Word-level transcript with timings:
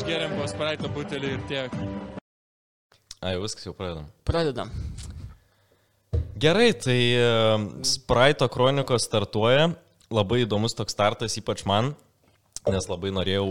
išgeriam 0.00 0.32
po 0.32 0.46
spraito 0.48 0.88
butelį 0.88 1.30
ir 1.36 1.40
tiek. 1.50 1.74
Ai, 3.20 3.34
viskas 3.36 3.66
jau 3.66 3.74
pradedam. 3.76 4.06
Pradedam. 4.24 4.70
Gerai, 6.40 6.70
tai 6.72 7.00
Spraito 7.84 8.48
kronikos 8.48 9.04
startuoja. 9.04 9.74
Labai 10.10 10.40
įdomus 10.46 10.72
toks 10.74 10.96
startas, 10.96 11.36
ypač 11.38 11.66
man, 11.68 11.92
nes 12.66 12.88
labai 12.90 13.12
norėjau 13.14 13.44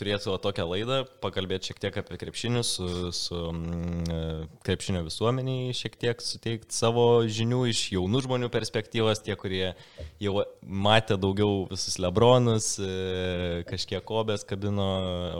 turėti 0.00 0.26
savo 0.26 0.38
tokią 0.42 0.64
laidą, 0.70 1.00
pakalbėti 1.22 1.70
šiek 1.70 1.82
tiek 1.84 1.98
apie 2.00 2.18
krepšinį, 2.20 2.62
su, 2.66 2.88
su 3.16 3.40
mm, 3.52 4.48
krepšinio 4.66 5.04
visuomeniai, 5.06 5.74
šiek 5.76 5.98
tiek 6.00 6.24
suteikti 6.24 6.74
savo 6.74 7.04
žinių 7.28 7.60
iš 7.70 7.84
jaunų 7.94 8.24
žmonių 8.26 8.50
perspektyvos, 8.52 9.22
tie, 9.26 9.36
kurie 9.40 9.74
jau 10.22 10.46
matė 10.64 11.20
daugiau 11.20 11.66
visus 11.70 12.00
Lebronus, 12.02 12.72
e, 12.80 13.62
kažkiek 13.68 14.04
kobės 14.08 14.46
kabino 14.48 14.90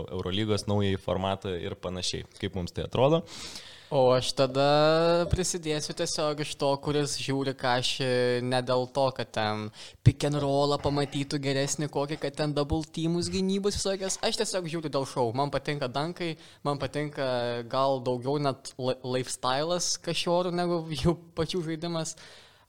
Eurolygos 0.04 0.68
naująjį 0.70 1.00
formatą 1.02 1.56
ir 1.56 1.74
panašiai. 1.80 2.28
Kaip 2.40 2.60
mums 2.60 2.76
tai 2.76 2.86
atrodo? 2.86 3.24
Uh, 3.24 3.69
O 3.90 4.04
aš 4.14 4.28
tada 4.38 5.26
prisidėsiu 5.32 5.96
tiesiog 5.98 6.44
iš 6.44 6.52
to, 6.60 6.68
kuris 6.78 7.16
žiūri 7.18 7.56
kažį 7.58 8.10
ne 8.46 8.60
dėl 8.62 8.86
to, 8.94 9.06
kad 9.16 9.32
ten 9.34 9.64
pick 10.06 10.22
and 10.28 10.38
rollą 10.38 10.78
pamatytų 10.78 11.40
geresnį 11.42 11.88
kokį, 11.90 12.20
kad 12.22 12.36
ten 12.38 12.54
double 12.54 12.86
teamus 12.94 13.26
gynybos 13.34 13.80
visokias. 13.80 14.20
Aš 14.22 14.38
tiesiog 14.38 14.70
žiūriu 14.70 14.94
dėl 14.94 15.08
šau. 15.10 15.26
Man 15.34 15.50
patinka 15.50 15.90
dankai, 15.90 16.36
man 16.62 16.78
patinka 16.78 17.26
gal 17.72 17.98
daugiau 18.06 18.38
net 18.38 18.70
lifestyle'as 18.78 19.96
kašiorų 20.06 20.54
negu 20.54 20.84
jų 20.94 21.18
pačių 21.34 21.66
žaidimas 21.72 22.14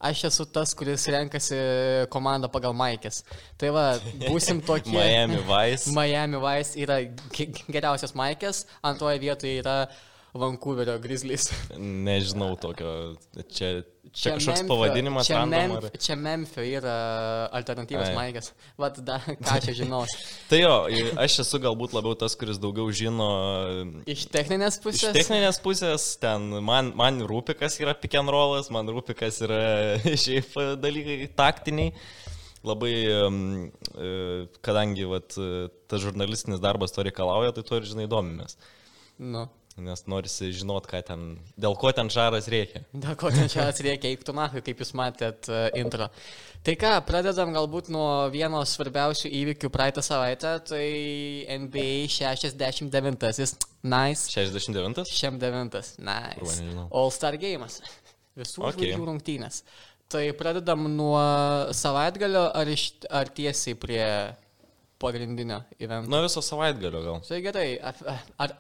aš 0.01 0.23
esu 0.31 0.45
tas, 0.49 0.73
kuris 0.73 1.05
renkasi 1.13 1.57
komandą 2.09 2.49
pagal 2.49 2.73
Maikės. 2.73 3.21
Tai 3.61 3.69
va, 3.75 3.83
būsim 4.25 4.63
tokie. 4.67 4.97
Miami 4.97 5.37
Vice. 5.45 5.93
Miami 5.93 6.41
Vice 6.41 6.81
yra 6.81 7.03
geriausias 7.69 8.17
Maikės, 8.17 8.65
antroje 8.81 9.21
vietoje 9.21 9.59
yra 9.61 9.83
Vancouverio 10.33 10.95
Grizzlies. 11.03 11.49
Nežinau 11.75 12.53
tokio, 12.55 13.17
čia, 13.51 13.81
čia, 13.83 14.11
čia 14.15 14.31
kažkoks 14.37 14.61
Memphio, 14.61 14.67
pavadinimas. 14.69 15.27
Čia, 15.27 15.41
Memf, 15.43 15.75
ar... 15.89 15.97
čia 15.99 16.15
Memphio 16.15 16.63
yra 16.63 16.95
alternatyvas 17.59 18.13
Maikas. 18.15 18.51
Vat, 18.79 19.01
da, 19.03 19.19
ką 19.27 19.57
čia 19.65 19.75
žinau. 19.81 20.05
tai 20.51 20.61
jo, 20.63 20.71
aš 21.19 21.41
esu 21.43 21.59
galbūt 21.67 21.97
labiau 21.97 22.15
tas, 22.15 22.37
kuris 22.39 22.61
daugiau 22.63 22.87
žino. 22.95 23.27
Iš 24.07 24.25
techninės 24.31 24.79
pusės. 24.79 25.11
Iš 25.11 25.19
techninės 25.19 25.59
pusės, 25.63 26.07
ten 26.23 26.47
man, 26.63 26.95
man 26.95 27.19
rūpi, 27.27 27.57
kas 27.59 27.75
yra 27.83 27.97
pick 27.99 28.15
and 28.15 28.31
rollas, 28.31 28.71
man 28.71 28.87
rūpi, 28.87 29.17
kas 29.19 29.43
yra 29.43 29.61
šiaip 30.23 30.55
dalykai 30.79 31.25
taktiniai 31.35 31.91
labai, 32.63 32.93
kadangi 34.63 35.07
vat, 35.09 35.33
tas 35.91 36.03
žurnalistinis 36.03 36.61
darbas 36.63 36.93
to 36.95 37.03
reikalauja, 37.03 37.51
tai 37.57 37.67
to 37.67 37.81
ir 37.81 37.89
žinai 37.89 38.07
domimės. 38.07 38.55
Nu. 39.19 39.49
Nes 39.79 40.03
norisi 40.09 40.49
žinot, 40.51 40.87
ką 40.89 40.99
ten, 41.07 41.21
dėl 41.59 41.77
ko 41.79 41.93
ten 41.95 42.09
žaras 42.11 42.49
reikia. 42.51 42.81
Dėl 42.91 43.15
ko 43.19 43.31
ten 43.31 43.47
žaras 43.51 43.79
reikia, 43.83 44.09
eiktų 44.11 44.35
nahui, 44.35 44.63
kaip 44.65 44.81
jūs 44.83 44.91
matėt 44.97 45.47
uh, 45.47 45.69
intro. 45.79 46.09
Tai 46.65 46.75
ką, 46.77 46.91
pradedam 47.07 47.53
galbūt 47.55 47.87
nuo 47.93 48.27
vieno 48.33 48.59
svarbiausių 48.67 49.31
įvykių 49.39 49.71
praeitą 49.73 50.03
savaitę, 50.05 50.57
tai 50.67 50.83
NBA 51.55 52.09
69. 52.11 53.23
Nice. 53.81 54.27
69? 54.35 55.05
69. 55.07 55.79
Nice. 56.03 56.59
All 56.91 57.15
Star 57.15 57.39
Games. 57.39 57.79
Visų 58.37 58.61
okay. 58.67 58.75
žvaigždžių 58.75 59.07
rungtynės. 59.07 59.63
Tai 60.11 60.25
pradedam 60.35 60.85
nuo 60.91 61.19
savaitgalio 61.75 62.49
ar, 62.51 62.67
iš, 62.67 62.89
ar 63.07 63.31
tiesiai 63.31 63.77
prie 63.79 64.03
pagrindinio 65.01 65.61
evento. 65.79 66.09
Nuo 66.11 66.21
viso 66.25 66.43
savaitgalio 66.45 67.01
gal. 67.07 67.19
Tai 67.25 67.41
gerai, 67.43 67.67
ar, 67.81 68.21
ar, 68.45 68.55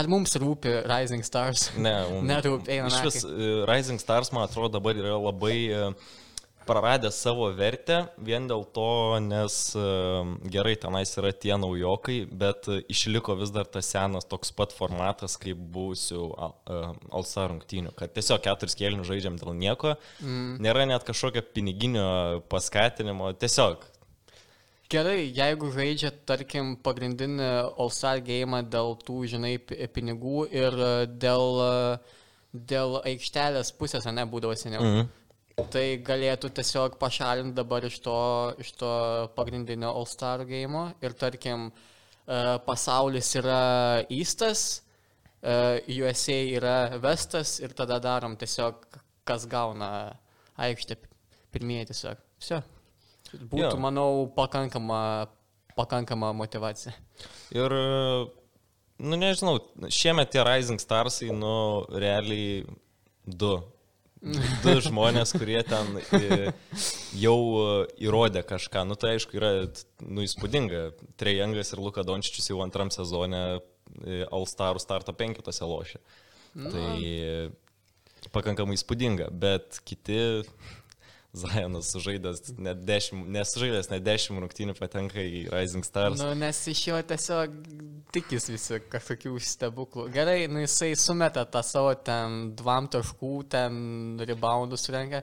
ar 0.00 0.10
mums 0.10 0.34
rūpi 0.40 0.80
Rising 0.88 1.26
Stars? 1.26 1.68
Ne, 1.76 1.94
mums 2.14 2.28
nerūpi. 2.30 2.80
Iš 2.88 2.98
vis 3.06 3.22
e, 3.28 3.52
Rising 3.68 4.02
Stars, 4.02 4.32
man 4.34 4.48
atrodo, 4.48 4.78
dabar 4.78 4.98
yra 4.98 5.18
labai 5.20 5.56
e, 5.68 5.86
praradęs 6.66 7.18
savo 7.24 7.48
vertę 7.56 7.98
vien 8.22 8.46
dėl 8.50 8.64
to, 8.74 8.88
nes 9.24 9.58
e, 9.76 9.84
gerai, 10.54 10.74
tenais 10.80 11.12
yra 11.20 11.32
tie 11.44 11.54
naujokai, 11.60 12.18
bet 12.42 12.70
išliko 12.92 13.36
vis 13.42 13.52
dar 13.54 13.68
tas 13.68 13.92
senas 13.92 14.28
toks 14.30 14.54
pat 14.56 14.74
formatas, 14.76 15.36
kaip 15.42 15.60
buvusių 15.76 16.26
Alsa 17.12 17.48
rungtynių, 17.52 17.94
kad 17.98 18.14
tiesiog 18.16 18.42
keturis 18.46 18.78
kėlinius 18.78 19.10
žaidžiam 19.10 19.38
dėl 19.40 19.56
nieko, 19.58 19.96
mm. 20.22 20.60
nėra 20.62 20.86
net 20.88 21.06
kažkokio 21.08 21.44
piniginio 21.52 22.06
paskatinimo, 22.52 23.34
tiesiog 23.36 23.91
Gerai, 24.92 25.30
jeigu 25.32 25.70
žaidžia, 25.72 26.10
tarkim, 26.28 26.74
pagrindinį 26.84 27.46
All-Star 27.80 28.18
game 28.24 28.58
dėl 28.68 28.92
tų, 29.00 29.22
žinai, 29.30 29.54
pinigų 29.94 30.42
ir 30.52 30.74
e, 30.76 30.90
dėl, 31.22 31.60
e, 31.64 32.18
dėl 32.72 32.98
aikštelės 33.00 33.72
pusės, 33.78 34.04
ne, 34.12 34.26
būdavo 34.28 34.56
seniau. 34.58 34.82
Mhm. 34.84 35.08
Tai 35.72 35.84
galėtų 36.04 36.50
tiesiog 36.58 36.98
pašalinti 37.00 37.56
dabar 37.56 37.86
iš 37.88 37.98
to, 38.04 38.18
iš 38.60 38.74
to 38.80 38.92
pagrindinio 39.36 39.94
All-Star 39.96 40.44
game 40.48 40.84
ir, 41.00 41.16
tarkim, 41.16 41.70
e, 41.70 42.42
pasaulis 42.66 43.32
yra 43.40 43.62
Eastas, 44.10 44.82
USA 45.42 46.36
yra 46.54 46.76
Vestas 47.02 47.56
ir 47.64 47.72
tada 47.74 47.96
darom 47.98 48.36
tiesiog, 48.38 48.84
kas 49.26 49.48
gauna 49.50 49.88
aikštę 50.68 51.00
pirmieji 51.50 51.90
tiesiog. 51.90 52.22
Viso. 52.38 52.62
Būtų, 53.32 53.64
jo. 53.64 53.80
manau, 53.80 54.08
pakankama, 54.36 55.28
pakankama 55.76 56.32
motivacija. 56.36 56.92
Ir, 57.56 57.74
nu 59.00 59.18
nežinau, 59.20 59.58
šiemet 59.92 60.32
tie 60.34 60.44
Rising 60.46 60.82
Starsai, 60.82 61.30
nu, 61.36 61.54
realiai 61.92 62.64
du. 63.24 63.54
Du 64.62 64.74
žmonės, 64.86 65.32
kurie 65.34 65.58
ten 65.66 65.96
jau 67.18 67.38
įrodė 67.98 68.44
kažką. 68.46 68.84
Nu, 68.86 68.94
tai 68.94 69.16
aišku, 69.16 69.34
yra 69.40 69.52
nu, 70.04 70.22
įspūdinga. 70.22 70.84
Trejangas 71.18 71.74
ir 71.74 71.82
Luka 71.82 72.04
Dončičius 72.06 72.52
jau 72.52 72.60
antram 72.62 72.92
sezone 72.94 73.42
All 74.30 74.46
Star 74.46 74.78
starto 74.80 75.14
penkitose 75.16 75.66
lošia. 75.66 75.98
Nu. 76.54 76.70
Tai 76.70 78.30
pakankamai 78.32 78.76
įspūdinga, 78.78 79.30
bet 79.34 79.80
kiti 79.88 80.44
Zajonas 81.32 81.88
sužaidęs 81.88 82.42
net 82.60 82.82
10, 82.84 83.22
nesužaidęs 83.32 83.86
net 83.88 84.02
10 84.04 84.40
rungtynių 84.42 84.74
patenka 84.76 85.22
į 85.24 85.46
Rising 85.48 85.86
Stars. 85.86 86.20
Nu, 86.20 86.34
nes 86.36 86.58
iš 86.68 86.82
jo 86.90 86.98
tiesiog 87.08 87.54
tikis 88.12 88.50
visi 88.52 88.80
kažkokių 88.92 89.38
stebuklų. 89.40 90.10
Gerai, 90.12 90.42
nu 90.52 90.60
jisai 90.60 90.90
sumeta 91.00 91.46
tą 91.48 91.62
savo 91.64 91.94
ten 91.96 92.50
dvam 92.58 92.90
taškų, 92.92 93.32
ten 93.54 93.80
reboundų 94.28 94.76
surenka. 94.76 95.22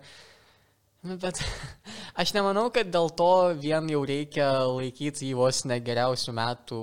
Nu, 1.02 1.16
bet 1.16 1.40
aš 2.22 2.34
nemanau, 2.36 2.66
kad 2.76 2.90
dėl 2.92 3.08
to 3.16 3.32
vien 3.60 3.88
jau 3.92 4.02
reikia 4.08 4.50
laikyti 4.68 5.30
jį 5.30 5.38
vos 5.40 5.62
ne 5.70 5.78
geriausių 5.84 6.34
metų 6.36 6.80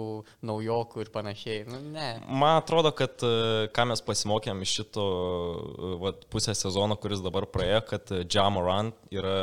naujokų 0.49 1.04
ir 1.04 1.10
panašiai. 1.12 1.65
Nu, 1.69 1.81
ne. 1.93 2.09
Man 2.27 2.62
atrodo, 2.62 2.94
kad 2.97 3.21
e, 3.27 3.69
ką 3.77 3.88
mes 3.93 4.04
pasimokėm 4.06 4.65
iš 4.65 4.77
šito 4.81 5.06
e, 5.06 5.91
vat, 6.04 6.25
pusę 6.32 6.56
sezono, 6.56 6.97
kuris 7.00 7.21
dabar 7.25 7.49
praėjo, 7.53 7.82
kad 7.92 8.15
Jamorant 8.24 8.97
yra 9.13 9.36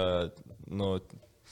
nu, 0.73 0.95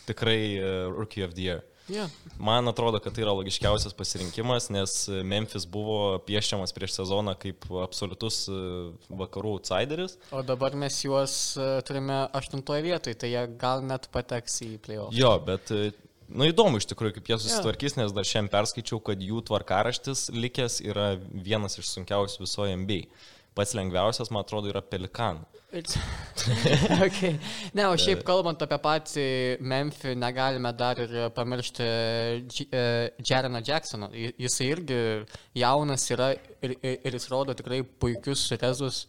tikrai 0.07 0.41
e, 0.57 0.71
Rookie 0.89 1.27
of 1.27 1.37
the 1.37 1.45
Year. 1.45 1.61
Yeah. 1.91 2.11
Man 2.39 2.71
atrodo, 2.71 3.01
kad 3.03 3.15
tai 3.15 3.25
yra 3.25 3.33
logiškiausias 3.35 3.95
pasirinkimas, 3.97 4.69
nes 4.73 4.93
Memphis 5.27 5.65
buvo 5.69 6.19
piešiamas 6.27 6.71
prieš 6.75 6.95
sezoną 7.01 7.35
kaip 7.41 7.67
absoliutus 7.83 8.45
e, 8.47 8.59
vakarų 9.21 9.57
outsideris. 9.57 10.15
O 10.31 10.43
dabar 10.45 10.77
mes 10.79 11.01
juos 11.03 11.35
e, 11.59 11.73
turime 11.87 12.23
aštuntoje 12.37 12.85
vietoje, 12.87 13.19
tai 13.19 13.33
jie 13.33 13.43
gal 13.61 13.83
net 13.85 14.07
pateks 14.15 14.61
į 14.65 14.71
playoff. 14.85 15.15
Jo, 15.17 15.35
bet 15.45 15.73
e, 15.75 15.91
Nu 16.31 16.47
įdomu 16.47 16.79
iš 16.79 16.85
tikrųjų, 16.87 17.17
kaip 17.17 17.27
jie 17.27 17.37
susitvarkys, 17.43 17.97
nes 17.99 18.13
dar 18.15 18.27
šiandien 18.27 18.51
perskaičiau, 18.53 19.01
kad 19.03 19.19
jų 19.19 19.41
tvarkaraštis 19.49 20.29
likęs 20.31 20.77
yra 20.85 21.17
vienas 21.19 21.75
iš 21.81 21.89
sunkiausių 21.91 22.45
visoje 22.45 22.77
NBA. 22.79 23.01
Pats 23.55 23.73
lengviausias, 23.75 24.31
man 24.31 24.45
atrodo, 24.45 24.69
yra 24.71 24.79
Pelikanų. 24.81 25.47
okay. 27.05 27.37
Ne, 27.73 27.85
o 27.87 27.95
šiaip 27.99 28.25
kalbant 28.27 28.59
apie 28.63 28.77
patį 28.83 29.25
Memphį, 29.63 30.17
negalime 30.19 30.73
dar 30.75 30.99
ir 30.99 31.13
pamiršti 31.35 31.87
Jereną 33.23 33.61
Jacksoną. 33.63 34.11
Jis 34.11 34.59
irgi 34.65 34.99
jaunas 35.55 36.09
yra 36.11 36.33
ir, 36.63 36.75
ir 36.91 37.15
jis 37.15 37.29
rodo 37.31 37.55
tikrai 37.55 37.81
puikius 37.83 38.49
rezus. 38.59 39.05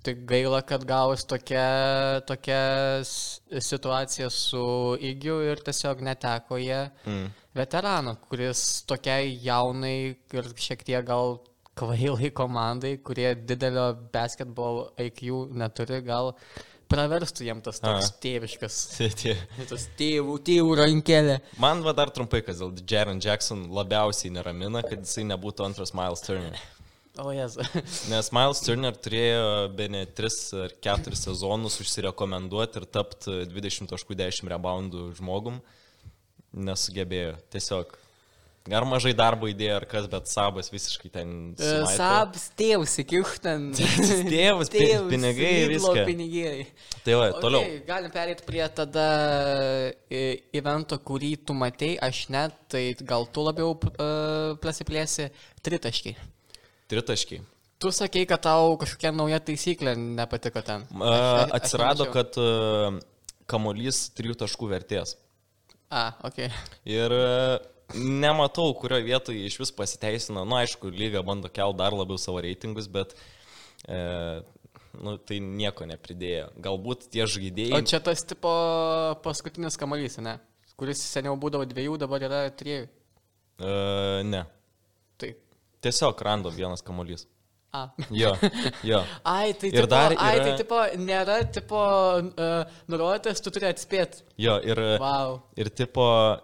Tik 0.00 0.22
gaila, 0.24 0.62
kad 0.64 0.86
gavus 0.88 1.26
tokia, 1.28 2.22
tokia 2.24 3.02
situacija 3.04 4.30
su 4.32 4.62
Įgiu 4.96 5.42
ir 5.44 5.60
tiesiog 5.60 6.00
neteko 6.06 6.56
jie 6.56 6.78
mm. 7.04 7.26
veterano, 7.60 8.14
kuris 8.24 8.62
tokiai 8.88 9.34
jaunai 9.44 9.96
ir 10.16 10.48
šiek 10.56 10.86
tiek 10.88 11.04
gal 11.04 11.36
kvailai 11.80 12.30
komandai, 12.36 12.96
kurie 13.04 13.32
didelio 13.40 13.90
basketball 14.14 14.90
IQ 15.00 15.48
neturi, 15.56 16.02
gal 16.06 16.34
praverstų 16.90 17.44
jiem 17.46 17.60
tas 17.62 17.78
toks 17.82 18.08
A. 18.10 18.16
tėviškas. 18.24 18.76
Tie- 19.20 19.36
Tas 19.70 19.84
tėvų, 19.98 20.36
tėvų 20.46 20.74
rankelė. 20.80 21.36
Man 21.62 21.80
va 21.86 21.92
dar 21.96 22.10
trumpai, 22.14 22.40
kas 22.46 22.58
dėl 22.60 22.74
Jaron 22.90 23.20
Jackson 23.22 23.68
labiausiai 23.76 24.32
neramina, 24.34 24.82
kad 24.86 25.04
jisai 25.06 25.24
nebūtų 25.30 25.68
antras 25.70 25.94
Miles 25.96 26.22
Turner. 26.26 26.58
O 27.20 27.32
jezu. 27.34 27.60
Nes 28.12 28.28
Miles 28.32 28.60
Turner 28.64 28.94
turėjo 28.94 29.40
be 29.76 29.88
ne 29.92 30.04
3 30.16 30.36
ar 30.62 30.72
4 30.86 31.16
sezonus 31.18 31.74
užsirekomenduoti 31.82 32.78
ir 32.80 32.86
tapti 32.94 33.34
20.10 33.50 34.46
reboundų 34.54 35.08
žmogum. 35.18 35.58
Nesugebėjo. 36.54 37.34
Tiesiog. 37.52 37.92
Ar 38.68 38.84
mažai 38.84 39.14
darbo 39.16 39.48
įdėjo, 39.48 39.76
ar 39.78 39.84
kas, 39.88 40.04
bet 40.12 40.28
Sabas 40.28 40.68
visiškai 40.68 41.08
ten... 41.14 41.30
sumaitė. 41.56 41.94
Sabs 41.96 42.42
tėvus, 42.60 42.92
įkiš 43.00 43.38
ten. 43.40 43.62
Tėvus, 44.34 44.68
pi- 44.70 44.90
pinigai, 45.08 45.52
Lidlo 45.70 45.94
viską. 45.94 46.02
pinigai. 46.04 46.66
Tai 47.06 47.14
va, 47.16 47.30
Okay, 47.30 47.40
toliau. 47.40 47.70
Galim 47.88 48.12
perėti 48.12 48.44
prie 48.44 48.60
tada 48.76 49.06
e, 50.12 50.20
evento, 50.60 50.98
kurį 51.00 51.32
tu 51.48 51.56
matei, 51.56 51.94
aš 52.04 52.26
net, 52.34 52.58
tai 52.70 52.82
gal 53.00 53.24
tu 53.32 53.46
labiau 53.46 53.72
uh, 53.72 54.52
prasiplėsi 54.60 55.30
tritaškiai. 55.64 56.18
Tritaškiai. 56.92 57.40
Tu 57.80 57.88
sakei, 57.96 58.26
kad 58.28 58.44
tau 58.44 58.74
kažkokia 58.76 59.14
nauja 59.16 59.40
taisyklė 59.40 59.96
nepatiko 59.96 60.60
ten. 60.66 60.84
A, 61.00 61.16
aš 61.48 61.56
Atsirado, 61.62 62.04
nemačiau. 62.04 62.12
kad 62.12 62.36
a, 62.36 63.40
kamolys 63.48 64.04
3 64.20 64.36
taškų 64.44 64.68
vertės. 64.76 65.16
A, 65.88 66.10
ok. 66.28 66.44
Ir 66.92 67.16
e, 67.16 67.30
nematau, 67.94 68.70
kurioje 68.78 69.06
vietoje 69.06 69.46
iš 69.46 69.58
vis 69.60 69.72
pasiteisina. 69.74 70.42
Na, 70.42 70.48
nu, 70.48 70.58
aišku, 70.60 70.92
lyga 70.94 71.22
bando 71.26 71.50
kelt 71.52 71.78
dar 71.78 71.96
labiau 71.96 72.20
savo 72.20 72.42
reitingus, 72.44 72.88
bet 72.90 73.14
e, 73.88 73.98
nu, 75.00 75.16
tai 75.18 75.40
nieko 75.44 75.88
nepridėjo. 75.88 76.50
Galbūt 76.62 77.08
tie 77.14 77.26
žaidėjai... 77.26 77.76
O 77.78 77.82
čia 77.86 78.02
tas 78.04 78.24
tipo 78.26 78.52
paskutinis 79.24 79.78
kamalys, 79.80 80.20
ne? 80.22 80.38
Kuris 80.80 81.02
seniau 81.04 81.36
būdavo 81.40 81.66
dviejų, 81.68 81.98
dabar 82.00 82.24
yra 82.24 82.44
trijų. 82.56 82.86
E, 83.60 83.74
ne. 84.28 84.46
Tai. 85.20 85.34
Tiesiog 85.84 86.22
random 86.24 86.56
vienas 86.56 86.84
kamolys. 86.84 87.26
A. 87.72 87.84
Jo, 88.10 88.32
jo. 88.82 88.98
Ai, 89.24 89.52
tai, 89.54 89.68
Ir 89.70 89.76
tipo, 89.84 89.86
dar 89.92 90.10
ai, 90.18 90.30
yra- 90.36 90.44
tai 90.44 90.54
tipo, 90.58 90.78
nėra 90.98 91.36
tipo 91.54 91.78
uh, 92.18 92.64
nurodytas, 92.90 93.38
tu 93.44 93.52
turi 93.54 93.68
atspėti. 93.70 94.24
Jo, 94.42 94.56
ir, 94.66 94.80
Wow. 94.98 95.36
ir 95.54 95.70
tipo 95.70 96.02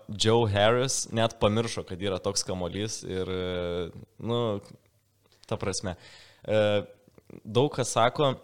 Joe 0.08 0.46
Harris 0.52 1.08
net 1.10 1.34
pamiršo, 1.42 1.82
kad 1.88 1.98
yra 2.02 2.20
toks 2.22 2.46
kamolys 2.46 3.00
ir, 3.02 3.26
e, 3.26 3.88
nu, 4.22 4.60
ta 5.50 5.58
prasme. 5.58 5.96
e, 6.46 6.60
Daug 7.42 7.72
kas 7.74 7.90
sako, 7.96 8.36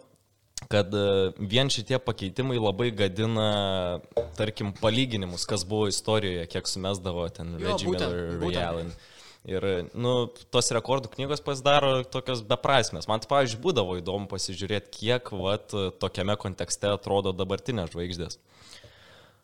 kad 0.67 0.91
e, 0.91 1.05
vien 1.39 1.71
šitie 1.71 1.95
pakeitimai 2.03 2.59
labai 2.59 2.89
gadina, 2.91 4.01
tarkim, 4.35 4.73
palyginimus, 4.75 5.47
kas 5.47 5.63
buvo 5.63 5.87
istorijoje, 5.87 6.49
kiek 6.51 6.67
sumesdavo 6.67 7.29
ten 7.31 7.55
Reggie 7.63 7.87
būtent, 7.87 8.11
Miller, 8.11 8.39
būtent. 8.43 8.59
Ray 8.59 8.67
Allen. 8.67 8.91
Ir, 9.43 9.65
nu, 9.91 10.13
tos 10.55 10.71
rekordų 10.71 11.09
knygos 11.17 11.41
pasidaro 11.43 11.97
tokios 12.07 12.39
beprasmės. 12.47 13.09
Man, 13.11 13.19
tai, 13.19 13.27
pavyzdžiui, 13.33 13.59
būdavo 13.65 13.97
įdomu 13.99 14.29
pasižiūrėti, 14.31 14.93
kiek, 15.01 15.33
vat, 15.35 15.75
tokiame 15.99 16.37
kontekste 16.39 16.93
atrodo 16.93 17.33
dabartinės 17.35 17.91
žvaigždės. 17.91 18.39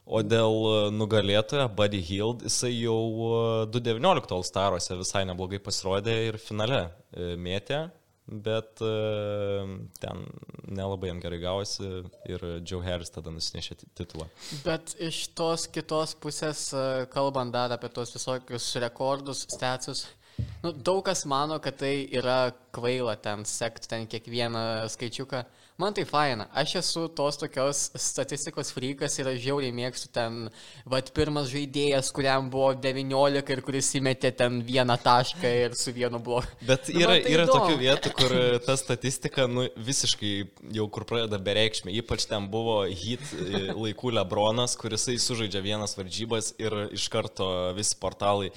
O 0.10 0.24
dėl 0.26 0.56
e, 0.66 0.78
nugalėtojo 0.98 1.68
Buddy 1.78 2.00
Hield, 2.02 2.42
jisai 2.48 2.72
jau 2.74 2.98
e, 3.28 3.42
2019 3.70 4.34
All 4.34 4.46
Staruose 4.48 4.98
visai 4.98 5.22
neblogai 5.30 5.60
pasirodė 5.62 6.16
ir 6.32 6.40
finale 6.42 6.80
e, 6.88 7.36
mėtė, 7.38 7.84
bet 8.30 8.82
e, 8.86 8.92
ten 10.00 10.24
nelabai 10.70 11.10
jam 11.10 11.20
gerai 11.24 11.40
gavosi 11.42 11.90
ir 12.30 12.46
Joe 12.68 12.84
Harris 12.86 13.10
tada 13.16 13.34
nusinešė 13.34 13.78
ti- 13.82 13.90
titulą. 13.98 14.28
Bet 14.66 14.94
iš 15.02 15.24
tos 15.38 15.66
kitos 15.74 16.14
pusės, 16.22 16.68
e, 16.78 17.06
kalbant 17.14 17.54
dar 17.56 17.74
apie 17.74 17.90
tos 17.90 18.14
visokius 18.14 18.70
rekordus, 18.84 19.46
statusus, 19.50 20.06
nu, 20.64 20.72
daug 20.74 21.02
kas 21.06 21.26
mano, 21.26 21.58
kad 21.60 21.78
tai 21.82 22.08
yra 22.12 22.52
kvaila 22.76 23.16
ten 23.22 23.46
sekti 23.46 23.90
ten 23.90 24.08
kiekvieną 24.08 24.88
skaičiuką. 24.94 25.44
Man 25.80 25.94
tai 25.96 26.04
faina. 26.04 26.44
Aš 26.60 26.74
esu 26.82 27.06
tos 27.16 27.38
tokios 27.40 27.86
statistikos 27.96 28.74
frykas 28.76 29.14
ir 29.22 29.30
aš 29.32 29.38
žiauriai 29.46 29.72
mėgstu 29.72 30.10
ten, 30.12 30.50
vad, 30.84 31.08
pirmas 31.16 31.48
žaidėjas, 31.54 32.10
kuriam 32.12 32.50
buvo 32.52 32.74
19 32.84 33.54
ir 33.56 33.62
kuris 33.64 33.94
įmetė 33.96 34.34
ten 34.42 34.58
vieną 34.68 34.98
tašką 35.00 35.54
ir 35.62 35.78
su 35.80 35.94
vienu 35.96 36.20
bloku. 36.20 36.52
Bet 36.68 36.92
Nu, 36.92 37.00
yra, 37.00 37.14
man 37.16 37.24
tai 37.24 37.32
yra 37.32 37.46
įdomu. 37.48 37.62
tokių 37.64 37.78
vietų, 37.86 38.12
kur 38.20 38.36
e, 38.36 38.44
ta 38.68 38.76
statistika 38.82 39.48
nu, 39.48 39.70
visiškai 39.88 40.34
jau 40.76 40.90
kur 40.92 41.08
pradeda 41.08 41.40
bereikšmė. 41.48 41.96
Ypač 42.04 42.28
ten 42.28 42.52
buvo 42.52 42.82
hit 42.92 43.24
e, 43.40 43.70
laikų 43.72 44.12
Lebronas, 44.20 44.76
kuris 44.80 45.08
sužaidžia 45.24 45.64
vienas 45.64 45.96
varžybas 45.96 46.52
ir 46.60 46.76
iš 46.92 47.08
karto 47.16 47.50
visi 47.80 47.96
portalai 48.04 48.52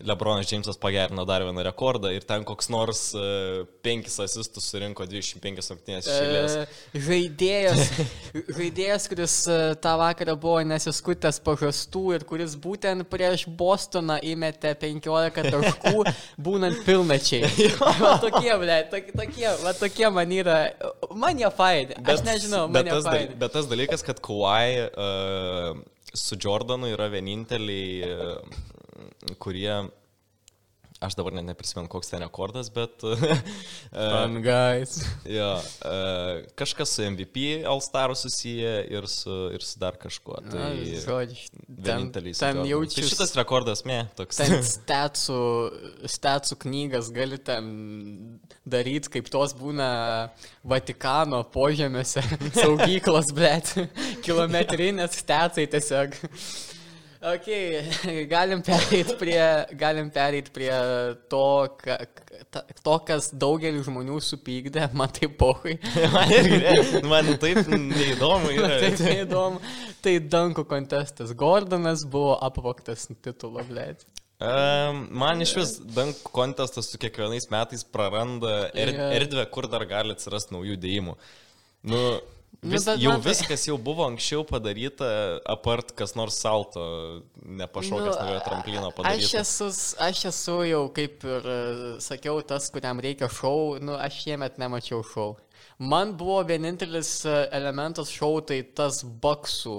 Lebronas 0.00 0.46
Džeimsas 0.46 0.76
pagerino 0.78 1.24
dar 1.26 1.42
vieną 1.42 1.62
rekordą 1.66 2.12
ir 2.14 2.22
ten 2.26 2.44
koks 2.46 2.68
nors 2.70 3.00
uh, 3.18 3.64
penkis 3.82 4.18
asistus 4.22 4.68
surinko 4.70 5.06
25 5.10 5.58
rungtynės 5.72 6.06
iš 6.06 6.20
eilės. 6.22 6.54
E, 6.54 7.02
Žaidėjas, 7.06 7.90
žaidėjas, 8.58 9.08
kuris 9.10 9.34
e, 9.50 9.58
tą 9.82 9.96
vakarą 9.98 10.36
buvo 10.38 10.62
nesiskutęs 10.70 11.40
pažastų 11.42 12.04
ir 12.14 12.26
kuris 12.28 12.54
būtent 12.62 13.08
prieš 13.10 13.48
Bostoną 13.58 14.20
įmetė 14.22 14.76
15 14.78 15.50
taškų, 15.50 16.06
būnant 16.46 16.82
pilnačiai. 16.86 17.50
va 17.80 18.14
tokie, 18.22 18.54
ble, 18.62 18.80
tokie, 18.94 19.50
va 19.64 19.74
tokie 19.82 20.14
man 20.14 20.38
yra, 20.38 20.58
man 21.10 21.42
jie 21.42 21.50
faini. 21.58 21.98
Aš 22.06 22.22
nežinau, 22.28 22.66
man 22.70 22.84
bet, 22.84 22.94
jie 22.94 23.02
faini. 23.10 23.38
bet 23.42 23.56
tas 23.58 23.66
dalykas, 23.70 24.06
kad 24.06 24.22
Kawhi 24.22 24.88
uh, 24.88 25.78
su 26.14 26.38
Jordanu 26.38 26.94
yra 26.94 27.10
vieninteliai, 27.10 28.14
uh, 28.14 28.76
kurie, 29.42 29.72
aš 30.98 31.14
dabar 31.14 31.34
net 31.36 31.46
neprisimenu, 31.46 31.86
koks 31.90 32.10
ten 32.10 32.22
rekordas, 32.24 32.70
bet 32.74 33.04
uh, 33.06 33.20
Fun 33.92 34.40
guys. 34.42 34.98
jo, 35.38 35.50
uh, 35.86 36.40
kažkas 36.58 36.96
su 36.96 37.04
MVP 37.06 37.44
All 37.68 37.80
Star 37.84 38.14
susiję 38.16 38.72
ir 38.90 39.06
su, 39.08 39.36
ir 39.54 39.62
su 39.62 39.78
dar 39.78 39.98
kažkuo. 40.00 40.40
Tai 40.50 40.72
žodžiu, 41.04 41.62
ten, 41.84 42.08
ten 42.12 42.62
jaučiu. 42.66 43.02
Tai 43.02 43.10
šitas 43.12 43.34
rekordas, 43.38 43.84
mė, 43.86 44.00
toks. 44.18 44.40
Ten 44.42 44.58
stetsų, 44.74 45.42
stetsų 46.10 46.58
knygas 46.66 47.12
gali 47.14 47.38
ten 47.38 47.70
daryti, 48.66 49.12
kaip 49.18 49.30
tos 49.30 49.54
būna 49.58 49.90
Vatikano 50.68 51.44
požemėse, 51.54 52.24
saugyklos, 52.58 53.30
bet 53.36 53.70
kilometrinės 54.26 55.22
stetsai 55.22 55.68
tiesiog. 55.70 56.18
Ok, 57.18 57.46
galim 58.30 58.60
pereiti 58.62 59.14
prie, 59.18 59.40
galim 59.74 60.10
pereit 60.14 60.52
prie 60.54 60.70
to, 61.30 61.46
ka, 61.80 61.96
ta, 62.46 62.62
to, 62.62 62.94
kas 63.08 63.32
daugelį 63.34 63.82
žmonių 63.88 64.20
supykdė, 64.22 64.84
man 64.98 65.10
tai 65.16 65.26
pohui. 65.40 65.74
man, 66.14 66.30
irgi, 66.36 67.02
man 67.10 67.32
taip 67.42 67.64
neįdomu 67.72 68.52
yra. 68.54 68.78
Taip 68.84 69.02
neįdomu. 69.02 69.74
Tai 70.04 70.14
dankų 70.36 70.64
kontestas. 70.70 71.34
Gordonas 71.34 72.06
buvo 72.06 72.36
apvoktas 72.38 73.08
titulo, 73.18 73.66
blėt. 73.66 74.06
Um, 74.38 75.08
man 75.18 75.42
iš 75.42 75.56
vis 75.58 75.70
dank 75.90 76.20
kontestas 76.30 76.92
su 76.92 77.00
kiekvienais 77.02 77.48
metais 77.50 77.82
praranda 77.82 78.68
er, 78.70 78.94
erdvę, 79.16 79.42
kur 79.50 79.66
dar 79.66 79.82
gali 79.90 80.14
atsirasti 80.14 80.54
naujų 80.54 80.78
dėjimų. 80.78 81.16
Nu, 81.90 82.02
vis, 82.62 82.84
bet 82.84 82.98
jau 83.00 83.12
tai- 83.12 83.22
viskas 83.30 83.66
jau 83.68 83.76
buvo 83.78 84.04
anksčiau 84.08 84.44
padaryta, 84.44 85.40
apart 85.46 85.92
kas 85.96 86.14
nors 86.18 86.38
salto 86.40 87.22
nepašokęs 87.44 88.16
Nu, 88.18 88.24
naujo 88.26 88.40
tramplino 88.44 88.88
Aš 88.88 88.94
padaryta. 88.96 89.40
esu, 89.40 89.68
aš 89.98 90.24
esu 90.32 90.56
jau, 90.68 90.88
kaip 90.92 91.24
ir 91.24 91.46
e, 91.46 92.00
sakiau, 92.00 92.40
tas, 92.42 92.70
kuriam 92.70 92.98
reikia 93.00 93.28
šou, 93.28 93.78
nu, 93.80 93.92
aš 93.94 94.22
šiemet 94.24 94.58
nemačiau 94.58 95.02
šou. 95.04 95.36
Man 95.78 96.16
buvo 96.18 96.42
vienintelis 96.44 97.24
e, 97.26 97.48
elementas 97.52 98.10
šou, 98.10 98.40
tai 98.42 98.62
tas 98.62 99.04
Baksų 99.04 99.76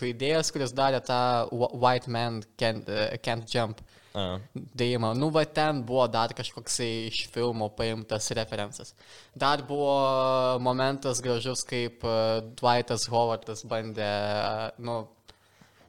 žaidėjas, 0.00 0.52
kuris 0.54 0.72
darė 0.72 1.00
tą 1.04 1.48
Wh- 1.50 1.74
White 1.74 2.08
Man 2.08 2.42
Can't, 2.58 2.88
e, 2.88 3.18
can't 3.18 3.46
Jump 3.50 3.80
A, 3.80 3.99
dėjimą. 4.14 5.12
Nu, 5.18 5.30
va 5.30 5.44
ten 5.46 5.82
buvo 5.86 6.06
dar 6.10 6.34
kažkoksai 6.36 6.88
iš 7.10 7.22
filmo 7.30 7.70
paimtas 7.76 8.30
referencas. 8.36 8.94
Dar 9.34 9.62
buvo 9.66 10.58
momentas 10.62 11.22
gražus, 11.22 11.62
kaip 11.68 12.04
e, 12.04 12.16
Dwightas 12.58 13.06
Howardas 13.10 13.62
bandė, 13.70 14.08
e, 14.08 14.68
nu, 14.82 15.04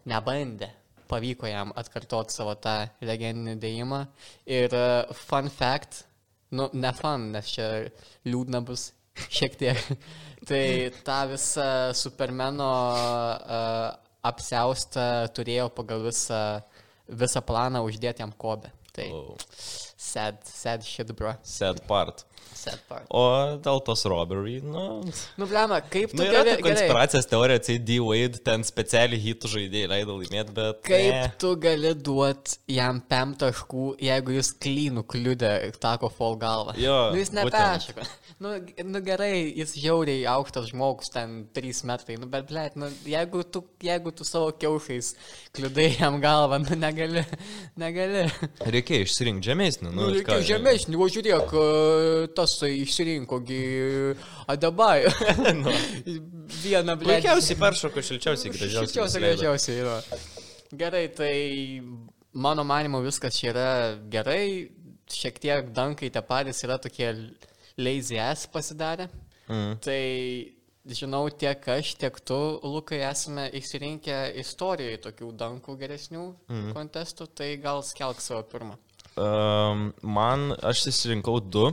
nebandė, 0.09 0.71
pavyko 1.11 1.49
jam 1.49 1.73
atkartoti 1.75 2.35
savo 2.35 2.55
tą 2.61 2.77
legendinį 3.01 3.57
dėjimą. 3.61 4.05
Ir 4.45 4.73
e, 4.77 4.87
fun 5.25 5.49
fact, 5.49 6.03
nu, 6.53 6.69
ne 6.73 6.93
fun, 6.93 7.31
nes 7.35 7.53
čia 7.55 7.71
liūdna 8.29 8.61
bus 8.67 8.91
šiek 9.37 9.57
tiek. 9.57 9.81
tai 10.47 10.63
tą 11.05 11.19
visą 11.29 11.65
Supermeno 11.93 12.69
uh, 12.95 13.91
apseustą 14.25 15.27
turėjo 15.35 15.67
pagal 15.73 16.05
visą, 16.05 16.61
visą 17.11 17.43
planą 17.45 17.83
uždėti 17.87 18.23
jam 18.23 18.31
kobę. 18.37 18.71
Tai 18.91 19.07
o. 19.15 19.37
Sad, 19.95 20.41
sad 20.43 20.83
shit, 20.83 21.11
bro. 21.15 21.35
Sad 21.47 21.79
part. 21.87 22.25
Sad 22.51 22.81
part. 22.89 23.05
O 23.15 23.21
dėl 23.63 23.79
tos 23.87 24.01
robbery, 24.09 24.57
nu... 24.65 24.83
Nu, 25.39 25.45
blema, 25.47 25.77
kaip 25.93 26.11
tu 26.11 26.19
Nu, 26.19 26.25
yra 26.27 26.41
gali... 26.43 26.65
konspiracijos 26.65 27.29
teorija, 27.31 27.61
tai 27.63 27.77
D. 27.79 27.99
Wade 28.03 28.41
ten 28.43 28.65
specialiai 28.67 29.21
hitų 29.23 29.51
žaidėjai 29.53 29.91
leido 29.93 30.17
laimėti, 30.19 30.55
bet... 30.57 30.81
Kaip 30.89 31.13
ne. 31.15 31.29
tu 31.41 31.53
gali 31.63 31.93
duoti 31.95 32.59
jam 32.75 32.99
5 33.13 33.39
taškų, 33.45 33.85
jeigu 34.09 34.35
jis 34.35 34.51
klynų 34.65 35.05
kliūdė 35.13 35.53
tako 35.81 36.11
fall 36.11 36.35
galvą? 36.41 36.75
Jo, 36.81 36.97
nu, 37.15 37.21
jis 37.21 37.31
būtent. 37.37 38.03
Nu, 38.41 38.55
nu 38.89 39.00
gerai, 39.05 39.51
jis 39.53 39.75
žiauriai 39.77 40.24
aukštas 40.31 40.71
žmogus, 40.71 41.12
ten 41.13 41.43
3 41.53 41.83
metrai, 41.86 42.15
nu 42.17 42.25
bet, 42.31 42.48
blėt, 42.50 42.74
nu, 42.81 42.88
jeigu, 43.05 43.43
tu, 43.53 43.60
jeigu 43.86 44.10
tu 44.17 44.25
savo 44.25 44.48
kiaušais 44.57 45.12
kliūdai 45.53 45.86
jam 46.00 46.17
galvą, 46.24 46.57
nu 46.63 46.77
negali, 46.81 47.21
negali. 47.77 48.24
Reikia 48.65 49.03
išsirinkti 49.05 49.45
žemesnį, 49.51 49.91
nu, 49.91 49.93
Nu, 50.00 50.07
reikia 50.15 50.39
ką- 50.39 50.48
žemesnį, 50.50 50.98
o 50.98 51.10
žiūrėk, 51.17 51.53
e, 51.53 52.31
tas 52.39 52.55
išsirinkogi 52.65 53.62
Adabai. 54.50 55.03
Nu. 55.62 55.69
Vieną, 56.63 56.98
blėt. 56.98 57.21
Puikiausiai 57.21 57.60
peršoko, 57.62 58.01
šilčiausiai, 58.10 58.51
gražiausiai. 58.55 58.89
Šilčiausia, 58.89 59.05
nusileido. 59.05 59.38
gražiausia 59.38 59.77
yra. 59.83 59.95
Gerai, 60.81 61.05
tai 61.13 61.36
mano 62.33 62.65
manimo 62.65 63.03
viskas 63.05 63.38
čia 63.38 63.51
yra 63.53 63.69
gerai. 64.12 64.43
Šiek 65.12 65.38
tiek 65.43 65.69
dankai 65.75 66.10
tie 66.10 66.21
patys 66.24 66.63
yra 66.65 66.77
tokie 66.81 67.10
lazy 67.81 68.19
ass 68.21 68.47
pasidarę. 68.51 69.09
Mm. 69.51 69.75
Tai 69.83 70.01
žinau, 70.97 71.25
tiek 71.29 71.67
aš, 71.75 71.93
tiek 72.01 72.17
tu, 72.25 72.38
Lukai, 72.63 73.01
esame 73.09 73.47
išsirinkę 73.57 74.17
istorijoje 74.41 75.01
tokių 75.05 75.31
dankų 75.38 75.77
geresnių 75.81 76.25
mm. 76.50 76.73
kontestų, 76.77 77.29
tai 77.35 77.53
gal 77.61 77.83
skelk 77.85 78.23
savo 78.23 78.43
pirmą. 78.50 78.77
Um, 79.19 79.89
man, 80.01 80.53
aš 80.63 80.88
išsirinkau 80.93 81.41
du. 81.43 81.69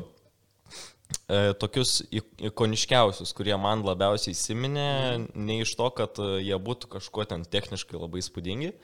E, 1.28 1.52
tokius 1.60 2.02
ik- 2.12 2.42
ikoniškiausius, 2.50 3.32
kurie 3.36 3.54
man 3.60 3.84
labiausiai 3.84 4.34
įsiminė, 4.36 4.88
ne 5.32 5.60
iš 5.62 5.72
to, 5.78 5.86
kad 5.96 6.20
jie 6.20 6.56
būtų 6.60 6.90
kažkuo 6.96 7.24
ten 7.28 7.46
techniškai 7.48 7.96
labai 8.00 8.20
spūdingi, 8.24 8.74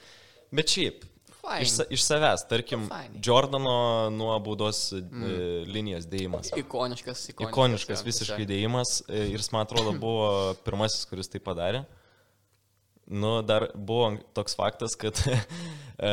bet 0.55 0.73
šiaip. 0.73 1.05
Iš, 1.61 1.75
iš 1.93 2.05
savęs, 2.05 2.47
tarkim, 2.51 2.87
Fine. 2.91 3.21
Jordano 3.25 3.75
nuo 4.15 4.37
baudos 4.45 4.87
mm. 4.97 5.67
linijos 5.71 6.09
dėjimas. 6.11 6.53
Ikoniškas, 6.53 7.29
ikoniškas. 7.33 7.51
Ikoniškas 7.51 8.01
jo, 8.01 8.07
visiškai 8.09 8.41
tiesiog. 8.43 8.53
dėjimas 8.53 8.95
e, 9.09 9.27
ir 9.33 9.39
jis, 9.39 9.51
man 9.55 9.67
atrodo, 9.67 9.93
buvo 10.05 10.55
pirmasis, 10.67 11.07
kuris 11.11 11.31
tai 11.33 11.43
padarė. 11.45 11.85
Nu, 13.05 13.43
dar 13.45 13.69
buvo 13.77 14.15
toks 14.33 14.57
faktas, 14.57 14.97
kad 14.97 15.21
e, 15.29 16.13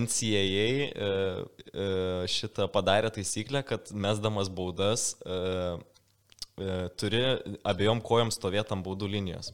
NCAA 0.00 0.66
e, 0.66 0.90
e, 0.90 1.88
šitą 2.30 2.66
padarė 2.74 3.12
taisyklę, 3.14 3.62
kad 3.66 3.92
mesdamas 3.94 4.50
baudas 4.50 5.12
e, 5.22 5.38
e, 6.58 6.78
turi 6.98 7.22
abiejom 7.62 8.02
kojom 8.02 8.34
stovėti 8.34 8.74
ant 8.74 8.86
baudų 8.86 9.12
linijos. 9.14 9.52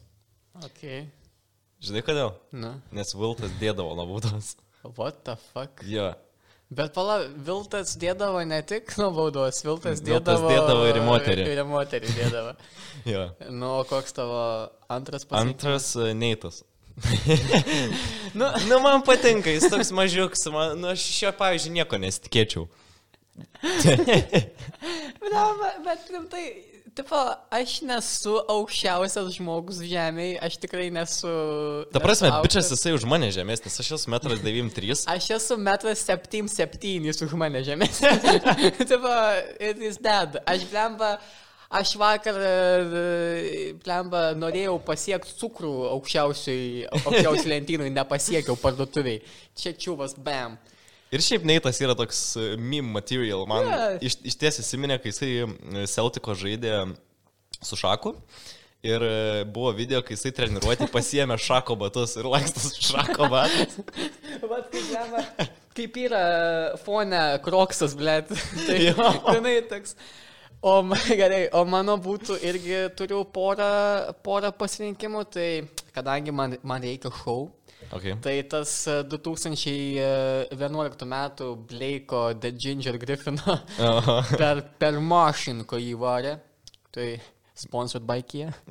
Okay. 0.65 1.05
Žinai 1.81 2.01
kodėl? 2.05 2.35
Nu, 2.53 2.75
Nes 2.93 3.13
Viltas 3.17 3.53
dėdavo 3.61 3.95
nuo 3.97 4.05
baudos. 4.15 4.55
What 4.95 5.23
the 5.25 5.35
fuck? 5.35 5.83
Jo. 5.87 6.11
Bet 6.71 6.93
pala, 6.95 7.17
Viltas 7.47 7.97
dėdavo 7.99 8.45
ne 8.47 8.61
tik 8.63 8.93
nuo 8.95 9.09
baudos, 9.11 9.59
Viltas 9.65 9.99
Viltas 9.99 10.39
dėdavo... 10.39 10.51
dėdavo 10.53 10.85
ir 10.87 10.99
moterį. 11.03 11.47
Ir 11.51 11.63
moterį 11.67 12.13
dėdavo. 12.15 12.53
jo. 13.13 13.25
nu, 13.49 13.71
o 13.81 13.81
koks 13.89 14.15
tavo 14.15 14.43
antras 14.87 15.27
pasirinkimas? 15.27 15.57
Antras 15.57 15.95
e, 15.99 16.13
Neitas. 16.15 16.61
Nu, 18.37 18.47
Nu, 18.69 18.79
man 18.79 19.01
patinka, 19.03 19.51
jis 19.51 19.67
toks 19.71 19.91
mažiukas, 19.95 20.45
man, 20.53 20.77
nu, 20.79 20.93
aš 20.93 21.03
iš 21.09 21.17
jo, 21.25 21.31
pavyzdžiui, 21.35 21.73
nieko 21.75 21.99
nesitikėčiau. 21.99 22.69
Blemba, 25.19 25.71
bet 25.87 26.07
rimtai, 26.13 26.45
tipo, 27.01 27.17
aš 27.53 27.79
nesu 27.85 28.35
aukščiausias 28.51 29.33
žmogus 29.35 29.81
žemėje, 29.81 30.37
aš 30.45 30.57
tikrai 30.61 30.89
nesu... 30.93 31.31
Ta 31.93 32.01
prasme, 32.03 32.29
nesu 32.29 32.45
bičias 32.45 32.71
jisai 32.73 32.93
už 32.95 33.05
mane 33.09 33.31
žemesnis, 33.33 33.79
aš 33.81 33.93
esu 33.97 34.11
1,93 34.11 34.61
m. 34.61 34.97
Aš 35.15 35.29
esu 35.37 35.57
metras 35.57 36.03
77 36.05 37.25
už 37.25 37.37
mane 37.39 37.63
žemės. 37.65 38.01
tipo, 38.91 39.15
it 39.57 39.81
is 39.81 39.97
dead. 40.01 40.37
Aš 40.45 40.67
blemba, 40.69 41.15
aš 41.81 41.95
vakar, 41.99 42.37
e, 42.37 43.71
blemba, 43.81 44.31
norėjau 44.37 44.77
pasiekti 44.85 45.33
cukrų 45.41 45.73
aukščiausiai 45.95 46.85
lentynui, 47.49 47.89
nepasiekiau 47.95 48.59
parduotuviai. 48.61 49.23
Čia 49.57 49.73
čiūvas, 49.73 50.17
bam. 50.21 50.59
Ir 51.11 51.23
šiaip 51.23 51.43
Neitas 51.47 51.81
yra 51.83 51.95
toks 51.97 52.19
e, 52.39 52.53
meme 52.55 52.93
material. 52.95 53.43
Man 53.49 53.67
Jo. 53.67 53.79
iš, 54.07 54.15
iš 54.31 54.37
ties 54.39 54.61
įsiminė, 54.63 54.95
kai 55.01 55.11
jisai 55.11 55.31
e, 55.43 55.85
Celtico 55.91 56.35
žaidė 56.39 56.75
su 57.59 57.79
šaku. 57.79 58.15
Ir 58.81 59.03
e, 59.05 59.43
buvo 59.45 59.73
video, 59.77 59.99
kai 60.01 60.15
jisai 60.15 60.31
treniruoti 60.33 60.87
pasiemė 60.95 61.35
šako 61.37 61.75
batus 61.83 62.15
ir 62.17 62.29
lankstas 62.31 62.79
šako 62.81 63.27
batus. 63.33 63.75
Vat 64.51 64.71
kaip, 64.71 64.87
blemba, 64.87 65.25
kaip 65.77 65.99
yra 66.01 66.23
fone 66.81 67.21
kroksas, 67.45 67.93
blėt. 67.99 68.31
Tai 68.67 68.79
jinai 68.81 69.59
toks. 69.69 69.97
O, 70.61 70.75
gerai, 71.17 71.47
o 71.57 71.63
mano 71.65 71.95
būtų 71.97 72.35
irgi 72.45 72.83
turiu 72.93 73.23
porą, 73.33 73.69
porą 74.21 74.51
pasirinkimų, 74.53 75.23
tai 75.33 75.47
kadangi 75.95 76.33
man, 76.37 76.53
man 76.61 76.85
reikia 76.85 77.09
šou, 77.17 77.47
Okay. 77.91 78.15
Tai 78.23 78.35
tas 78.47 78.71
e, 78.87 79.01
2011 79.11 81.07
metų 81.11 81.49
Blake'o 81.67 82.23
The 82.39 82.53
Ginger 82.55 82.97
Griffino 83.01 83.57
per, 84.39 84.63
per 84.79 84.99
mašinko 85.03 85.79
įvarė. 85.91 86.37
Tai 86.91 87.07
sponsored 87.55 88.07
by 88.07 88.23
Kia. 88.23 88.51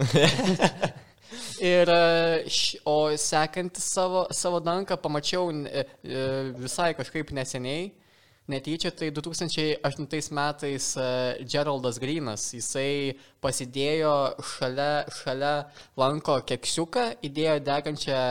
Ir, 1.62 1.90
e, 1.92 2.50
o 2.88 2.96
sekantį 3.20 3.82
savo, 3.84 4.24
savo 4.34 4.58
danką 4.64 4.96
pamačiau 5.00 5.50
e, 5.52 5.84
e, 6.02 6.22
visai 6.58 6.92
kažkaip 6.98 7.34
neseniai. 7.36 7.90
Netyčia, 8.50 8.90
tai 8.90 9.12
2008 9.14 10.32
metais 10.34 10.86
e, 10.98 11.04
Geraldas 11.46 12.00
Grinas, 12.02 12.48
jisai 12.56 13.14
pasidėjo 13.38 14.14
šalia, 14.56 15.04
šalia 15.20 15.52
lanko 16.00 16.40
keksiuką, 16.48 17.04
įdėjo 17.28 17.60
degančią 17.68 18.22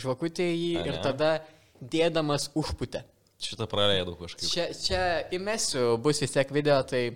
žvakutę 0.00 0.46
į 0.46 0.56
jį 0.56 0.72
A, 0.80 0.86
ir 0.88 1.00
tada 1.04 1.34
dėdamas 1.80 2.50
užputę. 2.58 3.04
Šitą 3.44 3.66
praleidau 3.68 4.16
kažkaip. 4.18 4.46
Čia, 4.48 4.70
čia 4.78 5.04
įmesiu, 5.34 5.94
bus 6.00 6.22
vis 6.22 6.32
tiek 6.32 6.50
video, 6.54 6.78
tai 6.88 7.08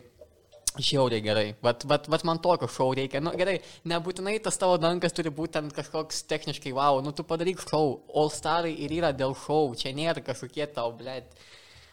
žiauriai 0.79 1.23
gerai. 1.25 1.47
Vat, 1.65 1.85
vat, 1.89 2.09
vat 2.11 2.25
man 2.29 2.41
tokio 2.43 2.69
šau 2.71 2.91
reikia. 2.97 3.23
Nu 3.25 3.33
gerai, 3.39 3.59
nebūtinai 3.89 4.37
tas 4.45 4.59
tavo 4.61 4.77
dankas 4.81 5.17
turi 5.17 5.33
būti 5.35 5.57
ten 5.57 5.71
kažkoks 5.75 6.25
techniškai 6.31 6.75
wow. 6.77 7.01
Nu 7.05 7.15
tu 7.17 7.25
padaryk 7.27 7.63
šau. 7.65 8.01
All 8.15 8.33
Starai 8.35 8.75
ir 8.85 8.95
yra 9.01 9.13
dėl 9.17 9.37
šau. 9.39 9.73
Čia 9.79 9.95
nėra 9.97 10.23
kažkokie 10.25 10.69
tau, 10.75 10.93
blėt. 10.99 11.33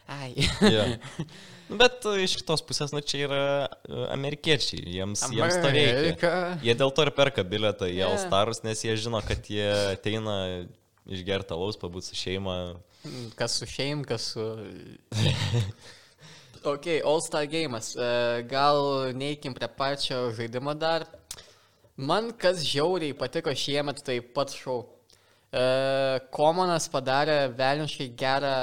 Ai. 0.08 0.34
Yeah. 0.62 0.98
Nu, 1.66 1.80
Bet 1.82 2.04
e, 2.06 2.20
iš 2.22 2.36
kitos 2.38 2.62
pusės, 2.62 2.92
nu 2.94 3.00
čia 3.02 3.24
yra 3.26 3.38
e, 3.66 4.04
amerikiečiai, 4.14 4.84
jiems, 5.00 5.24
jiems 5.34 5.56
to 5.64 5.72
reikia. 5.74 6.34
Jie 6.62 6.76
dėl 6.78 6.92
to 6.94 7.06
ir 7.08 7.10
perka 7.18 7.42
biletą 7.42 7.90
į 7.90 7.96
Yeah. 7.96 8.12
All 8.12 8.20
Stars, 8.22 8.62
nes 8.62 8.84
jie 8.86 8.94
žino, 9.02 9.18
kad 9.26 9.50
jie 9.50 9.66
ateina 9.96 10.36
išgerti 11.10 11.56
alaus, 11.56 11.80
pabūti 11.82 12.12
su 12.12 12.20
šeima. 12.20 12.76
Kas 13.40 13.58
su 13.58 13.66
šeim, 13.70 14.06
kas 14.06 14.34
su... 14.36 14.46
Ok, 16.66 16.88
All 17.06 17.22
Star 17.22 17.46
Games. 17.50 17.92
E, 17.98 18.46
Gal 18.50 19.12
neikim 19.14 19.54
prie 19.54 19.70
pačio 19.70 20.32
žaidimo 20.34 20.74
dar. 20.74 21.06
Man 21.96 22.32
kas 22.38 22.64
žiauriai 22.66 23.14
patiko 23.18 23.54
šiemet, 23.54 24.02
tai 24.06 24.18
pats 24.22 24.58
šau. 24.58 24.84
E, 25.56 26.20
Komonas 26.36 26.90
padarė 26.92 27.36
velniškai 27.56 28.10
gerą, 28.20 28.56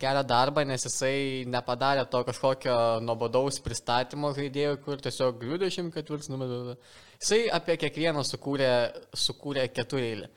gerą 0.00 0.22
darbą, 0.24 0.62
nes 0.64 0.86
jisai 0.86 1.44
nepadarė 1.52 2.06
to 2.08 2.22
kažkokio 2.24 2.76
nuobodaus 3.04 3.58
pristatymo 3.60 4.30
žaidėjo, 4.38 4.78
kur 4.84 5.02
tiesiog 5.04 5.42
24 5.42 6.32
numerio. 6.32 6.76
Jisai 7.20 7.42
apie 7.52 7.76
kiekvieną 7.82 8.24
sukūrė, 8.24 8.72
sukūrė 9.12 9.66
keturėlį. 9.76 10.30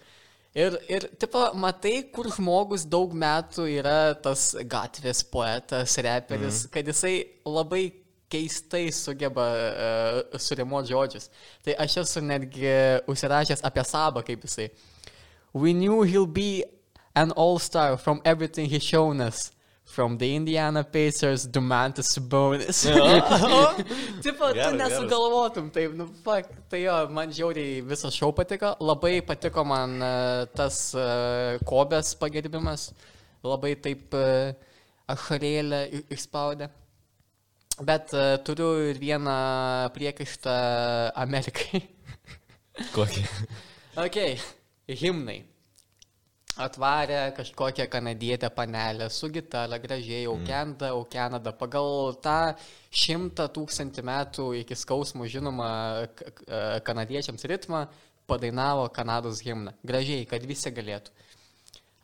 Ir, 0.56 0.76
ir 0.92 1.06
tipo, 1.20 1.42
matai, 1.60 1.98
kur 2.16 2.28
žmogus 2.32 2.86
daug 2.88 3.12
metų 3.16 3.68
yra 3.76 4.16
tas 4.24 4.54
gatvės 4.72 5.22
poetas, 5.28 5.96
reperis, 6.00 6.66
mm. 6.66 6.74
kad 6.76 6.92
jisai 6.92 7.14
labai 7.48 7.86
keistai 8.32 8.90
sugeba 8.96 9.48
uh, 9.48 10.20
surimuoti 10.42 10.92
žodžius. 10.92 11.30
Tai 11.64 11.76
aš 11.86 11.98
esu 12.04 12.24
netgi 12.24 12.72
užsirašęs 13.12 13.64
apie 13.68 13.84
Sabą, 13.88 14.24
kaip 14.28 14.48
jisai. 14.48 14.70
We 15.56 15.72
knew 15.72 16.02
he'll 16.02 16.28
be 16.28 16.66
an 17.16 17.32
all-star 17.32 17.96
from 17.96 18.22
everything 18.26 18.66
he's 18.66 18.84
shown 18.84 19.22
us. 19.22 19.54
From 19.86 20.18
the 20.18 20.36
Indiana 20.36 20.84
Pacers, 20.84 21.48
Dumantis 21.48 22.12
Sabonis. 22.12 22.84
Tipo, 24.26 24.52
tu 24.52 24.72
nesugalvotum, 24.76 25.70
taip, 25.72 25.94
nu, 25.94 26.10
fuck, 26.26 26.50
tai 26.68 26.82
jo, 26.84 26.96
man 27.08 27.32
žiauriai 27.32 27.84
visas 27.88 28.18
šau 28.18 28.34
patiko, 28.36 28.74
labai 28.82 29.22
patiko 29.22 29.64
man 29.64 29.94
uh, 30.02 30.44
tas 30.58 30.80
uh, 30.98 31.56
kobės 31.70 32.16
pagerbimas, 32.20 32.90
labai 33.46 33.76
taip 33.80 34.18
uh, 34.18 34.52
ašarėlę 35.08 35.86
išspaudė. 36.18 36.68
Bet 37.86 38.12
uh, 38.18 38.36
turiu 38.44 38.90
ir 38.90 39.00
vieną 39.00 39.40
priekaištą 39.96 40.60
Amerikai. 41.24 41.86
Kokį? 42.98 43.26
ok, 44.08 44.22
himnai. 44.88 45.44
Atvarė 46.56 47.34
kažkokią 47.36 47.90
kanadietę 47.92 48.48
panelę 48.56 49.10
su 49.12 49.28
gitara, 49.28 49.76
gražiai, 49.84 50.24
aukenda, 50.30 50.88
mm. 50.88 50.96
aukenada. 50.96 51.52
Pagal 51.52 52.16
tą 52.24 52.54
šimtą 52.96 53.50
tūkstantį 53.58 54.06
metų 54.08 54.46
iki 54.62 54.78
skausmų 54.80 55.28
žinomą 55.34 55.68
e, 56.06 56.08
kanadiečiams 56.88 57.44
ritmą 57.52 57.84
padainavo 58.26 58.88
Kanados 58.90 59.44
himną. 59.44 59.76
Gražiai, 59.84 60.24
kad 60.30 60.48
visi 60.48 60.72
galėtų. 60.72 61.12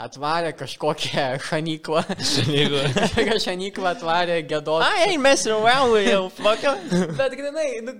Atvarė 0.01 0.51
kažkokią 0.57 1.25
šanyklą. 1.45 2.01
Kažkokią 2.97 3.37
šanyklą 3.43 3.91
atvarė 3.93 4.39
gėdos. 4.49 4.81
I 4.81 5.11
ain't 5.11 5.21
messing 5.21 5.53
around 5.53 5.93
with 5.93 6.09
you, 6.09 6.25
fucker. 6.41 6.79
Bet 7.19 7.35
grinai, 7.37 7.67
nu, 7.85 7.93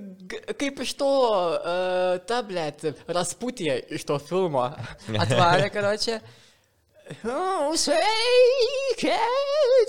kaip 0.59 0.83
iš 0.83 0.93
to 0.99 1.09
uh, 1.09 2.19
tablet, 2.27 2.85
Rasputė 3.07 3.79
iš 3.97 4.05
to 4.09 4.19
filmo 4.23 4.67
atvarė, 5.23 5.71
kad 5.73 5.91
čia. 6.01 6.21
Oh, 7.25 7.75
say, 7.75 7.97
can 8.97 9.19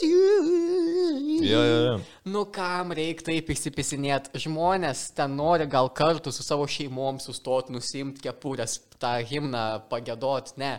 you... 0.02 1.42
Jo, 1.42 1.62
jo, 1.62 1.78
jo. 1.84 2.00
Nu 2.24 2.44
kam 2.50 2.90
reikia 2.96 3.28
taip 3.28 3.50
įsipisinėti? 3.54 4.32
Žmonės 4.42 5.04
ten 5.16 5.36
nori 5.38 5.68
gal 5.70 5.90
kartu 5.94 6.32
su 6.34 6.42
savo 6.42 6.66
šeimom 6.66 7.20
sustot, 7.22 7.70
nusimti 7.70 8.24
kepurės, 8.26 8.80
tą 9.02 9.12
himną 9.26 9.64
pagėdot, 9.90 10.54
ne. 10.60 10.72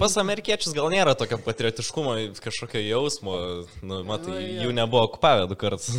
Pas 0.00 0.16
amerikiečius 0.22 0.76
gal 0.76 0.90
nėra 0.92 1.16
tokio 1.18 1.40
patriotiškumo, 1.44 2.16
kažkokio 2.44 2.82
jausmo, 2.84 3.36
nu, 3.82 4.02
matai, 4.08 4.38
Nu, 4.38 4.64
jų 4.66 4.74
nebuvo 4.76 5.04
okupavę 5.08 5.48
du 5.50 5.58
kartus. 5.58 5.90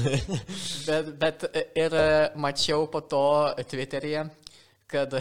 Bet, 0.87 1.11
bet 1.21 1.45
ir 1.77 1.95
e, 1.95 2.07
mačiau 2.39 2.87
po 2.91 3.01
to 3.05 3.23
Twitter'yje, 3.69 4.25
kad 4.89 5.19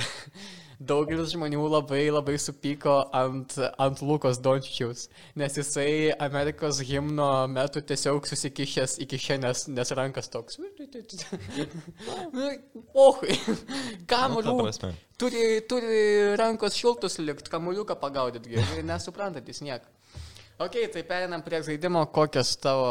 daugelis 0.79 1.33
žmonių 1.35 1.65
labai 1.73 2.05
labai 2.15 2.37
supyko 2.39 2.93
ant, 3.17 3.57
ant 3.83 4.03
Lukos 4.05 4.39
Dončičiaus, 4.45 5.09
nes 5.39 5.57
jisai 5.59 6.13
Amerikos 6.23 6.79
himno 6.87 7.27
metu 7.51 7.83
tiesiog 7.83 8.29
susikišęs 8.31 8.99
į 9.03 9.09
kišenės, 9.11 9.65
nes 9.75 9.91
rankas 9.99 10.31
toks. 10.31 10.59
Ohui, 12.95 13.35
Nu, 13.39 13.59
kamuolių. 14.11 14.55
prasme. 14.63 14.93
Turi, 15.19 15.45
turi 15.69 15.99
rankos 16.39 16.77
šiltus 16.79 17.19
likt, 17.23 17.49
kamuoliuką 17.51 17.97
pagaudyti, 17.99 18.59
nesuprantantis 18.87 19.63
nieko. 19.67 19.87
Ok, 20.63 20.75
tai 20.95 21.03
perinam 21.07 21.43
prie 21.47 21.61
žaidimo, 21.63 22.01
kokios 22.15 22.57
tavo, 22.59 22.87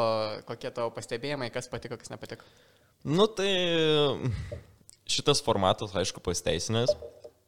kokie 0.48 0.72
tavo 0.72 0.92
pastebėjimai, 0.96 1.50
kas 1.52 1.68
patiko, 1.72 1.98
kas 2.00 2.12
nepatiko. 2.14 2.46
Nu 3.08 3.28
tai 3.32 3.50
šitas 5.08 5.40
formatas, 5.44 5.92
aišku, 5.96 6.20
pasteisinęs. 6.24 6.94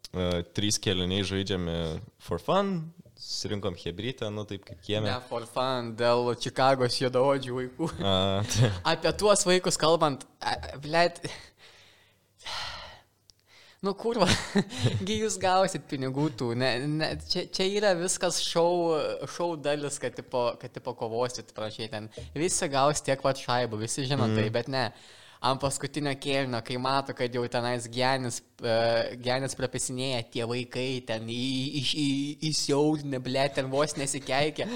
E, 0.09 0.29
Trys 0.57 0.79
keliniai 0.81 1.25
žaidžiami 1.27 1.75
for 2.23 2.41
fun, 2.41 2.79
surinkom 3.19 3.75
hebrytę, 3.77 4.29
nu 4.33 4.45
taip 4.49 4.63
kaip 4.65 4.81
kieme. 4.81 5.09
Ne, 5.09 5.19
for 5.29 5.45
fun, 5.49 5.93
dėl 5.99 6.31
Čikagos 6.39 6.97
juodaodžių 7.01 7.59
vaikų. 7.59 7.91
A, 8.01 8.15
tai, 8.49 8.71
Apie 8.95 9.13
tuos 9.19 9.45
vaikus 9.45 9.77
kalbant, 9.79 10.25
blėt. 10.81 11.21
Nu 13.85 13.93
kurva, 13.95 14.25
gi 15.07 15.21
jūs 15.21 15.37
gausit 15.39 15.85
pinigų 15.87 16.25
tų, 16.39 16.49
ne, 16.59 16.71
ne, 16.99 17.13
čia, 17.31 17.45
čia 17.53 17.67
yra 17.77 17.93
viskas 17.95 18.41
šau, 18.43 18.97
šau 19.31 19.53
dalis, 19.55 20.01
kad 20.03 20.17
tipo, 20.17 20.49
kad 20.59 20.73
tipo 20.75 20.91
kovosit, 20.99 21.53
prašai 21.55 21.87
ten. 21.93 22.09
Visi 22.35 22.67
gaus 22.71 22.99
tiek 23.05 23.21
pat 23.23 23.39
šaibų, 23.39 23.79
visi 23.85 24.03
žino 24.09 24.25
mm. 24.25 24.35
tai, 24.35 24.49
bet 24.57 24.73
ne. 24.73 24.83
Ant 25.39 25.61
paskutinio 25.61 26.11
kėlinio, 26.19 26.59
kai 26.67 26.75
mato, 26.83 27.13
kad 27.15 27.31
jau 27.31 27.45
tenais 27.47 27.85
genis, 27.87 28.41
uh, 28.59 29.13
genis 29.23 29.55
prapesinėja, 29.55 30.25
tie 30.33 30.43
vaikai 30.43 30.87
ten 31.07 31.29
įsiaudinę, 31.31 33.21
ble, 33.23 33.45
ten 33.55 33.69
vos 33.71 33.95
nesikeikia. 33.95 34.67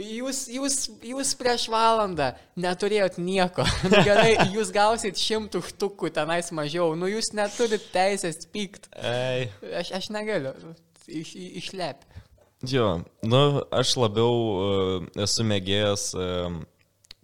Jūs, 0.00 0.46
jūs, 0.48 0.76
jūs 1.04 1.34
prieš 1.36 1.66
valandą 1.68 2.30
neturėjot 2.56 3.18
nieko. 3.20 3.66
Nu, 3.90 4.00
gerai, 4.06 4.30
jūs 4.54 4.70
gausit 4.72 5.18
šimtų 5.20 5.60
štukų 5.66 6.08
tenais 6.16 6.48
mažiau. 6.56 6.94
Nu, 6.96 7.08
jūs 7.10 7.34
neturit 7.36 7.84
teisės 7.92 8.46
pykt. 8.48 8.88
Aš, 8.96 9.92
aš 9.98 10.08
negaliu. 10.14 10.54
Iš, 11.04 11.34
išlep. 11.60 12.06
Jo, 12.64 13.00
nu 13.24 13.40
aš 13.72 13.94
labiau 14.00 14.32
uh, 14.32 15.06
esu 15.20 15.44
mėgėjęs 15.48 16.10
uh, 16.16 16.60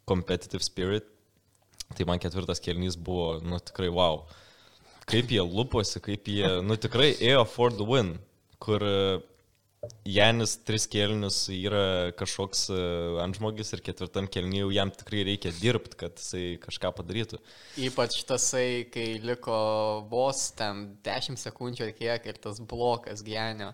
competitive 0.09 0.65
spirit. 0.65 1.09
Tai 1.95 2.09
man 2.09 2.21
ketvirtas 2.23 2.61
kelnys 2.63 2.99
buvo, 2.99 3.37
nu 3.45 3.61
tikrai 3.63 3.89
wow. 3.93 4.25
Kaip 5.07 5.31
jie 5.31 5.43
luposi, 5.45 6.03
kaip 6.03 6.27
jie, 6.27 6.49
nu 6.67 6.75
tikrai 6.81 7.13
ėjo 7.15 7.45
for 7.47 7.71
the 7.75 7.87
win, 7.87 8.17
kur 8.63 8.83
uh, 8.83 9.23
Janis 10.07 10.57
tris 10.67 10.87
kelnius 10.91 11.45
yra 11.53 12.11
kažkoks 12.19 12.65
uh, 12.75 13.21
antžmogis 13.23 13.71
ir 13.77 13.85
ketvirtam 13.87 14.27
kelnyje 14.33 14.65
jau 14.65 14.73
jam 14.75 14.91
tikrai 14.91 15.23
reikia 15.29 15.55
dirbti, 15.61 15.99
kad 16.01 16.19
jisai 16.19 16.45
kažką 16.63 16.91
padarytų. 16.99 17.39
Ypač 17.87 18.19
tasai, 18.27 18.87
kai 18.91 19.21
liko 19.23 19.59
vos 20.11 20.49
ten 20.59 20.89
10 21.07 21.39
sekundžių 21.39 21.87
ar 21.87 21.95
kiek 22.01 22.27
ir 22.33 22.41
tas 22.43 22.59
blokas 22.59 23.23
genio. 23.27 23.71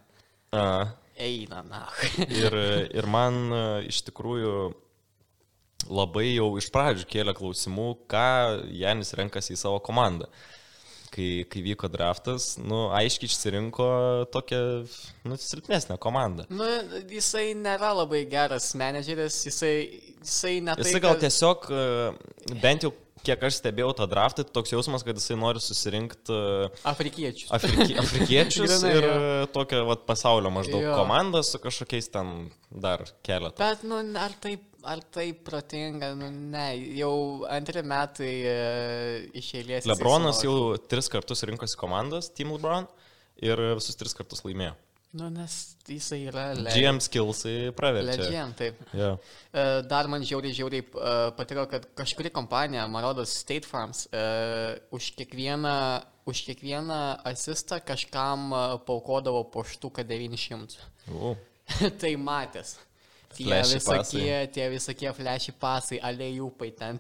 Uh, 0.53 0.91
Eina, 1.17 1.63
na. 1.69 1.87
Ir, 2.43 2.55
ir 2.93 3.07
man 3.11 3.53
e, 3.53 3.65
iš 3.91 4.01
tikrųjų 4.09 4.55
labai 5.91 6.33
jau 6.35 6.49
iš 6.61 6.69
pradžių 6.75 7.07
kėlė 7.11 7.35
klausimų, 7.39 7.87
ką 8.11 8.27
Janis 8.77 9.15
renkasi 9.19 9.57
į 9.57 9.63
savo 9.65 9.81
komandą. 9.85 10.29
Kai, 11.13 11.43
kai 11.53 11.61
vyko 11.61 11.91
draftas, 11.93 12.55
nu, 12.57 12.87
aiškiai 12.97 13.29
išsirinko 13.29 13.87
tokią, 14.33 14.61
nu, 15.29 15.37
silpnesnę 15.37 15.99
komandą. 16.01 16.47
Nu, 16.49 16.65
jisai 17.13 17.51
nėra 17.53 17.91
labai 17.99 18.23
geras 18.31 18.71
menedžeris, 18.81 19.43
jisai, 19.51 19.75
jisai 20.23 20.55
netai... 20.65 20.87
Jisai 20.89 21.03
gal 21.05 21.21
tiesiog, 21.21 21.69
e, 21.69 22.57
bent 22.65 22.89
jau 22.89 22.95
kiek 23.27 23.45
aš 23.47 23.61
stebėjau 23.61 23.93
tą 24.01 24.07
draftą, 24.11 24.45
tai 24.47 24.57
toks 24.57 24.73
jausmas, 24.73 25.05
kad 25.07 25.19
jisai 25.21 25.37
nori 25.39 25.61
susirinkti 25.63 26.39
Afrikiečius. 26.89 27.53
afriki, 27.55 27.95
afrikiečius 28.03 28.73
Grynai, 28.73 28.97
ir 28.97 29.07
jo. 29.07 29.13
e, 29.13 29.47
tokią 29.55 29.85
vat, 29.89 30.05
pasaulio 30.09 30.51
maždaug 30.55 30.83
Jo. 30.83 30.97
komandą 30.99 31.45
su 31.47 31.61
kažkokiais 31.63 32.09
ten 32.13 32.33
dar 32.73 33.05
keletą. 33.27 33.61
Bet, 33.63 33.85
nu, 33.87 34.01
ar 34.19 34.35
tai, 34.43 34.57
ar 34.85 35.03
tai 35.15 35.33
protinga, 35.35 36.13
nu, 36.19 36.29
ne, 36.53 36.67
jau 36.99 37.15
antri 37.51 37.83
metai 37.87 38.33
e, 38.47 38.57
iš 39.39 39.53
eilės. 39.61 39.89
Lebronas 39.91 40.43
jau 40.45 40.75
tris 40.91 41.11
kartus 41.13 41.45
rinkosi 41.49 41.79
komandas, 41.81 42.31
Team 42.37 42.55
Lebron, 42.55 42.89
ir 43.43 43.61
visus 43.79 43.99
tris 43.99 44.17
kartus 44.17 44.45
laimėjo. 44.47 44.75
Nu, 45.13 45.27
nes 45.29 45.55
jisai 45.85 46.23
yra 46.31 46.45
le... 46.57 46.71
GM 46.73 46.97
skillsai 47.05 47.73
praverčia. 47.77 48.23
Legend, 48.23 48.55
taip. 48.57 48.79
E, 48.97 49.65
Dar 49.85 50.09
man 50.09 50.25
žiauriai, 50.25 50.57
žiauriai 50.57 50.87
e, 50.87 51.17
patiko, 51.37 51.67
kad 51.69 51.85
kažkuri 51.99 52.33
kompanija, 52.33 52.87
man 52.89 53.05
rodos 53.05 53.35
State 53.43 53.69
Farms, 53.69 54.07
e, 54.09 54.23
už 54.97 55.11
kiekvieną, 55.19 55.75
už 56.33 56.41
kiekvieną 56.47 57.03
asistą 57.29 57.83
kažkam 57.85 58.49
e, 58.57 58.63
paukodavo 58.89 59.45
po 59.53 59.67
štuką 59.69 60.07
900. 60.09 60.81
U. 61.13 61.35
tai 62.01 62.15
matęs. 62.17 62.79
Tie 63.37 63.47
Flashy 63.49 63.79
visokie, 63.79 64.35
tie 64.53 64.67
visokie 64.73 65.13
flashy 65.17 65.53
pasai, 65.57 65.99
alėjupai, 66.05 66.69
ten 66.77 66.99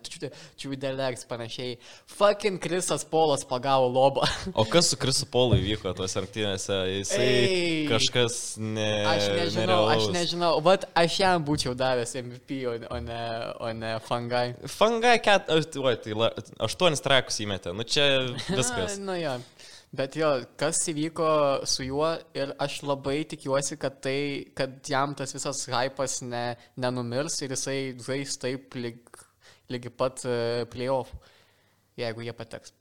čiūdeleks 0.60 1.26
panašiai. 1.28 1.76
Fucking 2.16 2.58
Krisas 2.62 3.04
Polas 3.08 3.44
pagavo 3.48 3.88
lobą. 3.92 4.26
O 4.54 4.64
kas 4.68 4.88
su 4.92 4.96
Krisu 5.00 5.26
Polu 5.32 5.58
įvyko 5.60 5.92
tos 5.98 6.14
rungtynėse? 6.18 6.78
Jisai 6.92 7.26
Ei. 7.26 7.86
kažkas 7.90 8.38
ne. 8.60 8.88
Aš 9.12 9.28
nežinau, 9.28 9.42
aš 9.42 9.56
nerealaus. 9.58 10.08
nežinau. 10.16 10.52
Vat 10.64 10.86
aš 10.98 11.18
jam 11.22 11.44
būčiau 11.46 11.74
davęs 11.78 12.14
MVP, 12.22 12.62
o, 12.70 12.76
o 12.96 13.00
ne, 13.04 13.20
o 13.60 13.72
ne 13.76 13.92
Fangai. 14.06 14.54
Fangai, 14.70 15.16
ket, 15.24 15.50
oi, 15.52 15.96
tai 16.02 16.16
la- 16.18 16.32
aštuonis 16.68 17.02
trakus 17.04 17.40
įmetė. 17.44 17.74
Nu 17.76 17.84
čia 17.88 18.08
viskas. 18.58 18.98
Na, 19.00 19.12
nu 19.12 19.18
jo. 19.20 19.36
Bet 19.92 20.16
jo, 20.16 20.28
kas 20.56 20.78
įvyko 20.88 21.26
su 21.68 21.84
juo 21.84 22.14
ir 22.32 22.54
aš 22.64 22.78
labai 22.88 23.18
tikiuosi, 23.28 23.76
kad, 23.80 23.98
tai, 24.00 24.48
kad 24.56 24.78
jam 24.88 25.12
tas 25.18 25.34
visas 25.36 25.66
hypas 25.68 26.22
ne, 26.24 26.54
nenumirs 26.80 27.36
ir 27.44 27.52
jisai 27.52 27.80
žais 28.00 28.38
taip 28.40 28.72
lyg, 28.78 29.02
lygi 29.68 29.92
pat 29.92 30.24
uh, 30.24 30.62
playoff, 30.72 31.12
jeigu 32.00 32.24
jie 32.24 32.32
pateks. 32.38 32.72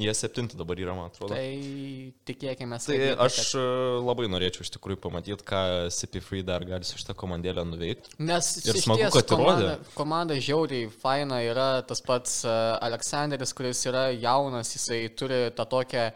Jie 0.00 0.12
septinti 0.16 0.56
dabar 0.56 0.78
yra, 0.80 0.94
man 0.96 1.08
atrodo. 1.10 1.36
Tai 1.36 2.12
tikėkime, 2.28 2.78
Tai 2.80 2.96
aš 3.26 3.36
e, 3.60 3.64
labai 4.00 4.24
norėčiau 4.32 4.64
iš 4.64 4.70
tikrųjų 4.72 4.98
pamatyti, 5.04 5.44
ką 5.46 5.60
CP3 5.92 6.40
dar 6.48 6.64
gali 6.64 6.88
su 6.88 6.96
šitą 6.96 7.12
komandėlę 7.20 7.60
nuveikti. 7.68 8.16
Nes 8.24 8.48
Ir 8.64 8.80
smagu, 8.80 9.10
kad 9.12 9.20
įrodė. 9.20 9.36
komanda, 9.36 9.74
komanda 9.92 10.38
žiauriai 10.40 10.88
faina 11.04 11.42
yra 11.44 11.68
tas 11.84 12.00
pats 12.04 12.40
uh, 12.48 12.78
Aleksandris, 12.88 13.52
kuris 13.56 13.84
yra 13.92 14.06
jaunas, 14.16 14.72
jisai 14.78 15.02
turi 15.12 15.42
tą 15.60 15.68
tokią 15.76 16.08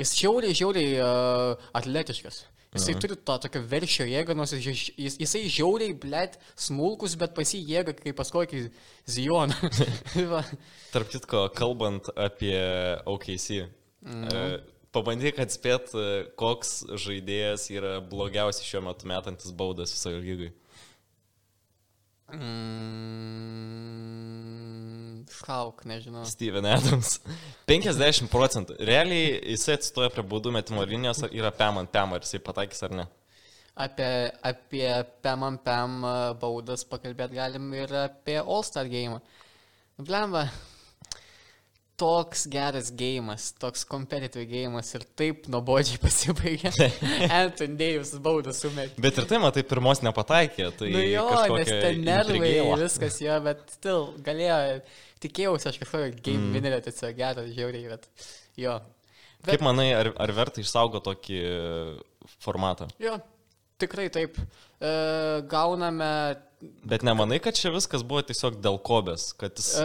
Jis 0.00 0.14
žiauriai, 0.16 0.56
žiauriai 0.56 0.96
uh, 1.04 1.68
atletiškas. 1.76 2.44
Jisai 2.70 2.94
turi 3.02 3.16
tą 3.18 3.34
tokią 3.42 3.64
veršio 3.66 4.04
jėgą, 4.06 4.34
nors 4.38 4.52
jis, 4.54 4.92
jis, 4.94 5.16
jisai 5.18 5.40
žiauriai, 5.50 5.94
blėt, 5.98 6.36
smulkus, 6.54 7.16
bet 7.18 7.32
pas 7.34 7.50
jį 7.50 7.64
jėga 7.66 7.96
kaip 7.98 8.14
pas 8.20 8.30
kokį 8.30 8.60
zijoną. 9.10 9.56
Va. 10.30 10.44
Tarp 10.94 11.10
kitko, 11.10 11.48
kalbant 11.56 12.12
apie 12.14 12.54
OKC, 13.10 13.64
mhm. 14.06 14.62
pabandyk 14.94 15.42
atspėt, 15.42 15.90
e, 15.98 16.06
koks 16.38 16.84
žaidėjas 16.94 17.66
yra 17.74 17.96
blogiausiai 18.06 18.68
šiuo 18.68 18.84
metu 18.86 19.10
metantis 19.10 19.50
baudas 19.50 19.96
visoje 19.96 20.22
lygai. 20.22 20.52
Mm, 22.34 23.70
šauk, 25.34 25.84
nežinau. 25.88 26.24
Steven 26.28 26.66
Adams. 26.70 27.20
50 27.70 28.30
procentų. 28.32 28.76
Realiai 28.86 29.40
jisai 29.54 29.74
atsistoja 29.78 30.10
prie 30.14 30.24
baudų 30.26 30.50
metimo 30.56 30.84
linijos 30.86 31.22
ir 31.26 31.30
yra 31.42 31.50
pem 31.54 31.74
ant 31.82 31.92
pem, 31.92 32.08
ar 32.16 32.20
jisai 32.26 32.40
pataikys 32.44 32.82
ar 32.88 32.92
ne. 33.02 33.06
Apie, 33.80 34.10
apie 34.44 34.88
PEM 35.24 35.40
ant 35.46 35.62
PEM 35.64 35.92
baudas 36.40 36.82
pakalbėti 36.88 37.38
galim 37.38 37.66
ir 37.78 37.88
apie 38.02 38.38
All 38.42 38.64
Star 38.66 38.86
game. 38.90 39.16
Blemba, 40.00 40.42
toks 42.00 42.46
geras 42.50 42.88
gėjimas, 42.96 43.50
toks 43.60 43.82
competitive 43.88 44.46
gėjimas 44.48 44.92
ir 44.96 45.04
taip 45.18 45.48
nuobodžiai 45.52 46.00
pasibaigė. 46.04 46.72
Anthony 47.42 47.76
Davis 47.80 48.14
baudą 48.22 48.54
sumetė. 48.56 48.96
Bet 49.02 49.20
ir 49.20 49.28
tai, 49.30 49.40
matai, 49.42 49.64
pirmos 49.68 50.02
nepataikė. 50.06 50.70
Tai 50.78 50.92
Nu 50.94 51.02
jo, 51.04 51.26
nes 51.54 51.72
ten 51.72 52.00
nervai, 52.06 52.54
viskas 52.80 53.20
jo, 53.22 53.36
bet 53.44 53.66
still 53.76 54.08
galėjo, 54.26 54.80
tikėjausi 55.24 55.70
aš 55.72 55.82
kažkokio 55.82 56.14
game 56.16 56.46
mm. 56.46 56.56
winnerio, 56.56 56.80
tiesiog 56.86 57.18
geras, 57.18 57.52
žiauriai, 57.56 57.92
bet 57.92 58.08
jo. 58.60 58.78
Bet, 59.40 59.54
Kaip 59.54 59.64
manai, 59.64 59.90
ar, 59.96 60.12
ar 60.20 60.32
verta 60.36 60.60
išsaugo 60.60 61.00
tokį 61.04 61.38
formatą? 62.44 62.88
Jo, 63.00 63.16
tikrai 63.80 64.08
taip. 64.12 64.36
E, 64.36 64.90
gauname. 65.48 66.12
Bet 66.60 67.00
nemanai, 67.06 67.38
kad 67.40 67.56
čia 67.56 67.70
viskas 67.72 68.02
buvo 68.04 68.20
tiesiog 68.28 68.58
dėl 68.60 68.76
kobės, 68.84 69.30
kad 69.40 69.56
jis... 69.56 69.70
E, 69.80 69.84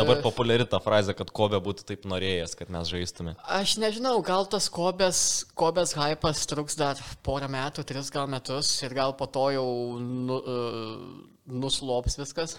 Dabar 0.00 0.18
populiari 0.24 0.64
ta 0.66 0.80
frazė, 0.82 1.14
kad 1.14 1.30
kobė 1.34 1.60
būtų 1.62 1.84
taip 1.86 2.08
norėjęs, 2.10 2.56
kad 2.58 2.72
mes 2.74 2.90
žaistume. 2.90 3.36
Aš 3.58 3.76
nežinau, 3.78 4.16
gal 4.26 4.48
tas 4.50 4.66
kobės, 4.74 5.20
kobės 5.58 5.94
hypas 5.94 6.42
truks 6.50 6.78
dar 6.80 6.98
porą 7.26 7.46
metų, 7.54 7.86
tris 7.86 8.10
gal 8.10 8.26
metus 8.32 8.72
ir 8.82 8.96
gal 8.98 9.14
po 9.18 9.30
to 9.30 9.46
jau 9.54 9.68
nu, 10.02 10.40
uh, 10.40 10.98
nuslops 11.46 12.18
viskas. 12.18 12.56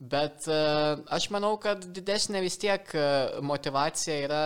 Bet 0.00 0.48
uh, 0.48 0.96
aš 1.12 1.28
manau, 1.34 1.58
kad 1.60 1.84
didesnė 1.84 2.40
vis 2.46 2.56
tiek 2.62 2.88
uh, 2.96 3.36
motivacija 3.44 4.16
yra 4.24 4.42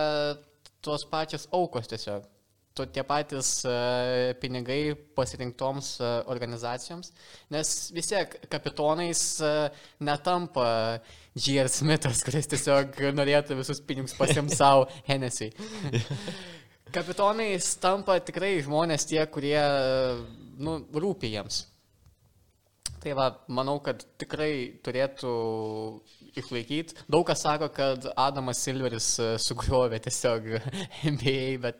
tos 0.83 1.07
pačios 1.07 1.47
aukos 1.55 1.87
tiesiog. 1.87 2.27
Tu 2.73 2.85
tie 2.89 3.03
patys 3.05 3.49
uh, 3.69 4.31
pinigai 4.41 4.95
pasirinktoms 5.13 5.89
uh, 6.01 6.13
organizacijoms, 6.33 7.11
nes 7.53 7.73
vis 7.93 8.09
tiek 8.09 8.33
kapitonais 8.49 9.21
uh, 9.45 9.67
netampa 10.01 10.65
G.R. 11.37 11.69
Smithas, 11.69 12.23
kuris 12.25 12.49
tiesiog 12.49 12.97
norėtų 13.13 13.59
visus 13.59 13.83
pinigus 13.85 14.17
pasimti 14.17 14.57
savo 14.61 14.87
Hennessy. 15.05 15.51
Kapitonais 16.93 17.69
tampa 17.81 18.17
tikrai 18.25 18.55
žmonės 18.65 19.05
tie, 19.09 19.21
kurie 19.29 19.61
nu, 20.57 20.79
rūpi 20.93 21.29
jiems. 21.33 21.63
Tai 23.03 23.13
va, 23.19 23.29
manau, 23.51 23.79
kad 23.83 24.01
tikrai 24.21 24.79
turėtų 24.85 25.31
išlaikyti. 26.41 26.95
Daug 27.11 27.25
kas 27.27 27.41
sako, 27.45 27.67
kad 27.73 28.05
Adamas 28.19 28.61
Silveris 28.63 29.07
e, 29.21 29.27
sugriovė 29.41 29.99
tiesiog 30.05 30.47
NBA, 31.13 31.59
bet 31.63 31.79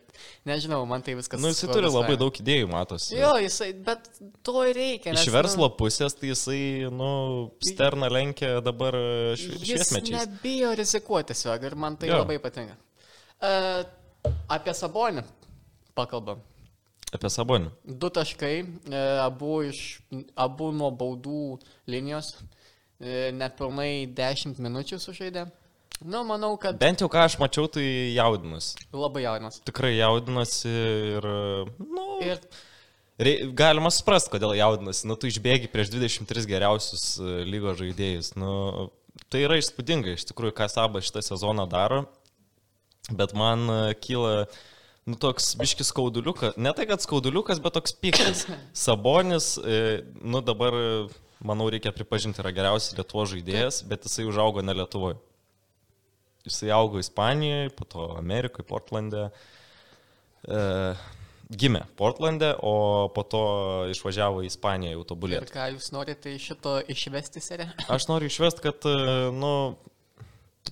nežinau, 0.49 0.81
man 0.89 1.03
tai 1.05 1.15
viskas. 1.17 1.39
Na, 1.41 1.47
nu, 1.49 1.53
jisai 1.53 1.69
turi 1.73 1.91
labai 1.91 2.15
daug 2.21 2.39
idėjų, 2.43 2.69
matosi. 2.71 3.17
Jo, 3.17 3.33
jisai, 3.41 3.71
bet 3.87 4.07
to 4.45 4.63
ir 4.69 4.77
reikia. 4.79 5.15
Iš 5.15 5.25
nes, 5.27 5.33
verslo 5.35 5.69
pusės, 5.79 6.15
tai 6.19 6.31
jisai, 6.31 6.61
nu, 6.93 7.09
sterną 7.65 8.11
lenkia 8.13 8.55
dabar 8.65 8.97
nu, 8.97 9.35
švi- 9.39 9.59
jis 9.59 9.67
šviesmečiais. 9.71 10.27
nebijo 10.29 10.73
rizikuoti 10.79 11.33
tiesiog 11.33 11.67
ir 11.69 11.75
man 11.79 11.97
tai 11.99 12.11
Jo. 12.13 12.21
labai 12.23 12.39
patinka. 12.43 12.77
Uh, 13.43 13.83
apie 14.53 14.71
Sabonį 14.77 15.25
pakalbam. 15.97 16.39
Apie 17.13 17.29
Sabonį. 17.29 17.69
Du 17.85 18.09
taškai, 18.09 18.53
e, 18.89 19.01
abu, 19.21 19.59
iš, 19.67 19.99
abu 20.39 20.71
nuo 20.73 20.87
baudų 20.97 21.59
linijos, 21.91 22.31
e, 22.39 22.62
nepilnai 22.99 24.06
10 24.15 24.60
minučių 24.63 24.99
sužaidė. 25.01 25.47
Nu, 26.03 26.23
manau, 26.27 26.53
kad 26.60 26.75
Bent 26.82 26.99
jau 26.99 27.08
ką 27.12 27.23
aš 27.27 27.38
mačiau, 27.39 27.69
tai 27.71 27.86
jaudinosi. 28.15 28.75
labai 28.91 29.23
jaunas. 29.23 29.62
Tikrai 29.63 29.93
jaudinosi 29.95 30.71
ir, 31.15 31.27
nu, 31.79 32.08
Ir 33.21 33.51
galima 33.53 33.91
suprasti, 33.93 34.32
kodėl 34.34 34.56
jaudinosi. 34.58 35.06
Nu, 35.06 35.15
tu 35.19 35.29
išbėgi 35.29 35.69
prieš 35.71 35.91
23 35.93 36.47
geriausius 36.49 37.03
e, 37.21 37.43
lygos 37.45 37.77
žaidėjus. 37.77 38.32
Nu, 38.41 38.89
tai 39.29 39.43
yra 39.45 39.60
įspūdinga, 39.62 40.15
iš 40.17 40.25
tikrųjų, 40.32 40.56
ką 40.58 40.67
Sabas 40.71 41.06
šitą 41.06 41.21
sezoną 41.21 41.67
daro. 41.69 42.08
Bet 43.13 43.36
man 43.38 43.67
e, 43.69 43.77
kyla, 44.01 44.47
nu, 45.06 45.19
toks 45.21 45.53
biškis 45.62 45.93
skauduliukas. 45.93 46.58
Ne 46.58 46.73
tai, 46.73 46.88
kad 46.89 47.06
skauduliukas, 47.06 47.62
bet 47.62 47.77
toks 47.77 47.93
piktas. 48.01 48.47
Sabonis, 48.86 49.53
e, 49.62 50.01
nu, 50.25 50.41
dabar, 50.41 50.73
e, 50.73 51.22
manau, 51.43 51.67
reikia 51.71 51.93
pripažinti, 51.95 52.41
yra 52.43 52.53
geriausias 52.56 52.95
Lietuvo 52.97 53.25
žaidėjas, 53.29 53.82
bet 53.88 54.08
jisai 54.08 54.27
užaugo 54.29 54.63
ne 54.65 54.75
Lietuvoje. 54.79 55.19
Jisai 56.47 56.73
augo 56.75 56.99
Ispanijoje, 56.99 57.71
po 57.77 57.88
to 57.88 58.08
Amerikoje, 58.17 58.65
Portlande. 58.67 59.27
E, 60.43 60.63
gimė 61.53 61.86
Portlande, 61.99 62.51
o 62.60 63.08
po 63.15 63.23
to 63.27 63.43
išvažiavo 63.93 64.43
į 64.43 64.51
Ispaniją 64.51 64.97
jau 64.97 65.06
Ir 65.47 65.53
ką 65.53 65.69
jūs 65.75 65.91
norite 65.95 66.34
iš 66.36 66.49
šito 66.51 66.77
išvesti, 66.91 67.43
serė? 67.43 67.69
Aš 67.91 68.10
noriu 68.12 68.32
išvest, 68.32 68.63
kad, 68.63 68.84
e, 68.88 69.32
nu, 69.36 69.53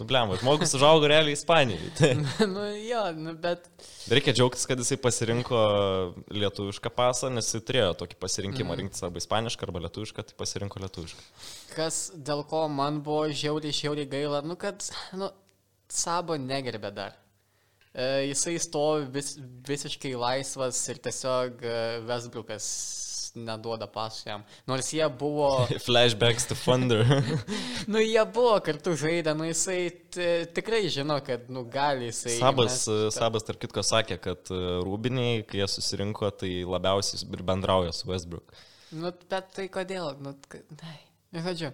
Blem, 0.08 0.34
žmogus 0.42 0.76
užaugo 0.78 1.10
realiai 1.10 1.36
Ispanijoje. 1.38 1.92
Tai 2.00 2.12
nu, 2.50 2.66
jo, 2.78 3.04
nu, 3.18 3.36
bet 3.44 3.68
reikia 4.12 4.34
džiaugtis, 4.38 4.66
kad 4.70 4.80
jisai 4.82 4.98
pasirinko 5.02 5.62
lietuvišką 6.34 6.92
pasą, 6.96 7.32
nes 7.34 7.50
jisai 7.50 7.64
turėjo 7.68 7.92
tokį 8.02 8.20
pasirinkimą 8.22 8.80
rinktis 8.80 9.06
arba 9.08 9.22
ispanišką, 9.22 9.68
arba 9.68 9.84
lietuvišką, 9.88 10.26
tai 10.30 10.38
pasirinko 10.40 10.84
lietuvišką. 10.86 11.28
kas 11.76 12.02
dėl 12.16 12.46
ko 12.50 12.66
man 12.72 13.02
buvo 13.06 13.28
žiauriai, 13.30 13.76
žiauriai 13.76 14.10
gaila, 14.16 14.44
nu, 14.46 14.60
kad, 14.60 14.84
nu, 15.18 15.32
Sabo 15.92 16.38
negerbė 16.40 16.88
dar. 16.96 17.18
E, 17.92 18.30
jisai 18.30 18.56
stovi 18.64 19.10
vis, 19.12 19.34
visiškai 19.68 20.14
laisvas 20.16 20.78
ir 20.94 21.02
tiesiog 21.04 21.66
e, 21.68 21.74
Westbrookas 22.08 22.68
neduoda 23.36 23.88
pasų 23.92 24.26
jam. 24.30 24.44
Nors 24.68 24.90
jie 24.94 25.06
buvo, 25.20 25.50
Flashbacks 25.86 26.48
to 26.50 26.56
Thunder. 26.60 27.04
nu 27.92 28.02
jie 28.04 28.24
buvo 28.34 28.58
kartu 28.66 28.96
žaidę, 29.00 29.34
nu 29.38 29.48
jisai 29.50 29.92
tikrai 30.56 30.84
žino, 30.92 31.20
kad, 31.26 31.48
nu 31.54 31.64
gali 31.72 32.10
jisai. 32.10 32.38
Sabas, 32.40 32.82
įmest- 32.88 33.16
Sabas, 33.18 33.46
tarp 33.48 33.62
kitko, 33.64 33.84
sakė, 33.86 34.18
kad 34.24 34.52
e, 34.52 34.60
rūbiniai, 34.88 35.46
kai 35.48 35.62
jie 35.64 35.70
susirinko, 35.76 36.32
tai 36.42 36.52
labiausiai 36.68 37.24
ir 37.32 37.46
bendrauja 37.48 37.94
su 37.96 38.10
Westbrook. 38.12 38.52
Nu, 38.92 39.14
bet 39.32 39.54
tai 39.56 39.70
kodėl, 39.72 40.12
nu, 40.20 40.36
na, 40.76 40.98
žodžiu. 41.46 41.72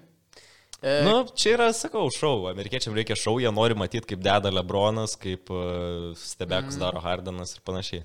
E, 0.77 0.99
Nu, 1.01 1.23
čia 1.33 1.55
yra, 1.55 1.71
sakau, 1.73 2.03
šau. 2.13 2.43
Amerikiečiam 2.51 2.93
reikia 2.93 3.15
šau, 3.17 3.39
jie 3.41 3.49
nori 3.49 3.73
matyti, 3.73 4.05
kaip 4.11 4.21
deda 4.21 4.51
Lebronas, 4.53 5.15
kaip 5.17 5.49
uh, 5.49 6.11
stebekus 6.13 6.75
Mhm. 6.77 6.83
daro 6.83 7.01
Hardanas 7.01 7.55
ir 7.57 7.63
panašiai. 7.65 8.03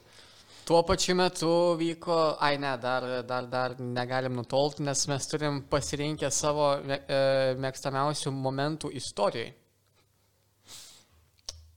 Tuo 0.62 0.82
pačiu 0.86 1.16
metu 1.18 1.48
vyko, 1.74 2.16
ai 2.38 2.54
ne, 2.62 2.76
dar, 2.78 3.02
dar, 3.26 3.46
dar 3.50 3.72
negalim 3.82 4.36
nutolti, 4.38 4.84
nes 4.86 5.00
mes 5.10 5.26
turim 5.26 5.58
pasirinkę 5.70 6.30
savo 6.30 6.68
e, 6.78 6.98
mėgstamiausių 7.58 8.30
momentų 8.36 8.92
istorijai. 9.00 9.50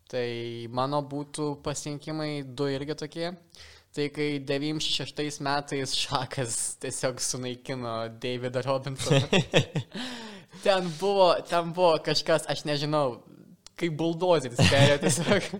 Tai 0.06 0.28
mano 0.78 1.02
būtų 1.02 1.56
pasirinkimai 1.66 2.30
du 2.46 2.70
irgi 2.70 2.94
tokie. 3.02 3.32
Tai 3.96 4.10
kai 4.14 4.30
96 4.44 5.42
metais 5.42 5.98
Šakas 5.98 6.76
tiesiog 6.84 7.22
sunaikino 7.24 7.96
Davidą 8.22 8.62
Robinsoną. 8.68 9.40
ten, 10.66 10.90
buvo, 11.00 11.32
ten 11.50 11.74
buvo 11.74 11.96
kažkas, 12.06 12.46
aš 12.52 12.68
nežinau, 12.70 13.24
kaip 13.80 13.98
buldozeris 13.98 14.62
perėjo 14.62 15.00
tiesiog. 15.08 15.56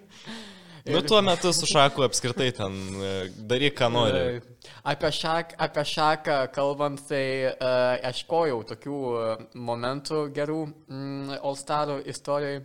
Nu, 0.86 1.02
tuo 1.02 1.22
metu 1.26 1.50
su 1.54 1.66
Šaku 1.66 2.04
apskritai 2.06 2.52
ten 2.54 2.76
e, 3.02 3.14
daryk, 3.50 3.74
ką 3.80 3.90
nori. 3.90 4.20
E, 4.38 4.56
Apie, 4.86 5.10
šak, 5.14 5.56
apie 5.62 5.82
šaką 5.90 6.36
kalbant, 6.54 7.02
tai 7.10 7.26
uh, 7.50 7.96
ieškojau 8.06 8.60
tokių 8.70 9.00
uh, 9.10 9.44
momentų 9.58 10.28
gerų 10.36 10.62
mm, 10.70 11.36
All 11.42 11.58
Starų 11.58 12.00
istorijoje. 12.10 12.64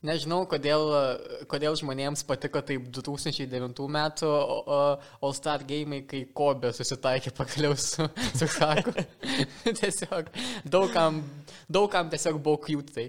Nežinau, 0.00 0.46
kodėl, 0.48 0.86
e, 0.96 1.40
kodėl 1.44 1.74
žmonėms 1.76 2.22
patiko 2.24 2.62
taip 2.64 2.86
2009 2.88 3.82
metų 3.92 4.30
All 4.32 5.34
Star 5.36 5.60
game, 5.68 5.98
kai 6.08 6.22
Kobe 6.32 6.70
susitaikė 6.72 7.34
pagaliau 7.36 7.76
su, 7.76 8.06
su 8.32 8.48
šaku. 8.48 8.94
tiesiog 9.82 10.32
daugam, 10.64 11.20
daugam 11.68 12.08
tiesiog 12.08 12.40
buvo 12.40 12.62
cute 12.64 12.96
tai. 12.96 13.06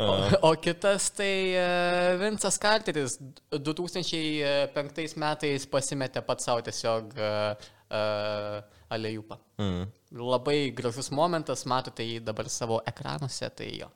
O, 0.00 0.48
o 0.48 0.52
kitas 0.56 1.10
tai 1.12 1.52
uh, 1.52 2.18
Vincas 2.20 2.56
Carteris 2.58 3.18
2005 3.52 5.18
metais 5.20 5.66
pasimetė 5.68 6.22
pat 6.24 6.40
savo 6.40 6.64
tiesiog 6.64 7.12
uh, 7.20 7.68
uh, 7.92 8.62
alejupą. 8.92 9.36
Mm. 9.60 9.84
Labai 10.16 10.72
gražus 10.76 11.10
momentas, 11.12 11.66
matote 11.68 12.04
jį 12.04 12.20
dabar 12.24 12.48
savo 12.52 12.80
ekranuose, 12.88 13.48
tai 13.56 13.70
jo. 13.78 13.88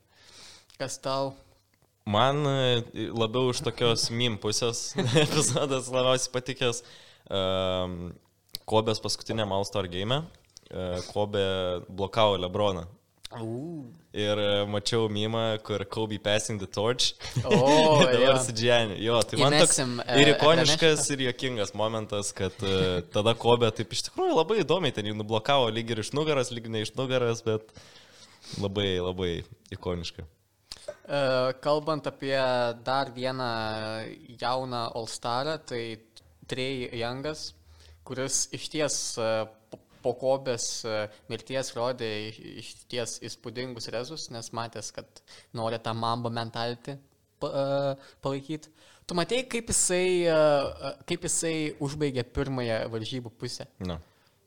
Kas 0.76 0.98
tau? 1.00 1.35
Man 2.06 2.44
e, 2.46 3.09
labiau 3.11 3.50
iš 3.50 3.64
tokios 3.66 4.06
mim 4.14 4.37
pusės 4.38 4.92
epizodas 5.24 5.88
labiausiai 5.90 6.32
patikęs 6.35 6.85
um, 7.26 7.96
Kobės 8.66 9.00
paskutiniam 9.02 9.52
All-Star 9.54 9.88
game. 9.90 10.20
Uh, 10.66 10.98
Kobė 11.11 11.46
blokavo 11.88 12.38
Lebroną. 12.42 12.87
Uh. 13.34 13.82
Ir 14.14 14.38
e, 14.38 14.50
mačiau 14.70 15.08
mymą, 15.10 15.58
kur 15.66 15.82
Kobe 15.90 16.18
passing 16.22 16.60
the 16.62 16.68
torch. 16.70 17.16
O, 17.42 17.56
ir 18.04 18.12
dabar 18.14 18.36
jo. 18.36 18.36
su 18.44 18.54
Džianė. 18.54 19.00
Jo, 19.02 19.18
tai 19.26 19.40
man 19.40 19.56
toks 19.58 19.80
Įmesim, 19.82 19.98
e, 20.04 20.20
ir 20.22 20.30
ikoniškas, 20.36 21.02
ir 21.16 21.24
jokingas 21.26 21.74
momentas, 21.76 22.30
kad 22.36 22.54
uh, 22.62 23.02
tada 23.12 23.34
Kobe 23.34 23.72
taip 23.74 23.92
iš 23.92 24.06
tikrųjų 24.08 24.38
labai 24.38 24.60
įdomiai 24.62 24.94
ten 24.94 25.10
jį 25.10 25.16
nublokavo, 25.18 25.66
lyg 25.74 25.90
ir 25.90 26.04
iš 26.04 26.14
nugaras, 26.16 26.54
lyg 26.54 26.70
ne 26.70 26.86
iš 26.86 26.94
nugaras, 26.96 27.42
bet 27.46 27.74
labai, 28.62 28.88
labai 29.02 29.32
ikoniška. 29.74 30.24
E, 30.86 31.20
Kalbant 31.62 32.06
apie 32.06 32.38
dar 32.86 33.10
vieną 33.14 33.50
jauną 34.40 34.86
All-Starą, 34.94 35.58
tai 35.66 35.98
Trey 36.46 36.86
Youngas, 36.94 37.52
kuris 38.06 38.46
iš 38.54 38.68
ties 38.70 38.96
e, 39.18 39.30
po- 40.07 40.14
kobės 40.23 40.69
e, 40.87 40.97
mirties 41.33 41.75
rodė 41.77 42.11
iš 42.62 42.73
ties 42.90 43.19
įspūdingus 43.27 43.90
rezus, 43.95 44.31
nes 44.35 44.53
matęs, 44.55 44.92
kad 44.95 45.23
nori 45.59 45.83
tą 45.83 45.95
mambo 45.99 46.31
mentality 46.31 46.95
pa- 47.42 47.53
e, 47.53 47.95
palaikyti. 48.23 48.71
Tu 49.07 49.14
matei, 49.14 49.45
kaip 49.47 49.69
jisai, 49.71 50.27
e, 50.27 50.92
kaip 51.07 51.27
jisai 51.29 51.57
užbaigė 51.83 52.25
pirmąją 52.35 52.85
varžybų 52.95 53.31
pusę. 53.38 53.66
Na. 53.87 53.99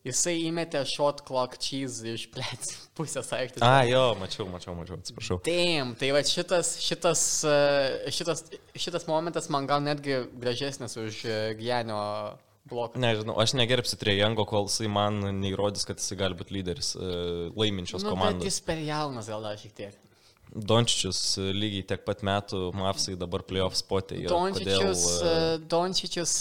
Jisai 0.08 0.38
įmetė 0.48 0.80
shot 0.88 1.20
clock 1.28 1.58
cheese 1.60 2.08
iš 2.08 2.22
plėts 2.32 2.70
pusės 2.98 3.32
aikštės. 3.36 3.64
A, 3.68 3.84
jo, 3.88 4.04
mačiau, 4.20 4.46
mačiau, 4.52 4.72
mačiau, 4.80 4.96
atsiprašau. 5.02 5.38
Taip, 5.44 5.92
tai 6.00 6.12
va 6.16 6.22
šitas, 6.24 6.74
šitas, 6.84 7.24
šitas, 8.16 8.46
šitas 8.80 9.08
momentas 9.12 9.52
man 9.52 9.68
gal 9.68 9.84
netgi 9.84 10.22
gražesnis 10.40 10.96
už 11.04 11.20
Gienio 11.60 12.00
bloką. 12.72 13.00
Nežinau, 13.02 13.36
aš 13.42 13.54
negerbsiu 13.60 13.98
Trejango, 14.02 14.46
kol 14.50 14.68
jisai 14.70 14.90
man 14.92 15.20
neįrodys, 15.42 15.86
kad 15.90 16.02
jisai 16.02 16.18
gali 16.20 16.38
būti 16.40 16.56
lyderis 16.58 16.94
e, 16.96 17.10
laiminčios 17.58 18.06
Nu, 18.06 18.14
komandos. 18.16 18.46
jis 18.48 18.62
per 18.66 18.82
jaunas 18.86 19.30
gal 19.32 19.44
dar 19.46 19.58
šiek 19.60 19.76
tiek. 19.78 19.98
Dončičius 20.50 21.20
e, 21.38 21.52
lygiai 21.54 21.86
tiek 21.92 22.06
pat 22.08 22.24
metų, 22.26 22.62
Mafsai 22.78 23.14
dabar 23.22 23.44
playoff 23.46 23.78
spotė. 23.78 24.18
Dončičius, 24.30 25.04
Kodėl, 25.06 25.30
e, 25.30 25.58
Dončičius 25.70 26.34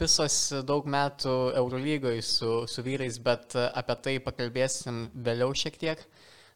pisos 0.00 0.38
daug 0.68 0.88
metų 0.88 1.36
Eurolygoje 1.56 2.24
su, 2.28 2.52
su 2.68 2.84
vyrais, 2.84 3.16
bet 3.24 3.56
apie 3.56 3.96
tai 4.04 4.16
pakalbėsim 4.24 5.06
vėliau 5.16 5.54
šiek 5.56 5.80
tiek. 5.80 6.04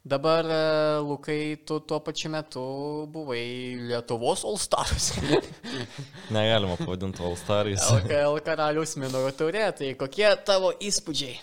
Dabar, 0.05 0.43
e, 0.43 0.99
Lukai, 0.99 1.55
tu 1.63 1.79
tuo 1.79 1.97
pačiu 2.03 2.27
metu 2.29 2.61
buvai 3.07 3.79
Lietuvos 3.87 4.43
All 4.43 4.57
Stars. 4.59 5.13
Negalima 6.35 6.75
pavadinti 6.75 7.23
All-Starais. 7.23 7.85
LKL 8.01 8.35
karalius 8.43 8.97
Minoro 8.99 9.31
turė, 9.31 9.69
tai 9.71 9.93
kokie 9.95 10.27
tavo 10.43 10.73
įspūdžiai? 10.83 11.37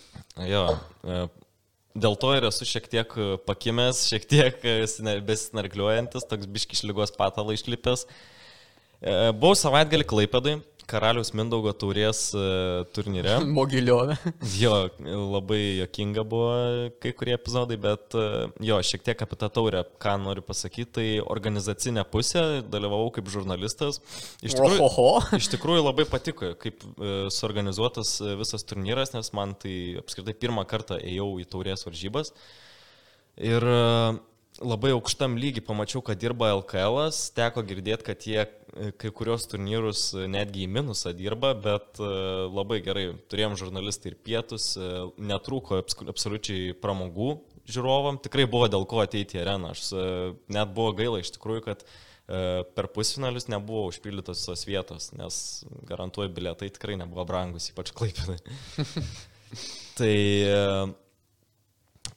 Jo, 0.44 0.66
e, 1.08 1.22
dėl 2.04 2.18
to 2.20 2.34
ir 2.36 2.50
esu 2.50 2.68
šiek 2.68 2.90
tiek 2.92 3.16
pakimęs, 3.48 4.04
šiek 4.12 4.28
tiek 4.28 4.60
e, 4.68 4.76
besisnargliuojantis, 5.24 6.28
toks 6.28 6.52
biškiš 6.52 6.84
lygos 6.90 7.16
patalą 7.16 7.56
išlipęs. 7.56 8.04
Buvau 9.40 9.56
savaitgalį 9.56 10.04
Klaipėdai, 10.04 10.58
karalius 10.90 11.30
Mindaugo 11.36 11.72
taurės 11.76 12.22
e, 12.34 12.44
turnyre. 12.94 13.36
Mogiliovė. 13.58 14.16
Jo, 14.58 14.74
labai 15.06 15.60
jokinga 15.80 16.24
buvo 16.28 16.54
kai 17.02 17.12
kurie 17.16 17.34
epizodai, 17.36 17.78
bet 17.80 18.16
e, 18.18 18.24
jo, 18.66 18.80
šiek 18.86 19.04
tiek 19.06 19.24
apie 19.26 19.38
tą 19.40 19.50
taurę, 19.60 19.84
ką 20.02 20.16
noriu 20.22 20.44
pasakyti, 20.46 20.88
tai 20.98 21.06
organizacinė 21.22 22.04
pusė, 22.10 22.44
dalyvavau 22.72 23.12
kaip 23.14 23.30
žurnalistas. 23.32 24.00
Iš 24.42 24.56
tikrųjų, 24.56 24.80
Oho. 24.86 25.10
iš 25.38 25.50
tikrųjų 25.54 25.84
labai 25.86 26.08
patiko, 26.10 26.54
kaip 26.60 26.82
e, 26.82 27.12
suorganizuotas 27.34 28.16
visas 28.40 28.66
turnyras, 28.66 29.14
nes 29.16 29.32
man 29.36 29.54
tai 29.60 29.76
apskritai 30.02 30.36
pirmą 30.38 30.66
kartą 30.70 30.98
ėjau 30.98 31.32
į 31.42 31.46
taurės 31.50 31.86
varžybas. 31.86 32.34
Ir 33.40 33.64
labai 34.60 34.92
aukštam 34.94 35.36
lygiai 35.40 35.64
pamačiau, 35.64 36.02
kad 36.04 36.20
dirba 36.20 36.50
LKL, 36.58 37.08
teko 37.36 37.62
girdėti, 37.66 38.06
kad 38.06 38.26
jie 38.28 38.42
e, 38.44 38.90
kai 39.00 39.10
kurios 39.16 39.46
turnyrus 39.50 40.10
e, 40.14 40.26
netgi 40.30 40.66
į 40.66 40.70
minusą 40.76 41.14
dirba, 41.16 41.52
bet 41.56 42.00
e, 42.00 42.10
labai 42.52 42.80
gerai 42.84 43.06
turėjom 43.32 43.56
žurnalistai 43.60 44.12
ir 44.12 44.18
pietus, 44.26 44.74
netrūko 45.16 45.80
absoliučiai 45.80 46.76
pramogų 46.80 47.32
žiūrovam, 47.70 48.20
tikrai 48.22 48.46
buvo 48.50 48.68
dėl 48.70 48.86
ko 48.90 49.02
ateiti 49.04 49.38
į 49.38 49.44
areną. 49.44 49.72
Aš 49.74 49.90
net 50.50 50.72
buvo 50.76 50.94
gaila 50.98 51.20
iš 51.22 51.32
tikrųjų, 51.36 51.64
kad 51.68 51.84
per 52.76 52.86
pusfinalius 52.94 53.48
nebuvo 53.50 53.88
užpildytos 53.90 54.42
visos 54.42 54.62
vietos, 54.66 55.10
nes 55.18 55.36
garantuoju, 55.86 56.30
bilietai 56.34 56.68
tikrai 56.70 56.96
nebuvo 56.98 57.24
brangus, 57.26 57.70
ypač 57.72 57.90
klaipinai. 57.94 58.38
tai 59.98 60.14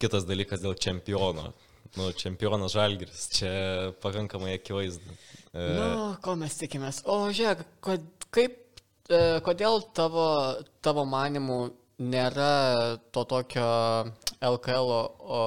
kitas 0.01 0.25
dalykas 0.29 0.61
dėl 0.61 0.77
čempiono. 0.77 1.51
Nu, 1.97 2.09
čempionas 2.17 2.73
Žalgiris, 2.73 3.27
čia 3.35 3.53
pakankamai 4.01 4.55
akivaizdu. 4.57 5.15
E, 5.53 5.67
Nu, 5.77 6.15
ko 6.23 6.33
mes 6.39 6.57
tikimės? 6.57 7.03
O, 7.05 7.19
žiūrėk, 7.29 7.61
kod, 7.85 8.07
kaip, 8.33 8.57
e, 9.09 9.21
kodėl 9.45 9.83
tavo, 9.93 10.25
tavo 10.85 11.05
manimų 11.05 11.59
nėra 12.01 12.97
to 13.13 13.23
tokio 13.29 13.69
LKL 14.41 14.89
o, 14.89 15.43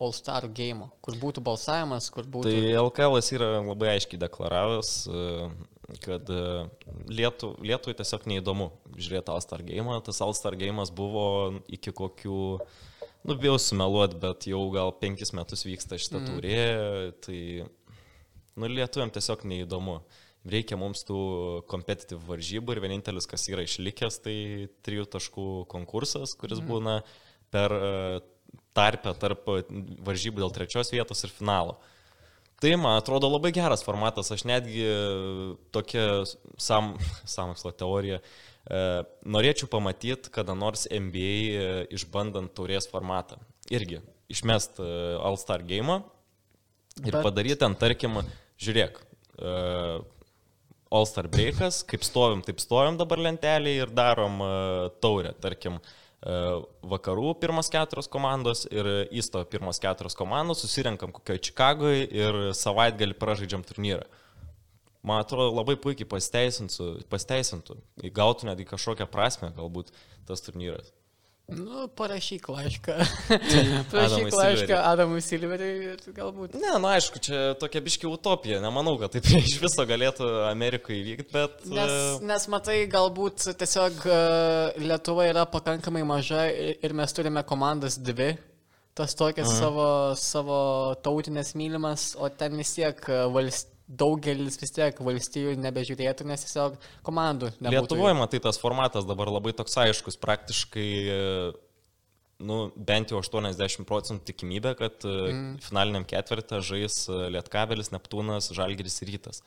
All 0.00 0.14
Star 0.16 0.46
game, 0.48 0.86
kur 1.04 1.16
būtų 1.20 1.42
balsavimas, 1.44 2.08
kur 2.12 2.24
būtų... 2.24 2.48
Tai 2.48 2.76
LKL 2.86 3.18
yra 3.36 3.50
labai 3.64 3.94
aiškiai 3.96 4.20
deklaravęs, 4.20 4.92
e, 5.08 5.50
kad 6.04 6.30
e, 6.30 6.44
Lietu, 7.10 7.54
Lietuvai 7.64 7.96
tiesiog 7.98 8.24
neįdomu 8.30 8.70
žiūrėti 8.96 9.32
All-Star 9.32 9.64
game. 9.66 9.96
Tas 10.06 10.20
All-Star 10.24 10.56
game 10.58 10.84
buvo 10.96 11.26
iki 11.68 11.92
kokių, 11.96 12.60
nu, 13.26 13.36
bijau 13.36 13.58
sumeluoti, 13.60 14.18
bet 14.22 14.48
jau 14.50 14.62
gal 14.74 14.92
penkis 15.00 15.34
metus 15.36 15.66
vyksta 15.66 15.98
šitą 16.00 16.20
mm. 16.20 16.30
turė, 16.30 16.58
tai, 17.24 17.40
nu, 18.56 18.70
lietuviam 18.70 19.12
tiesiog 19.12 19.46
neįdomu. 19.50 20.00
Reikia 20.50 20.78
mums 20.80 21.02
tų 21.04 21.20
kompetitiv 21.68 22.22
varžybų 22.24 22.72
ir 22.72 22.82
vienintelis, 22.86 23.26
kas 23.28 23.44
yra 23.52 23.66
išlikęs, 23.66 24.22
tai 24.24 24.36
trijų 24.86 25.04
taškų 25.12 25.48
konkursas, 25.68 26.32
kuris 26.40 26.62
mm. 26.62 26.70
būna 26.70 26.94
per 27.52 27.74
e, 27.76 27.90
tarpę 28.76 29.12
tarp 29.20 29.50
varžybų 30.06 30.40
dėl 30.40 30.54
trečios 30.56 30.94
vietos 30.94 31.26
ir 31.26 31.34
finalo. 31.34 31.76
Tai 32.60 32.72
man 32.80 32.98
atrodo 33.00 33.28
labai 33.28 33.52
geras 33.56 33.84
formatas, 33.84 34.32
aš 34.32 34.46
netgi 34.48 34.84
tokia 35.76 36.22
sam, 36.60 36.94
samokslo 37.36 37.76
teorija 37.76 38.20
e, 38.20 38.49
norėčiau 39.26 39.66
pamatyti 39.70 40.30
kada 40.30 40.54
nors 40.54 40.86
NBA 40.86 41.34
e, 41.50 41.68
išbandant 41.96 42.52
taurės 42.54 42.86
formatą. 42.90 43.40
Irgi 43.70 43.98
išmest 44.30 44.78
e, 44.78 44.88
All-Star 45.18 45.64
game 45.66 46.00
ir 47.04 47.14
Bet- 47.16 47.24
padaryti 47.24 47.66
ant, 47.66 47.78
tarkim, 47.80 48.20
žiūrėk, 48.62 49.00
e, 49.38 49.54
All-Star 50.90 51.28
breakas, 51.30 51.84
kaip 51.86 52.02
stovim, 52.06 52.42
taip 52.46 52.62
stovim 52.62 52.96
dabar 52.98 53.20
lentelį 53.22 53.74
ir 53.84 53.92
darom 53.94 54.40
e, 54.42 54.52
taurę, 55.02 55.34
tarkim, 55.42 55.78
e, 55.78 56.38
vakarų 56.94 57.34
pirmas 57.42 57.70
keturios 57.70 58.10
komandos 58.10 58.64
ir 58.70 58.88
įsto 59.10 59.42
pirmas 59.50 59.78
keturios 59.82 60.18
komandos, 60.18 60.64
susirenkam 60.64 61.14
kokioje 61.14 61.44
Čikagoje 61.50 62.08
ir 62.10 62.40
savaitgalį 62.58 63.18
pražaidžiam 63.22 63.66
turnyrą. 63.66 64.06
Man 65.06 65.22
atrodo, 65.22 65.54
labai 65.56 65.78
puikiai 65.80 66.08
pasiteisintų, 66.08 66.90
pasiteisintų, 67.08 67.78
įgautų 68.10 68.50
netgi 68.50 68.68
kažkokią 68.68 69.06
prasme 69.08 69.48
galbūt 69.56 69.94
tas 70.28 70.44
turnyras. 70.44 70.92
Nu, 71.50 71.88
parašyk 71.98 72.46
laišką. 72.48 72.94
Parašyk 73.90 74.34
laišką. 74.34 74.76
Adamui 74.86 75.22
Silveriui 75.24 75.88
ir 75.94 76.04
galbūt. 76.14 76.54
Ne, 76.60 76.76
na 76.82 76.92
aišku, 76.94 77.18
čia 77.24 77.40
tokia 77.58 77.82
biški 77.82 78.06
utopija, 78.06 78.60
nemanau, 78.62 78.94
kad 79.00 79.16
taip 79.16 79.26
iš 79.40 79.56
viso 79.62 79.86
galėtų 79.88 80.28
Amerikoje 80.50 81.00
įvykti, 81.00 81.26
bet... 81.34 81.64
Nes, 81.72 81.96
e, 81.96 82.28
nes 82.28 82.46
matai, 82.52 82.78
galbūt 82.92 83.48
tiesiog 83.58 83.98
e, 84.06 84.20
Lietuva 84.84 85.26
yra 85.30 85.46
pakankamai 85.50 86.04
maža 86.06 86.46
ir 86.52 86.94
mes 86.94 87.16
turime 87.16 87.42
komandas 87.48 87.98
dvi, 87.98 88.30
tas 88.94 89.16
tokias 89.18 89.50
savo, 89.58 89.90
savo 90.20 90.60
tautinės 91.02 91.56
mylimas, 91.58 92.12
o 92.14 92.30
ten 92.30 92.54
vis 92.62 92.76
tiek 92.78 93.02
e, 93.10 93.24
valst, 93.34 93.74
daugelis 93.90 94.58
vis 94.60 94.74
tiek 94.74 95.00
valstybių 95.02 95.56
nebežiūrėtų, 95.60 96.26
nes 96.30 96.44
tiesiog 96.46 96.76
komandų 97.06 97.50
nebūtų. 97.56 97.74
Lietuvoje, 97.74 98.16
matai, 98.18 98.40
tas 98.44 98.60
formatas 98.60 99.08
dabar 99.08 99.32
labai 99.32 99.54
toks 99.56 99.74
aiškus, 99.82 100.18
praktiškai 100.22 100.90
e, 101.10 101.22
nu, 102.46 102.60
bent 102.76 103.10
jau 103.10 103.22
80 103.22 103.88
procentų 103.88 104.30
tikimybė, 104.30 104.76
kad 104.78 105.06
mm. 105.06 105.58
finaliniam 105.66 106.06
ketvirtą 106.08 106.62
žais 106.64 107.02
e, 107.10 107.18
Lietkabelis, 107.34 107.90
Neptūnas, 107.94 108.52
Žalgiris 108.56 109.02
rytas. 109.08 109.42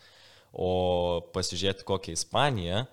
O 0.54 1.24
pasižiūrėti 1.34 1.88
kokią 1.88 2.14
Ispaniją, 2.14 2.84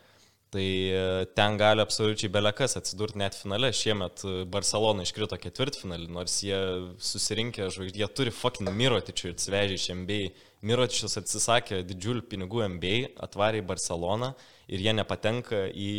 Tai 0.51 0.91
e, 0.91 1.27
ten 1.39 1.55
gali 1.61 1.79
absoliučiai 1.85 2.31
belekas 2.35 2.75
atsidurti 2.79 3.21
net 3.23 3.37
finale. 3.39 3.71
Šiemet 3.71 4.25
e, 4.27 4.33
Barcelona 4.51 5.05
iškrito 5.07 5.39
ketvirtfinalį, 5.39 6.09
nors 6.11 6.41
jie 6.43 6.59
susirinkė 6.99 7.69
žvaigždė, 7.71 8.09
turi 8.19 8.33
fucking 8.35 8.73
Mirotičių 8.75 9.31
atsivežę 9.37 9.79
iš 9.79 9.87
MBA. 9.95 10.33
Mirotičius 10.67 11.17
atsisakė 11.21 11.81
didžiulių 11.89 12.27
pinigų 12.29 12.65
MBA, 12.75 12.97
atvarė 13.25 13.63
į 13.63 13.67
Barceloną 13.71 14.35
ir 14.69 14.85
jie 14.85 14.93
nepatenka 14.97 15.65
į 15.73 15.93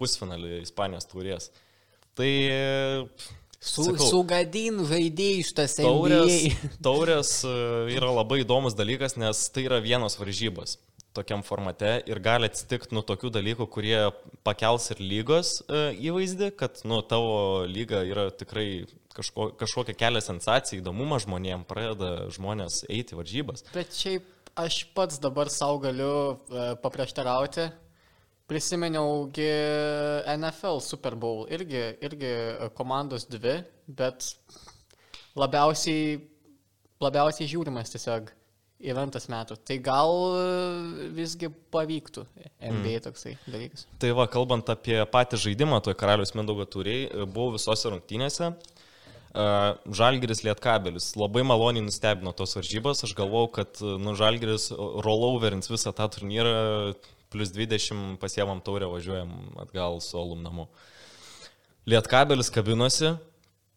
pusfinalį 0.00 0.62
Ispanijos 0.64 1.08
turės. 1.10 1.50
Tai... 2.16 2.30
Su, 3.60 3.84
sakau, 3.84 4.06
sugadin 4.08 4.78
žaidėjai 4.88 5.40
iš 5.42 5.50
tas 5.52 5.74
taurės, 5.76 6.36
taurės 6.86 7.32
e, 7.44 7.50
yra 7.92 8.08
labai 8.08 8.38
įdomus 8.40 8.72
dalykas, 8.72 9.18
nes 9.20 9.42
tai 9.52 9.66
yra 9.66 9.82
vienos 9.84 10.16
varžybos 10.16 10.78
tokiam 11.16 11.42
formate 11.42 11.96
ir 12.08 12.20
gali 12.22 12.48
atsitikti 12.50 12.94
nu 12.94 13.02
tokių 13.06 13.32
dalykų, 13.34 13.66
kurie 13.72 13.98
pakels 14.46 14.90
ir 14.94 15.02
lygos 15.02 15.56
e, 15.66 15.82
įvaizdį, 16.08 16.50
kad 16.60 16.82
nu 16.88 17.00
tavo 17.06 17.66
lyga 17.66 18.02
yra 18.06 18.28
tikrai 18.30 18.84
kažko, 19.16 19.50
kažkokia 19.60 19.96
kelia 19.98 20.22
sensacija, 20.24 20.78
įdomumą 20.80 21.20
žmonėms, 21.24 21.68
pradeda 21.70 22.30
žmonės 22.34 22.84
eiti 22.88 23.18
varžybas. 23.18 23.66
Bet 23.74 23.94
šiaip 23.96 24.26
aš 24.60 24.82
pats 24.94 25.20
dabar 25.22 25.50
savo 25.52 25.80
galiu 25.82 26.10
e, 26.32 26.72
paprieštarauti. 26.82 27.70
Prisiminiaugi 28.50 29.46
NFL 30.32 30.80
Super 30.82 31.14
Bowl, 31.14 31.44
irgi, 31.54 31.84
irgi 32.02 32.32
komandos 32.74 33.28
dvi, 33.30 33.60
bet 33.86 34.26
labiausiai, 35.38 36.16
labiausiai 36.98 37.46
žiūrimas 37.52 37.94
tiesiog 37.94 38.32
eventas 38.80 39.28
metų. 39.30 39.56
Tai 39.66 39.76
gal 39.84 40.12
e, 40.36 41.08
visgi 41.16 41.50
pavyktų 41.74 42.24
NBA 42.60 42.96
mm. 42.96 43.04
toksai 43.06 43.36
dalykas. 43.46 43.86
Tai 44.00 44.12
va, 44.16 44.26
kalbant 44.30 44.72
apie 44.72 44.98
patį 45.12 45.40
žaidimą, 45.44 45.80
toj 45.84 45.96
karalius 46.00 46.34
Mindaugo 46.36 46.66
turiai, 46.68 47.06
e, 47.08 47.26
buvau 47.26 47.54
visose 47.56 47.92
rungtynėse. 47.92 48.50
E, 48.50 49.46
Žalgiris 50.00 50.44
Lietkabelis 50.46 51.12
labai 51.20 51.44
maloniai 51.46 51.84
nustebino 51.86 52.32
tos 52.36 52.56
varžybos. 52.58 53.04
Aš 53.06 53.16
galvau, 53.18 53.46
kad 53.52 53.80
nu, 53.80 54.16
Žalgiris 54.18 54.70
rolloverins 54.76 55.70
visą 55.72 55.92
tą 55.96 56.08
turnyrą, 56.16 56.54
plus 57.30 57.52
20 57.54 58.16
pasiemam 58.22 58.62
taurę, 58.64 58.88
važiuojam 58.90 59.34
atgal 59.62 60.00
su 60.02 60.18
Olum 60.18 60.42
namu. 60.42 60.66
Lietkabelis 61.88 62.50
kabinosi, 62.52 63.14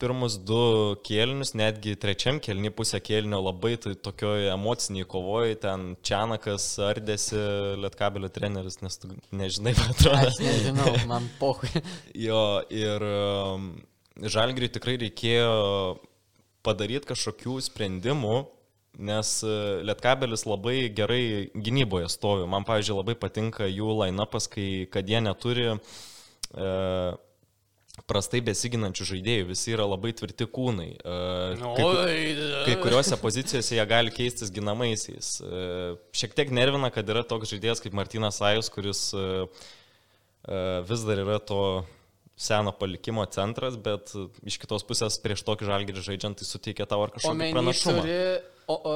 pirmus 0.03 0.35
du 0.43 0.59
kėlinius, 1.07 1.53
netgi 1.55 1.95
trečiam 1.99 2.39
kėlinį 2.43 2.73
pusę 2.75 2.99
kėlinio 3.03 3.39
labai 3.39 3.77
tai 3.81 3.93
tokioje 3.95 4.51
emociniai 4.51 5.07
kovoje, 5.09 5.55
ten 5.63 5.93
Čianakas 6.03 6.67
ardėsi 6.83 7.39
Lietkabelio 7.79 8.29
treneris, 8.33 8.81
nes 8.83 8.99
tu 8.99 9.13
nežinai, 9.31 9.75
man 9.79 9.93
atrodo. 9.95 10.27
Aš 10.27 10.39
nežinau, 10.43 10.95
man 11.09 11.29
pohui. 11.39 11.71
jo, 12.27 12.43
ir 12.73 13.07
um, 13.07 13.69
Žalgiriui 14.19 14.73
tikrai 14.75 14.97
reikėjo 15.05 15.53
padaryti 16.63 17.13
kažkokių 17.13 17.57
sprendimų, 17.63 18.43
nes 19.07 19.35
uh, 19.47 19.81
Lietkabelis 19.87 20.45
labai 20.49 20.89
gerai 20.93 21.23
gynyboje 21.55 22.11
stovi. 22.11 22.47
Man, 22.49 22.67
pavyzdžiui, 22.67 22.99
labai 22.99 23.15
patinka 23.19 23.71
jų 23.71 23.95
line-upas, 24.03 24.51
kai, 24.51 24.67
kad 24.91 25.07
jie 25.09 25.23
neturi 25.23 25.71
uh, 25.73 27.15
prastai 28.10 28.41
besiginančių 28.43 29.06
žaidėjų, 29.12 29.45
visi 29.51 29.73
yra 29.75 29.86
labai 29.86 30.13
tvirti 30.17 30.47
kūnai. 30.49 30.89
Kai, 31.03 32.17
kai 32.65 32.77
kuriuose 32.82 33.19
pozicijose 33.21 33.77
jie 33.77 33.86
gali 33.89 34.13
keistis 34.13 34.51
ginamaisiais. 34.53 35.36
Šiek 36.17 36.34
tiek 36.38 36.53
nervina, 36.56 36.89
kad 36.93 37.10
yra 37.13 37.21
toks 37.27 37.53
žaidėjas 37.53 37.84
kaip 37.84 37.95
Martinas 37.97 38.41
Ajus, 38.43 38.71
kuris 38.73 39.06
vis 40.89 41.06
dar 41.08 41.21
yra 41.21 41.38
to 41.39 41.62
seno 42.36 42.73
palikimo 42.75 43.23
centras, 43.29 43.77
bet 43.77 44.12
iš 44.41 44.58
kitos 44.62 44.84
pusės 44.88 45.19
prieš 45.21 45.45
tokį 45.45 45.69
žalgirį 45.69 46.03
žaidžiant 46.10 46.41
tai 46.41 46.49
suteikia 46.49 46.89
tau 46.89 47.03
ar 47.06 47.13
kažkokį 47.13 47.51
pranašumą. 47.53 48.01
Turi, 48.01 48.21
o, 48.65 48.75
o, 48.75 48.95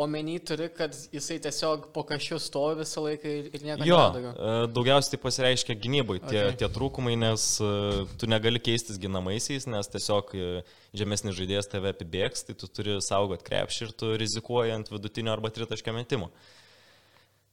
omeny 0.00 0.38
turi, 0.40 0.68
kad 0.72 0.94
jisai 1.12 1.38
tiesiog 1.42 1.88
po 1.94 2.04
kažkiu 2.06 2.38
stovi 2.42 2.80
visą 2.80 3.04
laiką 3.04 3.32
ir 3.32 3.64
nieko 3.64 3.84
nedaro. 3.84 4.32
Jo, 4.32 4.70
daugiausiai 4.72 5.14
tai 5.14 5.20
pasireiškia 5.22 5.76
gynybai 5.82 6.18
tie, 6.22 6.40
okay. 6.46 6.56
tie 6.62 6.70
trūkumai, 6.72 7.14
nes 7.20 7.44
uh, 7.64 8.02
tu 8.20 8.30
negali 8.30 8.62
keistis 8.62 9.00
ginamaisiais, 9.02 9.68
nes 9.70 9.92
tiesiog 9.92 10.32
uh, 10.38 10.74
žemesnis 10.96 11.36
žaidėjas 11.38 11.70
tave 11.72 11.92
apibėgs, 11.92 12.46
tai 12.48 12.56
tu 12.58 12.70
turi 12.70 12.98
saugot 13.04 13.44
krepšį 13.46 13.86
ir 13.86 13.94
tu 14.02 14.10
rizikuoji 14.24 14.74
ant 14.78 14.92
vidutinio 14.92 15.34
arba 15.36 15.52
tritaškio 15.52 15.94
metimo. 15.96 16.32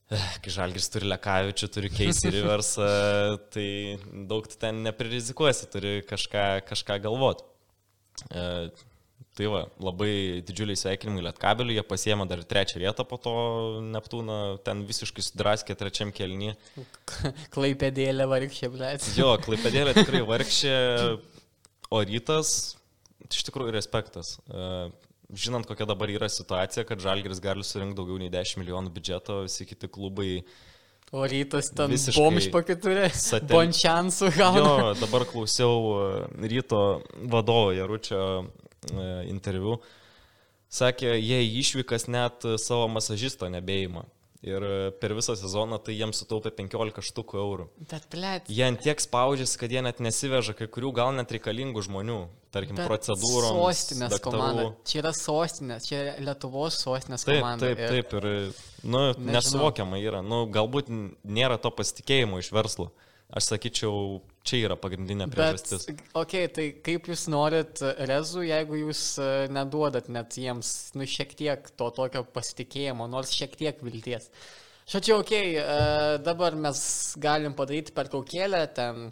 Kai 0.09 0.49
Žalgis 0.49 0.87
turi 0.89 1.05
Lekavičių, 1.05 1.67
turi 1.69 1.89
Keisį 1.93 2.31
Riversą, 2.39 2.85
tai 3.53 3.69
daug 4.29 4.47
ten 4.57 4.81
nepririzikuosi, 4.87 5.69
turi 5.69 5.99
kažką, 6.09 6.45
kažką 6.65 6.97
galvoti. 7.03 7.45
Tai 9.39 9.47
va, 9.47 9.59
labai 9.79 10.41
didžiuliai 10.43 10.75
sveikinimai 10.75 11.21
Lietkabeliui, 11.23 11.77
jie 11.77 11.83
pasiemė 11.87 12.25
dar 12.27 12.41
trečią 12.43 12.81
vietą 12.81 13.05
po 13.07 13.15
to 13.23 13.33
Neptūną, 13.87 14.39
ten 14.65 14.81
visiškai 14.89 15.23
sudraskė 15.23 15.77
trečiam 15.79 16.11
kelnį. 16.11 16.57
Klaipėdėlė 17.55 18.27
vargšė, 18.27 18.67
blėt. 18.73 19.07
Jo, 19.15 19.31
klaipėdėlė 19.39 19.95
tikrai 19.95 20.25
vargšė, 20.27 20.75
o 21.87 22.03
rytas, 22.11 22.51
iš 23.29 23.47
tikrųjų 23.47 23.77
respektas. 23.77 24.35
E, 24.51 24.91
žinant, 25.31 25.71
kokia 25.71 25.87
dabar 25.87 26.11
yra 26.11 26.27
situacija, 26.27 26.83
kad 26.91 26.99
Žalgiris 26.99 27.39
gali 27.39 27.63
surinkti 27.63 28.01
daugiau 28.01 28.19
nei 28.19 28.27
10 28.35 28.59
milijonų 28.59 28.91
biudžeto, 28.91 29.45
visi 29.47 29.71
kiti 29.71 29.87
klubai 29.87 30.33
O 31.15 31.23
rytas 31.25 31.71
ten 31.73 31.95
bomš 32.13 32.51
pakiturė. 32.53 33.07
Satel... 33.17 33.49
Bončiansų 33.55 34.27
gauna. 34.35 34.59
Jo, 34.59 34.89
dabar 34.99 35.23
klausiau 35.31 35.79
e, 35.95 36.49
ryto 36.51 36.81
vadovo 37.31 37.71
Jaručio 37.73 38.19
interviu, 39.29 39.79
sakė, 40.69 41.15
jie 41.17 41.41
išvykas 41.61 42.07
net 42.07 42.45
savo 42.61 42.87
masažisto 42.91 43.49
nebeima. 43.49 44.05
Ir 44.39 44.63
per 45.01 45.11
visą 45.17 45.33
sezoną 45.35 45.81
tai 45.83 45.97
jiems 45.97 46.21
sutaupė 46.21 46.53
15 46.55 47.03
štukų 47.03 47.39
eurų. 47.41 47.65
Bet, 47.91 48.05
blėt. 48.13 48.45
Jie 48.47 48.63
ant 48.69 48.79
tiek 48.79 49.01
spaudžiasi, 49.03 49.57
kad 49.59 49.73
jie 49.75 49.81
net 49.83 49.99
nesiveža 49.99 50.53
kai 50.55 50.69
kurių 50.71 50.93
gal 50.95 51.11
net 51.17 51.33
reikalingų 51.35 51.83
žmonių, 51.89 52.21
tarkim, 52.55 52.79
Bet 52.79 52.87
procedūros. 52.87 53.51
Sostinės 53.51 54.13
daktarų. 54.15 54.39
komanda. 54.39 54.63
Čia 54.87 55.01
yra 55.01 55.11
sostinės, 55.17 55.89
čia 55.89 55.99
yra 55.99 56.13
Lietuvos 56.29 56.79
sostinės 56.79 57.27
taip, 57.27 57.41
komanda. 57.41 57.67
Taip, 57.67 57.83
taip, 57.83 58.15
taip. 58.15 58.23
Ir, 58.23 58.87
nu, 58.87 59.03
nesuvokiama 59.27 59.99
yra. 59.99 60.23
Nu, 60.23 60.45
galbūt 60.47 60.87
nėra 61.27 61.59
to 61.59 61.75
pasitikėjimo 61.75 62.39
iš 62.39 62.53
verslo. 62.55 62.93
Aš 63.35 63.51
sakyčiau, 63.51 64.21
čia 64.49 64.63
yra 64.67 64.77
pagrindinė 64.79 65.29
priežastis. 65.31 65.87
Bet, 65.89 66.01
ok, 66.17 66.35
tai 66.55 66.67
kaip 66.85 67.09
jūs 67.11 67.27
norit 67.31 67.81
rezų, 68.09 68.45
jeigu 68.49 68.81
jūs 68.83 69.03
e, 69.21 69.29
neduodat 69.53 70.09
net 70.13 70.37
jiems, 70.39 70.73
nu, 70.97 71.07
šiek 71.09 71.35
tiek 71.39 71.69
to 71.79 71.89
tokio 71.95 72.25
pasitikėjimo, 72.35 73.07
nors 73.11 73.33
šiek 73.37 73.55
tiek 73.59 73.83
vilties. 73.85 74.29
Šačiau, 74.89 75.21
ok, 75.21 75.33
e, 75.37 75.65
dabar 76.25 76.57
mes 76.57 76.79
galim 77.21 77.53
padaryti 77.57 77.93
per 77.95 78.09
kaukėlę, 78.09 78.63
ten 78.77 79.11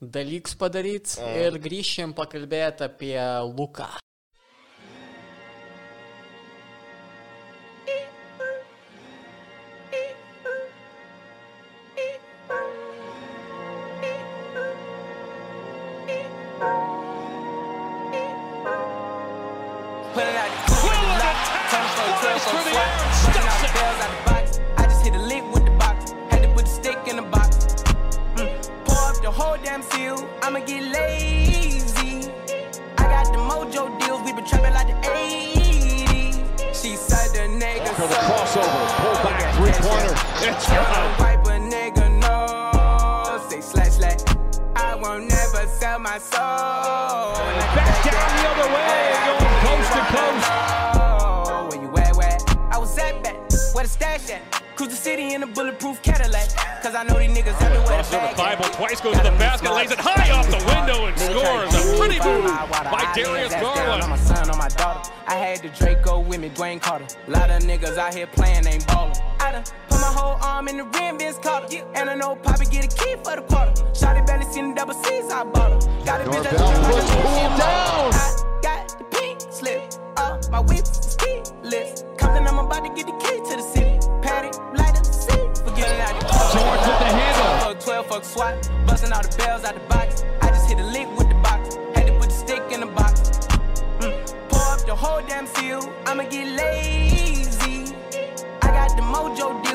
dalykus 0.00 0.56
padaryti 0.58 1.22
ir 1.46 1.60
grįšim 1.62 2.16
pakalbėti 2.16 2.90
apie 2.90 3.16
Luką. 3.46 3.88
I'ma 29.76 30.60
get 30.60 30.84
lazy. 30.84 32.30
I 32.96 33.02
got 33.12 33.26
the 33.26 33.36
mojo 33.36 34.00
deals, 34.00 34.22
we 34.22 34.32
been 34.32 34.46
trapping 34.46 34.72
like 34.72 34.86
the 34.86 34.94
80s. 35.06 36.38
She 36.72 36.96
said 36.96 37.28
the 37.34 37.52
nigga. 37.62 37.88
For 37.88 38.08
the 38.08 38.14
crossover, 38.14 38.86
pull 38.96 39.12
back, 39.22 39.42
a 39.42 39.56
three 39.58 39.72
pointer. 39.72 40.14
It's 40.48 40.66
gone. 40.66 41.20
A 41.20 41.60
nigga 41.60 42.08
no. 42.22 43.48
Say 43.50 43.60
slash 43.60 43.96
slash. 43.98 44.20
I 44.76 44.94
won't 44.94 45.28
never 45.28 45.66
sell 45.66 45.98
my 45.98 46.16
soul. 46.16 47.36
Back 47.76 48.02
down 48.02 48.28
the 48.32 48.48
other 48.48 48.68
way, 48.72 49.12
going 49.26 49.56
coast 49.60 49.92
to 49.92 50.00
coast. 50.16 50.48
Where 51.68 51.82
you 51.82 51.90
at, 51.98 52.16
where? 52.16 52.38
I 52.72 52.78
was 52.78 52.96
at 52.96 53.22
back. 53.22 53.36
Where 53.74 53.84
the 53.84 53.90
stash 53.90 54.30
at? 54.30 54.65
Cruise 54.76 54.90
the 54.90 54.96
city 54.96 55.32
in 55.32 55.42
a 55.42 55.46
bulletproof 55.46 56.02
Cadillac. 56.02 56.50
Cause 56.82 56.94
I 56.94 57.02
know 57.04 57.18
these 57.18 57.30
niggas 57.30 57.54
out 57.54 57.72
there 57.72 57.80
with 57.80 57.88
Crosses 57.88 58.12
a 58.12 58.16
over 58.16 58.36
bag. 58.36 58.58
Thibault 58.58 58.74
twice, 58.76 59.00
goes 59.00 59.16
to 59.16 59.22
the 59.22 59.30
basket, 59.30 59.72
lays 59.72 59.90
it 59.90 59.98
high 59.98 60.30
off 60.30 60.46
the 60.50 60.60
window 60.68 61.06
and 61.06 61.16
scores. 61.18 61.72
A 61.72 61.96
pretty 61.96 62.20
move 62.20 62.44
by 62.92 63.10
Darius 63.16 63.54
I'm 63.54 63.62
Garland. 63.62 64.10
my 64.10 64.16
son, 64.18 64.50
on 64.50 64.58
my 64.58 64.68
daughter. 64.68 65.10
I 65.26 65.34
had 65.34 65.62
the 65.62 65.70
Draco 65.70 66.20
with 66.20 66.40
me, 66.40 66.50
Dwayne 66.50 66.78
Carter. 66.78 67.06
Lot 67.26 67.48
of 67.48 67.62
niggas 67.62 67.96
out 67.96 68.12
here 68.12 68.26
playing, 68.26 68.66
ain't 68.66 68.86
ballin'. 68.86 69.16
I 69.40 69.52
done 69.52 69.64
put 69.88 69.98
my 69.98 70.12
whole 70.12 70.36
arm 70.42 70.68
in 70.68 70.76
the 70.76 70.84
rim, 70.84 71.18
Vince 71.18 71.38
Carter. 71.38 71.68
And 71.94 72.10
I 72.10 72.14
know 72.14 72.36
Poppy 72.36 72.66
get 72.66 72.84
a 72.84 72.96
key 73.02 73.16
for 73.24 73.34
the 73.34 73.42
quarter. 73.48 73.72
Shotty 73.96 74.26
belly 74.26 74.44
seen 74.52 74.68
the 74.68 74.74
double 74.74 74.92
C's, 74.92 75.30
I 75.32 75.44
bought 75.44 75.72
her. 75.72 76.04
Got 76.04 76.20
a 76.20 76.24
bitch 76.24 76.42
that's 76.42 76.60
Norvell 76.60 76.82
looking 76.82 76.92
like 76.92 76.92
puts 76.92 77.10
a 77.10 77.16
pulled 77.16 77.58
down. 77.58 78.12
I 78.12 78.60
got 78.62 78.98
the 78.98 79.04
pink 79.04 79.40
slip. 79.50 79.92
Uh, 80.18 80.38
my 80.50 80.60
whips 80.60 80.98
is 81.06 81.16
keyless. 81.16 82.04
Compton, 82.18 82.46
I'm 82.46 82.58
about 82.58 82.84
to 82.84 82.92
get 82.92 83.06
the 83.06 83.16
key 83.24 83.40
to 83.50 83.56
the 83.56 83.62
city. 83.62 84.15
Patty, 84.46 84.78
light 84.78 84.98
up 84.98 85.06
seat. 85.06 85.58
Forget 85.58 85.90
it 85.90 86.00
out. 86.00 86.20
George 86.52 86.80
with 86.86 86.98
the 86.98 87.06
handle. 87.06 87.74
Fuck 87.74 87.80
12, 87.80 88.06
fuck 88.06 88.24
SWAT. 88.24 88.70
Busting 88.86 89.12
all 89.12 89.22
the 89.22 89.36
bells 89.36 89.64
out 89.64 89.74
the 89.74 89.80
box. 89.80 90.24
I 90.40 90.48
just 90.48 90.68
hit 90.68 90.78
a 90.78 90.84
lick 90.84 91.08
with 91.16 91.28
the 91.28 91.34
box. 91.36 91.76
Had 91.94 92.06
to 92.06 92.12
put 92.18 92.30
the 92.30 92.34
stick 92.34 92.62
in 92.70 92.80
the 92.80 92.86
box. 92.86 93.30
Mm. 94.00 94.48
Pour 94.48 94.62
up 94.62 94.80
the 94.86 94.94
whole 94.94 95.22
damn 95.26 95.46
seal. 95.46 95.92
I'ma 96.06 96.24
get 96.24 96.48
lazy. 96.48 97.94
I 98.62 98.68
got 98.68 98.96
the 98.96 99.02
mojo 99.02 99.65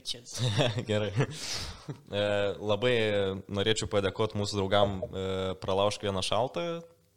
bitches. 0.00 0.38
Gerai. 0.90 1.10
E, 2.10 2.24
labai 2.58 2.94
norėčiau 3.52 3.88
padėkoti 3.92 4.38
mūsų 4.40 4.58
draugam 4.60 4.98
e, 5.04 5.26
Pralaušk 5.62 6.08
vieną 6.08 6.22
šaltą, 6.24 6.64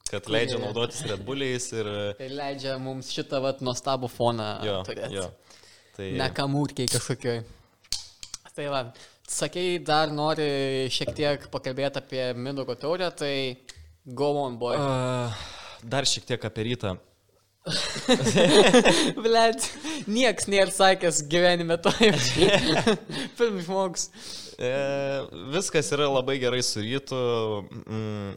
kad 0.10 0.28
leidžia 0.30 0.60
naudotis 0.62 1.02
Red 1.10 1.24
Bulliais 1.26 1.70
ir 1.74 1.90
e, 1.90 2.04
Ir 2.28 2.36
leidžia 2.38 2.76
mums 2.82 3.10
šitą 3.16 3.40
vat 3.44 3.64
nuostabų 3.66 4.12
foną 4.12 4.50
jo, 4.68 4.78
turėti. 4.88 5.18
jo. 5.18 5.30
Tai 5.94 6.10
Ne 6.18 6.30
kamurkiai 6.34 6.90
kažkokioj. 6.90 7.44
Tai 8.54 8.66
va, 8.70 8.84
sakei, 9.30 9.80
dar 9.82 10.12
nori 10.14 10.46
šiek 10.94 11.14
tiek 11.18 11.48
pakalbėti 11.54 12.02
apie 12.02 12.26
Mindaugo 12.38 12.76
taurę, 12.78 13.10
tai 13.18 13.34
go 14.06 14.30
on, 14.44 14.60
boy. 14.62 14.78
A, 14.78 15.32
dar 15.82 16.06
šiek 16.10 16.28
tiek 16.30 16.46
apie 16.50 16.68
rytą. 16.70 16.98
Blet, 19.24 19.68
nieks 20.11 20.49
nėra 20.51 20.72
sakęs 20.74 21.22
gyvenime 21.32 21.78
to. 21.80 21.93
Pirmas 23.38 23.68
žmogus. 23.68 24.07
E, 24.59 24.72
viskas 25.53 25.91
yra 25.95 26.09
labai 26.11 26.39
gerai 26.41 26.59
su 26.66 26.84
rytu. 26.84 27.22
Mm, 27.88 28.34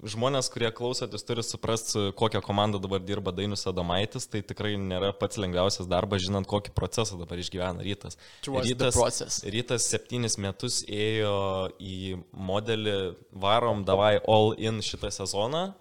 žmonės, 0.00 0.48
kurie 0.52 0.70
klausotės, 0.72 1.24
turi 1.26 1.42
suprasti, 1.44 1.92
su 1.92 2.04
kokią 2.16 2.40
komandą 2.44 2.80
dabar 2.80 3.02
dirba 3.04 3.34
Dainius 3.34 3.66
Adomaitis. 3.68 4.28
Tai 4.30 4.44
tikrai 4.46 4.76
nėra 4.80 5.10
pats 5.16 5.40
lengviausias 5.40 5.90
darbas, 5.90 6.22
žinant, 6.24 6.48
kokį 6.48 6.72
procesą 6.76 7.18
dabar 7.20 7.42
išgyvena 7.42 7.84
rytas. 7.84 8.18
Rytas, 8.46 9.42
rytas 9.42 9.90
septynis 9.90 10.38
metus 10.40 10.84
ėjo 10.86 11.36
į 11.82 12.20
modelį 12.30 12.98
varom 13.42 13.84
davai 13.88 14.18
all 14.22 14.54
in 14.54 14.80
šitą 14.86 15.10
sezoną. 15.18 15.72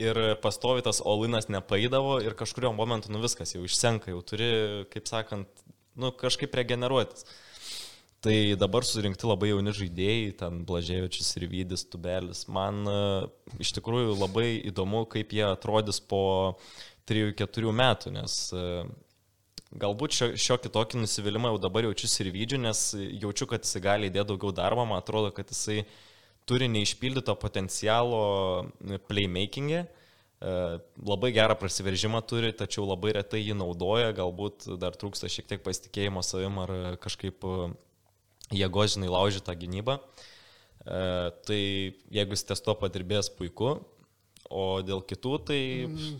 Ir 0.00 0.16
pastovi 0.40 0.80
tas 0.84 1.02
Olinas 1.04 1.50
nepaidavo 1.52 2.16
ir 2.24 2.32
kažkurio 2.38 2.70
momentu, 2.72 3.10
nu 3.12 3.20
viskas, 3.20 3.52
jau 3.52 3.64
išsenka, 3.66 4.08
jau 4.14 4.22
turi, 4.24 4.48
kaip 4.92 5.08
sakant, 5.10 5.64
nu 6.00 6.08
kažkaip 6.16 6.54
regeneruotis. 6.56 7.26
Tai 8.22 8.36
dabar 8.54 8.86
surinkti 8.86 9.26
labai 9.26 9.48
jauni 9.50 9.72
žaidėjai, 9.74 10.30
ten 10.38 10.60
Blažėvičius 10.64 11.32
ir 11.40 11.48
Vydis 11.50 11.82
Tubelis. 11.90 12.44
Man 12.46 12.86
e, 12.86 12.98
iš 13.64 13.72
tikrųjų 13.74 14.14
labai 14.14 14.60
įdomu, 14.70 15.02
kaip 15.10 15.34
jie 15.34 15.42
atrodys 15.48 15.98
po 15.98 16.22
3-4 17.10 17.74
metų, 17.80 18.12
nes 18.14 18.36
e, 18.54 18.62
galbūt 19.82 20.14
šio, 20.14 20.28
šiokį 20.38 20.70
tokį 20.76 21.02
nusivylimą 21.02 21.50
jau 21.50 21.58
dabar 21.66 21.88
jaučiu 21.88 22.08
ir 22.22 22.30
Vydžiu, 22.36 22.62
nes 22.62 22.84
jaučiu, 23.24 23.50
kad 23.50 23.66
jisai 23.66 23.82
gali 23.90 24.08
įdėti 24.12 24.30
daugiau 24.30 24.54
darbo, 24.54 24.86
man 24.86 25.02
atrodo, 25.02 25.34
kad 25.34 25.50
jisai 25.50 25.82
turi 26.48 26.68
neišpildyto 26.72 27.34
potencialo 27.40 28.22
playmaking'e. 29.08 29.84
E, 30.42 30.54
Labai 31.06 31.30
gerą 31.36 31.54
prasiveržimą 31.60 32.22
turi, 32.26 32.50
tačiau 32.56 32.86
labai 32.88 33.12
retai 33.18 33.44
jį 33.44 33.54
naudoja, 33.60 34.10
galbūt 34.16 34.66
dar 34.82 34.96
trūksta 34.98 35.30
šiek 35.30 35.46
tiek 35.52 35.62
pasitikėjimo 35.62 36.22
savim 36.26 36.58
ar 36.64 36.72
kažkaip 37.02 37.46
e, 37.46 37.70
jėgo, 38.58 38.86
žinai, 38.90 39.10
laužyti 39.12 39.46
tą 39.48 39.54
gynybą. 39.62 39.98
E, 40.82 41.30
Tai 41.46 41.60
jeigu 42.18 42.34
jis 42.34 42.46
ties 42.48 42.64
to 42.66 42.74
padirbės 42.80 43.30
puiku, 43.38 43.76
o 44.52 44.64
dėl 44.84 45.00
kitų, 45.08 45.30
tai 45.48 45.60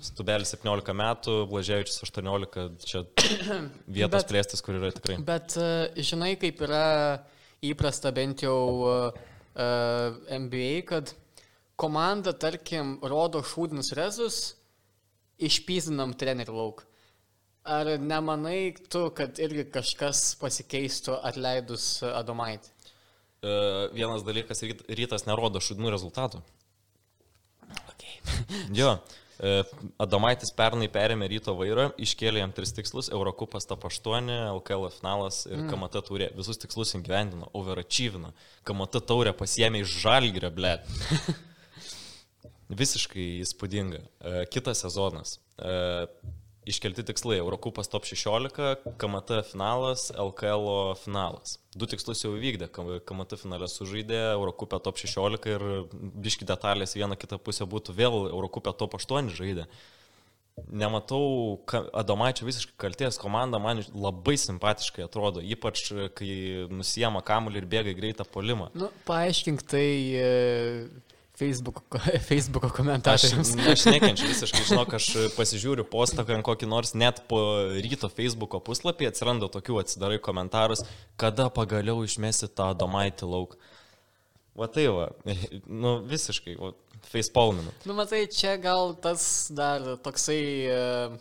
Stubelis 0.06 0.54
17 0.54 0.94
metų, 0.96 1.34
Blaževičius 1.50 1.98
18, 2.06 2.62
čia 2.86 3.02
vietos 3.98 4.22
Bet- 4.22 4.30
plėstis, 4.30 4.62
kur 4.64 4.78
yra 4.78 4.92
tikrai. 4.94 5.18
Bet 5.26 5.58
žinai, 5.98 6.36
kaip 6.40 6.62
yra 6.64 6.84
įprasta 7.62 8.14
bent 8.14 8.46
jau 8.46 8.56
e, 8.86 8.94
NBA, 9.54 10.82
kad 10.88 11.12
komanda, 11.76 12.32
tarkim, 12.32 12.96
rodo 13.02 13.42
šūdinus 13.44 13.92
rezus, 13.98 14.38
išpyzinam 15.42 16.14
trenerių 16.18 16.54
lauk. 16.56 16.84
Ar 17.62 17.86
nemanai 18.02 18.72
tu, 18.90 19.04
kad 19.14 19.38
irgi 19.38 19.68
kažkas 19.70 20.32
pasikeistų 20.40 21.14
atleidus 21.22 22.02
Adomaitį? 22.02 22.72
E, 23.42 23.52
Vienas 23.94 24.24
dalykas, 24.26 24.62
ryt- 24.66 24.82
rytas 24.90 25.26
nerodo 25.28 25.62
šudinų 25.62 25.92
rezultatų. 25.94 26.42
Okay. 27.92 28.18
Jo, 28.74 28.96
e, 28.98 29.21
Adomaitis 29.98 30.52
pernai 30.54 30.86
perėmė 30.92 31.26
ryto 31.32 31.54
vairą, 31.58 31.88
iškėlė 31.98 32.44
jam 32.44 32.52
tris 32.54 32.70
tikslus- 32.76 33.08
Eurokupas 33.16 33.66
top 33.66 33.88
8, 33.88 34.30
LKL 34.52 34.86
finalas 34.94 35.42
ir 35.48 35.56
mm. 35.58 35.70
KMT 35.72 36.02
taurė. 36.06 36.28
Visus 36.38 36.60
tikslus 36.62 36.94
įgyvendino, 36.94 37.48
overachievino. 37.58 38.30
KMT 38.68 39.02
taurė 39.08 39.32
pasiemė 39.34 39.82
iš 39.82 39.96
žalgrio, 40.04 40.52
ble. 40.54 40.76
Visiškai 42.82 43.26
įspūdinga. 43.42 43.98
E, 44.00 44.44
Kitas 44.52 44.84
sezonas. 44.86 45.40
E, 46.62 46.70
Iškelti 46.70 47.02
tikslai- 47.02 47.38
Eurokupas 47.42 47.88
top 47.88 48.04
16, 48.04 48.76
KMT 48.98 49.42
finalas, 49.50 50.12
LKL 50.14 50.94
finalas. 50.94 51.58
Du 51.74 51.86
tikslus 51.86 52.22
jau 52.22 52.36
įvykdė, 52.36 52.68
KMT 53.06 53.36
finale 53.36 53.66
sužaidė, 53.66 54.34
Eurokupė 54.36 54.82
top 54.82 54.96
16 54.96 55.46
ir 55.50 55.60
biški 55.92 56.46
detalės 56.46 56.94
viena 56.94 57.16
kita 57.16 57.38
pusė 57.38 57.66
būtų 57.66 57.94
vėl 57.94 58.30
Eurokupė 58.30 58.76
top 58.78 58.94
8 58.94 59.30
žaidė. 59.34 59.66
Nematau 60.68 61.64
Adomaičio 61.96 62.44
visiškai 62.44 62.76
kalties, 62.76 63.16
komanda 63.18 63.58
man 63.58 63.82
labai 63.94 64.36
simpatiškai 64.36 65.02
atrodo, 65.06 65.40
ypač 65.40 65.88
kai 66.14 66.68
nusijama 66.68 67.22
kamuolį 67.24 67.62
ir 67.62 67.66
bėga 67.66 67.90
į 67.94 67.96
greitą 67.96 68.26
polimą. 68.28 68.68
Nu, 68.76 68.90
paaiškink 69.08 69.64
tai 69.64 69.86
e, 71.34 71.38
Facebook, 71.38 71.82
Facebooko 72.28 72.66
Aš, 72.66 72.72
komentatoriams. 72.76 73.52
aš 73.72 73.84
nekenčiu 73.88 74.28
visiškai, 74.28 74.62
žinok, 74.68 74.94
aš 74.98 75.08
pasižiūriu 75.36 75.84
postą 75.88 76.24
ant 76.28 76.44
kokį 76.46 76.68
nors, 76.70 76.94
net 76.94 77.24
po 77.28 77.40
ryto 77.72 78.10
Facebooko 78.12 78.60
puslapį 78.60 79.10
atsiranda 79.10 79.48
tokių, 79.52 79.80
atsidarai 79.82 80.20
komentarus, 80.22 80.84
kada 81.16 81.48
pagaliau 81.50 82.04
išmesi 82.04 82.50
tą 82.52 82.72
domaitį 82.78 83.30
lauk. 83.32 83.56
Va 84.58 84.68
tai 84.68 84.86
va, 84.92 85.10
nu 85.82 86.00
visiškai, 86.04 86.56
va, 86.60 86.74
facepalminu. 87.08 87.72
Nu, 87.88 87.96
matai, 87.96 88.26
čia 88.30 88.58
gal 88.60 88.92
tas 89.00 89.48
dar 89.54 89.96
toksai 90.04 90.42
uh, 90.68 91.14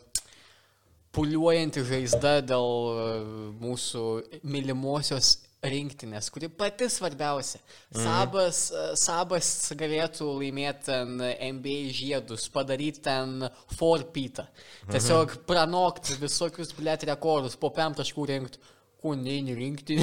puliuojanti 1.16 1.86
žaizda 1.88 2.41
dėl 2.43 2.68
uh, 2.91 3.24
mūsų 3.62 4.05
mylimosios 4.43 5.38
rinktinės, 5.62 6.32
kuri 6.34 6.49
pati 6.49 6.88
svarbiausia. 6.89 7.59
Sabas, 7.93 8.64
uh, 8.74 8.91
Sabas 8.97 9.49
galėtų 9.78 10.28
laimėti 10.39 10.88
ten 10.89 11.22
NBA 11.22 11.91
žiedus, 11.93 12.47
padaryti 12.53 13.03
ten 13.05 13.45
forpytą. 13.78 14.47
Tiesiog 14.89 15.38
pranokti 15.49 16.18
visokius, 16.22 16.74
blėt, 16.78 17.05
rekordus, 17.09 17.57
po 17.62 17.70
pem 17.76 17.93
taškų 17.97 18.28
rinkti. 18.34 18.64
Ko 19.01 19.16
neini 19.18 19.53
rinkti? 19.57 19.97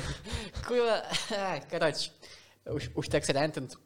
Kur, 0.66 0.90
karač, 1.70 2.08
už, 2.70 2.90
užteks 2.98 3.32
rentinti. 3.34 3.78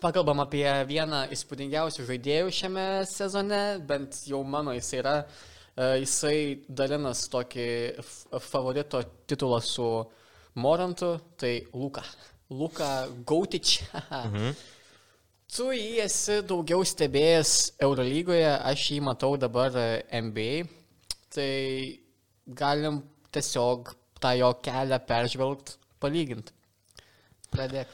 Pakalbam 0.00 0.40
apie 0.44 0.64
vieną 0.88 1.24
įspūdingiausių 1.34 2.04
žaidėjų 2.08 2.52
šiame 2.54 2.84
sezone, 3.08 3.62
bent 3.84 4.20
jau 4.28 4.40
mano 4.46 4.72
jis 4.76 4.92
yra. 5.00 5.14
E, 5.74 5.88
Jisai 6.04 6.36
dalinas 6.68 7.24
tokį 7.32 7.66
favorito 8.44 9.02
titulą 9.28 9.58
su 9.64 9.88
Morantu, 10.60 11.14
tai 11.40 11.54
Luka. 11.72 12.04
Luka 12.50 13.08
Gautič. 13.26 13.80
Mhm. 13.94 14.52
Tu 15.50 15.64
jį 15.74 15.96
esi 16.04 16.36
daugiau 16.46 16.84
stebėjęs 16.86 17.52
Eurolygoje, 17.82 18.50
aš 18.70 18.84
jį 18.92 19.00
matau 19.02 19.32
dabar 19.40 19.74
NBA. 20.14 20.68
Tai 21.34 21.50
galim 22.60 23.00
tiesiog 23.34 23.90
tą 24.22 24.34
jo 24.38 24.52
kelią 24.62 24.98
peržvelgti, 25.08 25.76
palyginti. 26.02 26.54
Pradėk. 27.50 27.90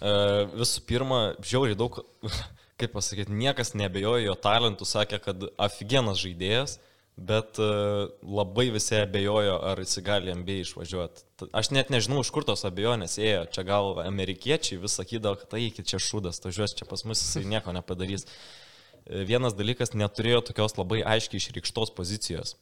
Uh, 0.00 0.46
visų 0.54 0.84
pirma, 0.88 1.20
žiauriai 1.44 1.76
daug, 1.76 1.98
kaip 2.80 2.94
pasakyti, 2.94 3.36
niekas 3.36 3.74
nebejojo 3.76 4.22
jo 4.24 4.36
talentų, 4.46 4.88
sakė, 4.88 5.20
kad 5.26 5.44
afigienas 5.60 6.22
žaidėjas, 6.22 6.78
bet 7.16 7.58
uh, 7.62 8.08
labai 8.26 8.68
visi 8.74 8.96
abejojo, 8.98 9.54
ar 9.70 9.78
jis 9.78 10.00
gali 10.02 10.34
MBA 10.34 10.58
išvažiuoti. 10.64 11.46
Aš 11.54 11.70
net 11.74 11.92
nežinau, 11.94 12.24
iš 12.24 12.32
kur 12.34 12.46
tos 12.46 12.66
abejonės 12.66 13.16
ėjo. 13.22 13.44
Čia 13.54 13.64
gal 13.68 14.00
amerikiečiai 14.02 14.80
vis 14.82 14.96
sakydavo, 14.98 15.38
kad 15.38 15.54
tai 15.54 15.62
iki 15.68 15.86
čia 15.86 16.02
šūdas, 16.02 16.42
važiuos 16.42 16.74
čia 16.74 16.88
pas 16.90 17.06
mus, 17.06 17.22
jisai 17.22 17.44
nieko 17.46 17.74
nepadarys. 17.76 18.26
E, 18.26 19.22
vienas 19.28 19.54
dalykas, 19.54 19.94
neturėjo 19.94 20.42
tokios 20.50 20.74
labai 20.80 21.04
aiškiai 21.14 21.38
išreikštos 21.38 21.94
pozicijos. 21.94 22.56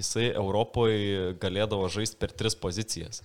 Jisai 0.00 0.32
Europoje 0.32 1.36
galėdavo 1.38 1.86
žaisti 1.92 2.18
per 2.18 2.34
tris 2.34 2.58
pozicijas. 2.58 3.22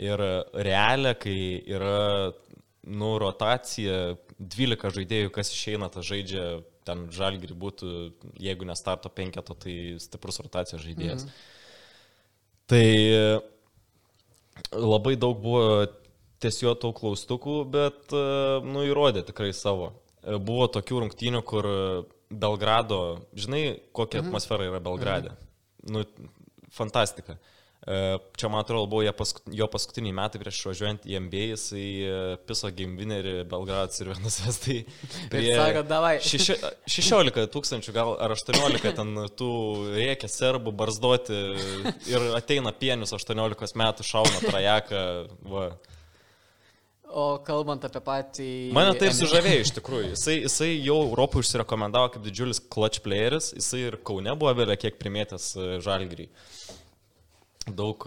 Ir 0.00 0.22
realia, 0.54 1.12
kai 1.18 1.36
yra 1.68 2.32
nu, 2.88 3.16
rotacija, 3.20 4.14
12 4.40 4.94
žaidėjų, 4.96 5.32
kas 5.34 5.52
išeina, 5.52 5.90
tas 5.92 6.06
žaidžia, 6.08 6.62
ten 6.88 7.06
žalgiri 7.14 7.54
būtų, 7.56 7.94
jeigu 8.40 8.68
ne 8.68 8.76
starto 8.78 9.10
penketo, 9.12 9.54
tai 9.58 9.74
stiprus 10.02 10.40
rotacijos 10.42 10.84
žaidėjas. 10.84 11.26
Mhm. 11.26 11.32
Tai 12.70 12.86
labai 14.76 15.16
daug 15.18 15.40
buvo 15.42 15.86
tiesiog 16.40 16.78
tų 16.80 16.92
klaustukų, 16.96 17.56
bet, 17.72 18.14
nu, 18.64 18.84
įrodė 18.86 19.24
tikrai 19.26 19.50
savo. 19.56 19.92
Buvo 20.22 20.68
tokių 20.72 21.04
rungtynių, 21.04 21.42
kur 21.48 21.68
Belgrado, 22.30 23.26
žinai, 23.34 23.80
kokia 23.96 24.20
mhm. 24.20 24.30
atmosfera 24.30 24.68
yra 24.70 24.80
Belgrade. 24.84 25.34
Mhm. 25.34 25.46
Nu, 25.90 26.04
fantastika. 26.70 27.38
Čia, 28.36 28.48
man 28.48 28.60
atrodo, 28.60 28.84
buvo 28.86 29.02
jo 29.56 29.66
paskutiniai 29.72 30.12
metai 30.12 30.40
prieš 30.42 30.58
važiuojant 30.68 31.06
į 31.08 31.16
MBA, 31.24 31.44
jisai 31.54 31.84
piso 32.44 32.68
game 32.76 33.00
winnerį 33.00 33.32
Belgradas 33.48 34.02
ir 34.02 34.10
vienas 34.12 34.36
vestai. 34.44 34.76
Prie 35.32 35.54
sako, 35.56 35.84
davai. 35.88 36.18
Šeši, 36.30 36.58
16 36.84 37.48
tūkstančių, 37.54 37.94
gal 37.96 38.12
ar 38.20 38.36
18 38.36 38.92
ten 39.00 39.14
tų 39.32 39.52
reikia 39.96 40.28
serbų 40.28 40.74
barzdoti 40.76 41.40
ir 42.12 42.28
ateina 42.36 42.74
pienius 42.76 43.16
18 43.16 43.80
metų, 43.80 44.06
šauna 44.12 44.44
trajeką. 44.44 45.06
Va. 45.48 45.70
O 47.10 47.40
kalbant 47.42 47.82
apie 47.88 48.04
patį... 48.06 48.52
Mane 48.76 48.92
taip 49.00 49.16
sužavėjo 49.16 49.64
iš 49.64 49.72
tikrųjų. 49.80 50.12
Jisai, 50.12 50.36
jisai 50.44 50.68
jau 50.76 51.00
Europoje 51.08 51.48
užsirekomendavo 51.48 52.12
kaip 52.12 52.28
didžiulis 52.28 52.60
clutch 52.70 53.00
playeris, 53.02 53.54
jisai 53.56 53.86
ir 53.88 53.96
Kaune 54.06 54.36
buvo 54.38 54.52
vėliau 54.60 54.78
kiek 54.78 55.00
primėtęs 55.00 55.54
žalgrį 55.82 56.28
daug, 57.76 58.04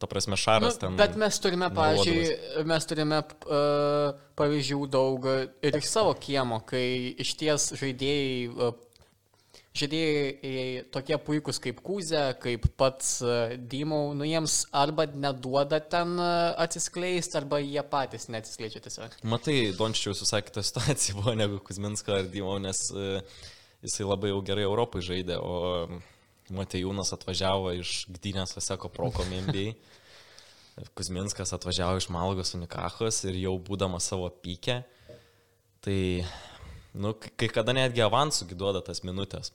ta 0.00 0.08
prasme, 0.10 0.36
šaras 0.40 0.76
nu, 0.76 0.80
ten. 0.80 0.96
Bet 1.00 1.18
mes 1.20 1.38
turime, 1.42 1.68
pavyzdžiui, 1.74 2.64
mes 2.68 2.88
turime 2.88 3.20
uh, 3.22 4.22
pavyzdžių 4.38 4.80
daug 4.92 5.28
ir 5.64 5.78
iš 5.78 5.90
savo 5.90 6.14
kiemo, 6.18 6.62
kai 6.68 7.12
iš 7.22 7.34
ties 7.40 7.68
žaidėjai, 7.80 8.36
uh, 8.52 9.58
žaidėjai 9.78 10.84
tokie 10.94 11.18
puikūs 11.26 11.62
kaip 11.64 11.80
Kūzė, 11.86 12.24
kaip 12.42 12.68
pats 12.80 13.14
uh, 13.24 13.56
Dymau, 13.56 14.12
nu 14.18 14.28
jiems 14.28 14.62
arba 14.76 15.06
neduoda 15.08 15.80
ten 15.80 16.14
atsiskleisti, 16.20 17.38
arba 17.40 17.62
jie 17.64 17.82
patys 17.88 18.28
neatsiskleidžia 18.32 18.84
tiesiog. 18.86 19.18
Matai, 19.24 19.58
Dončičiaus 19.78 20.24
visai 20.26 20.44
kita 20.46 20.64
situacija 20.70 21.18
buvo 21.20 21.36
negu 21.38 21.62
Kuzminska 21.64 22.20
ar 22.20 22.32
Dymau, 22.32 22.58
nes 22.62 22.88
jisai 23.82 24.06
labai 24.06 24.30
jau 24.30 24.42
gerai 24.46 24.66
Europai 24.68 25.02
žaidė, 25.02 25.40
o 25.42 26.02
Matejūnas 26.50 27.12
atvažiavo 27.14 27.70
iš 27.78 28.06
Gdynės 28.10 28.56
Vaseko 28.56 28.90
Proko 28.90 29.24
MBA. 29.28 29.72
Kuzminskas 30.96 31.52
atvažiavo 31.54 32.00
iš 32.00 32.08
Malgos 32.10 32.54
Unikachos 32.56 33.20
ir 33.28 33.36
jau 33.42 33.52
būdamas 33.60 34.08
savo 34.08 34.30
pykę, 34.42 34.80
tai, 35.84 36.24
nu, 36.96 37.12
kai 37.12 37.50
kada 37.52 37.74
netgi 37.76 38.02
avansų 38.02 38.48
giduoda 38.54 38.80
tas 38.84 39.02
minutės. 39.04 39.52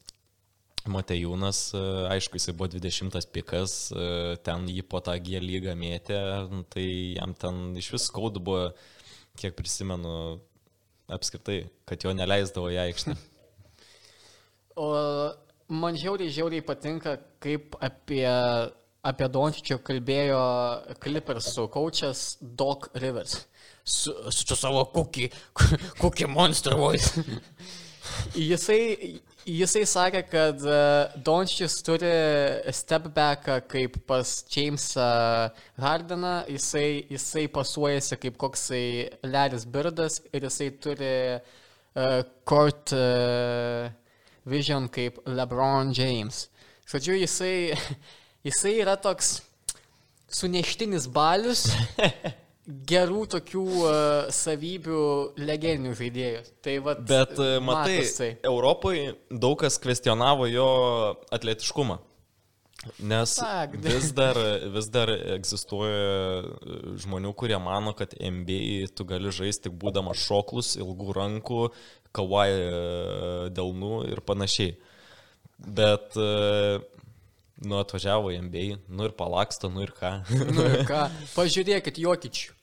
Matejūnas, 0.87 1.61
e, 1.75 1.81
aišku, 2.13 2.37
jisai 2.39 2.53
buvo 2.55 2.69
20 2.71 3.31
pikas, 3.33 3.73
e, 3.91 4.37
ten 4.45 4.69
jį 4.71 4.85
po 4.87 5.01
tą 5.03 5.17
G 5.19 5.41
lygą 5.43 5.73
mėtė, 5.75 6.19
nu, 6.51 6.61
tai 6.69 6.85
jam 7.17 7.33
ten 7.35 7.73
iš 7.81 7.89
vis 7.95 8.07
skaudu 8.07 8.39
buvo, 8.39 8.69
kiek 9.41 9.57
prisimenu, 9.57 10.37
apskritai, 11.11 11.65
kad 11.89 12.05
jo 12.05 12.13
neleisdavo 12.15 12.71
į 12.71 12.79
aikštę. 12.85 13.17
O 14.77 14.87
Man 15.67 15.97
žiauriai, 15.99 16.31
žiauriai 16.31 16.63
patinka, 16.63 17.17
kaip 17.43 17.75
apie, 17.83 18.23
apie 19.03 19.27
Dončičių 19.35 19.81
kalbėjo 19.83 20.39
Clippersų 21.03 21.67
coachas 21.73 22.37
Doc 22.39 22.87
Rivers. 22.95 23.41
Su, 23.83 24.13
su 24.31 24.55
savo 24.55 24.85
kokį, 24.95 25.27
kokį 25.99 26.29
monster 26.37 26.77
voice. 26.79 27.19
jisai, 28.51 28.79
jisai 29.43 29.83
sakė, 29.91 30.23
kad 30.31 30.63
e, 30.63 30.79
Dončičius 31.27 31.77
turi 31.83 32.15
step 32.71 33.11
back 33.11 33.51
kaip 33.67 33.99
pas 34.07 34.33
Jamesą 34.47 35.11
Hardeną, 35.83 36.35
jisai, 36.47 37.03
jisai 37.11 37.47
pasuojasi 37.51 38.23
kaip 38.23 38.39
koksai 38.39 38.83
Leris 39.27 39.67
Birdas 39.67 40.21
ir 40.31 40.47
jisai 40.47 40.71
turi 40.79 41.15
uh, 41.35 42.21
court 42.47 42.95
uh, 42.95 43.91
vision 44.47 44.87
kaip 44.91 45.19
LeBron 45.27 45.93
James. 45.95 46.47
Žodžiu, 46.87 47.19
jisai, 47.21 47.75
jisai 48.47 48.77
yra 48.81 48.95
toks 48.99 49.37
suneštinis 50.31 51.07
balius 51.11 51.67
gerų 52.91 53.21
tokių 53.31 53.65
uh, 53.79 53.93
savybių 54.33 55.03
legendinių 55.39 55.93
žaidėjų. 55.95 56.41
Tai 56.63 56.75
vat, 56.83 57.05
Bet 57.07 57.37
uh, 57.39 57.55
matai, 57.63 58.01
tai. 58.17 58.33
Europoje 58.47 59.15
daug 59.31 59.55
kas 59.61 59.79
kvestionavo 59.83 60.49
jo 60.51 60.67
atletiškumą. 61.31 62.01
Nes 62.99 63.33
vis 63.83 64.11
dar, 64.15 64.37
vis 64.75 64.87
dar 64.93 65.09
egzistuoja 65.09 66.43
žmonių, 67.01 67.33
kurie 67.39 67.57
mano, 67.59 67.95
kad 67.97 68.13
NBA 68.15 68.91
tu 68.95 69.07
gali 69.07 69.31
žaisti 69.33 69.67
tik 69.67 69.79
būdamas 69.81 70.21
šoklus, 70.27 70.75
ilgų 70.79 71.15
rankų, 71.17 71.63
kawai 72.17 72.49
e, 72.51 72.75
delnų 73.55 74.03
ir 74.11 74.21
panašiai. 74.25 74.75
Bet, 75.57 76.17
e, 76.17 76.77
nu, 77.65 77.79
atvažiavo 77.81 78.33
į 78.33 78.43
MBA, 78.45 78.67
nu 78.89 79.07
ir 79.07 79.15
palaksto, 79.17 79.71
nu 79.73 79.85
ir 79.85 79.93
ką. 79.97 80.19
nu 80.51 80.67
ir 80.67 80.85
ką, 80.89 81.07
pažiūrėkit, 81.37 82.01
jokičių. 82.03 82.53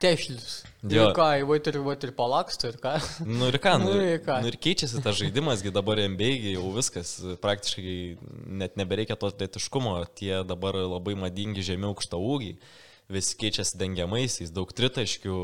Tešlius. 0.00 0.62
Ir 0.88 1.10
ką, 1.12 1.26
vait 1.44 1.66
ir, 1.68 1.76
vait 1.84 2.04
ir 2.06 2.12
palaksto 2.16 2.70
ir 2.70 2.78
ką. 2.80 2.94
Nu 3.28 3.50
ir 3.50 3.58
ką, 3.60 3.74
nu, 3.82 3.90
nu, 3.92 4.04
ir, 4.14 4.22
ką. 4.24 4.38
nu 4.40 4.48
ir 4.48 4.56
keičiasi 4.56 5.02
tas 5.04 5.18
žaidimas, 5.18 5.60
dabar 5.76 6.00
MBA 6.00 6.54
jau 6.54 6.70
viskas, 6.72 7.18
praktiškai 7.42 7.96
net 8.62 8.80
nebereikia 8.80 9.18
to 9.20 9.28
atletiškumo, 9.28 9.98
tie 10.16 10.40
dabar 10.48 10.78
labai 10.80 11.18
madingi 11.20 11.66
žemi 11.66 11.84
aukšta 11.90 12.16
ūgiai, 12.16 12.56
vis 13.12 13.34
keičiasi 13.36 13.76
dengiamaisiais, 13.82 14.54
daug 14.56 14.72
tritaškių, 14.72 15.36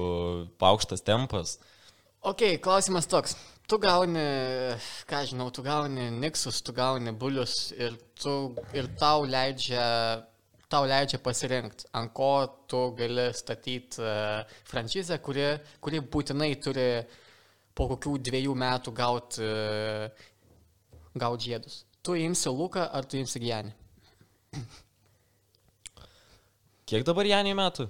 aukštas 0.57 1.05
tempas. 1.05 1.59
Ok, 2.25 2.57
klausimas 2.65 3.13
toks 3.13 3.37
tu 3.67 3.79
gauni, 3.83 4.23
ką 5.11 5.25
žinau, 5.31 5.51
tu 5.51 5.63
gauni 5.67 6.11
Niksus, 6.15 6.63
tu 6.63 6.73
gauni 6.77 7.13
Bulius 7.13 7.73
ir, 7.77 7.97
tu, 8.19 8.55
ir 8.77 8.89
tau 9.01 9.27
leidžia 9.27 9.87
tau 10.71 10.87
leidžia 10.87 11.21
pasirinkti, 11.23 11.87
ant 11.95 12.11
ko 12.15 12.31
tu 12.71 12.81
gali 12.99 13.29
statyti 13.35 14.03
uh, 14.03 14.43
franšizę, 14.67 15.21
kuri, 15.23 15.47
kuri 15.83 16.01
būtinai 16.03 16.51
turi 16.63 16.89
po 17.77 17.87
kokių 17.93 18.17
dviejų 18.27 18.55
metų 18.59 18.95
gauti 18.97 19.47
uh, 19.47 20.27
gaut 21.15 21.41
žiedus. 21.43 21.85
Tu 22.03 22.19
imsi 22.23 22.51
Luką 22.51 22.89
ar 22.93 23.07
tu 23.07 23.19
imsi 23.19 23.43
Janį? 23.43 23.73
Kiek 26.87 27.07
dabar 27.07 27.27
Janį 27.27 27.55
metų? 27.59 27.89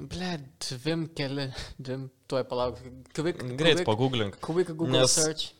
Ble, 0.00 0.30
dvim 0.64 1.08
keli, 1.16 1.50
dvim, 1.76 2.06
tuoj 2.30 2.44
palauk. 2.50 2.78
Quick, 3.16 3.42
Greit 3.58 3.82
pagooglink. 3.86 4.38
Quick 4.44 4.72
Google 4.74 5.00
nes... 5.00 5.16
search. 5.16 5.50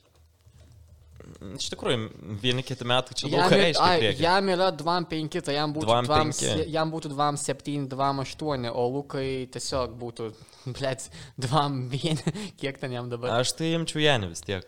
Iš 1.41 1.71
tikrųjų, 1.73 2.09
vieni 2.43 2.63
kiti 2.67 2.85
metai 2.89 3.15
čia 3.17 3.29
daug 3.31 3.53
reiškia. 3.53 4.13
Jam 4.21 4.49
yra 4.53 4.69
2-5, 4.77 5.39
tai 5.47 5.55
jam 5.55 5.73
būtų 5.73 5.95
2-7, 6.09 6.65
jam 6.73 6.91
būtų 6.93 7.13
2-7, 7.15 7.87
2-8, 7.93 8.67
o 8.73 8.87
Lukai 8.97 9.27
tiesiog 9.55 9.95
būtų, 10.01 10.31
blėt, 10.77 11.07
2-1, 11.41 12.25
kiek 12.61 12.81
ten 12.83 12.97
jam 12.97 13.09
dabar. 13.13 13.39
Aš 13.41 13.55
tai 13.59 13.75
imčiau 13.79 14.03
Janį 14.03 14.33
vis 14.33 14.45
tiek. 14.45 14.67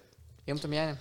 Imtum 0.49 0.77
Janį? 0.77 0.97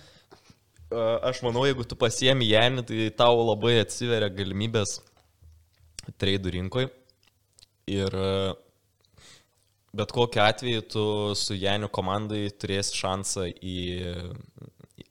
Aš 1.24 1.40
manau, 1.46 1.64
jeigu 1.64 1.86
tu 1.88 1.96
pasiemi 1.96 2.50
Janį, 2.50 2.84
tai 2.88 3.08
tau 3.16 3.40
labai 3.46 3.78
atsiveria 3.80 4.28
galimybės 4.32 4.98
treidų 6.20 6.56
rinkoje. 6.58 6.90
Ir 7.92 8.14
bet 9.92 10.12
kokiu 10.12 10.42
atveju 10.42 10.82
tu 10.94 11.04
su 11.36 11.56
Janiu 11.58 11.90
komandai 11.92 12.46
turėsi 12.56 12.96
šansą 12.96 13.46
į, 13.52 13.76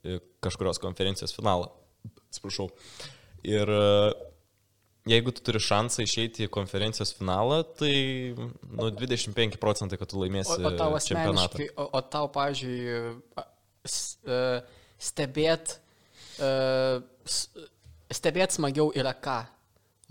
į 0.02 0.18
kažkurios 0.42 0.82
konferencijos 0.82 1.36
finalą. 1.36 1.70
Atsiprašau. 2.32 2.70
Ir 3.46 3.70
e, 3.70 3.86
jeigu 5.12 5.34
tu 5.36 5.44
turi 5.46 5.62
šansą 5.62 6.06
išeiti 6.06 6.48
į 6.48 6.52
konferencijos 6.54 7.14
finalą, 7.18 7.62
tai 7.78 7.94
nu, 8.38 8.90
25 8.90 9.60
procentai, 9.62 10.00
kad 10.02 10.10
tu 10.12 10.22
laimėsi 10.22 10.58
O, 10.58 10.60
o 10.70 10.74
tau 10.78 10.98
čempionatą. 11.06 11.70
o, 11.76 11.88
o 11.98 12.02
tau, 12.02 12.30
pavyzdžiui, 12.34 13.16
e, 13.86 14.44
stebėt, 15.02 15.78
e, 16.42 16.52
stebėt 18.14 18.58
smagiau 18.58 18.94
yra 18.98 19.14
ką? 19.18 19.42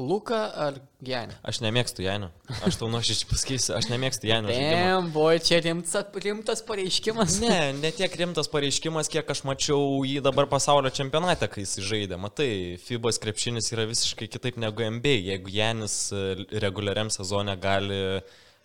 Luka 0.01 0.39
ar 0.57 0.79
Genė? 1.05 1.35
Aš 1.45 1.61
nemėgstu 1.61 2.05
Janio. 2.05 2.31
Aš 2.65 2.79
tau 2.81 2.89
nuoširdžiai 2.93 3.29
pasakysiu, 3.29 3.75
aš 3.77 3.89
nemėgstu 3.91 4.31
Janio. 4.31 4.53
Damn, 4.53 5.11
boy, 5.13 5.39
čia 5.45 5.61
rimtas, 5.65 6.09
rimtas 6.25 6.65
pareiškimas. 6.65 7.37
Ne, 7.43 7.59
ne 7.77 7.93
tiek 7.95 8.15
rimtas 8.21 8.49
pareiškimas, 8.53 9.11
kiek 9.13 9.29
aš 9.35 9.45
mačiau 9.49 10.01
jį 10.09 10.23
dabar 10.25 10.49
pasaulio 10.51 10.93
čempionate, 10.95 11.49
kai 11.53 11.67
jis 11.67 11.79
žaidė. 11.85 12.17
Matai, 12.21 12.51
FIBAS 12.85 13.21
krepšinis 13.23 13.73
yra 13.75 13.85
visiškai 13.91 14.31
kitaip 14.33 14.61
negu 14.61 14.89
NBA. 14.97 15.19
Jeigu 15.31 15.53
Janis 15.53 15.97
e, 16.17 16.25
reguliariam 16.65 17.13
sezone 17.13 17.57
gali 17.61 18.01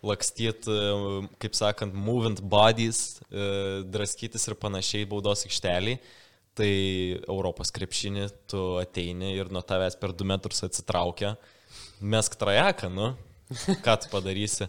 lakstyti, 0.06 0.72
e, 0.72 1.24
kaip 1.42 1.56
sakant, 1.58 1.96
moving 1.96 2.40
bodies, 2.40 3.18
e, 3.28 3.82
draskytis 3.92 4.48
ir 4.48 4.56
panašiai 4.60 5.08
baudos 5.08 5.44
aikštelį, 5.48 5.98
tai 6.56 6.72
Europos 7.26 7.70
krepšinį 7.74 8.26
tu 8.50 8.62
ateini 8.80 9.34
ir 9.36 9.52
nuo 9.52 9.62
tavęs 9.64 9.98
per 10.00 10.14
du 10.16 10.26
metrus 10.28 10.64
atsitraukia. 10.66 11.34
Mesk 12.00 12.36
trajeką, 12.40 12.90
nu, 12.92 13.12
ką 13.84 13.96
tu 14.02 14.12
padarysi. 14.12 14.68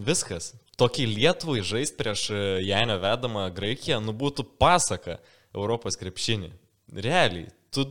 Viskas. 0.00 0.54
Tokį 0.80 1.06
Lietuvai 1.10 1.60
žaisti 1.66 1.98
prieš 1.98 2.28
e, 2.32 2.38
Janio 2.64 2.96
vedamą 3.02 3.48
Graikiją, 3.52 3.98
nu 4.00 4.14
būtų 4.16 4.46
pasaka 4.60 5.18
Europos 5.52 5.98
krepšinį. 6.00 6.54
Realiai, 7.04 7.50
tu 7.74 7.84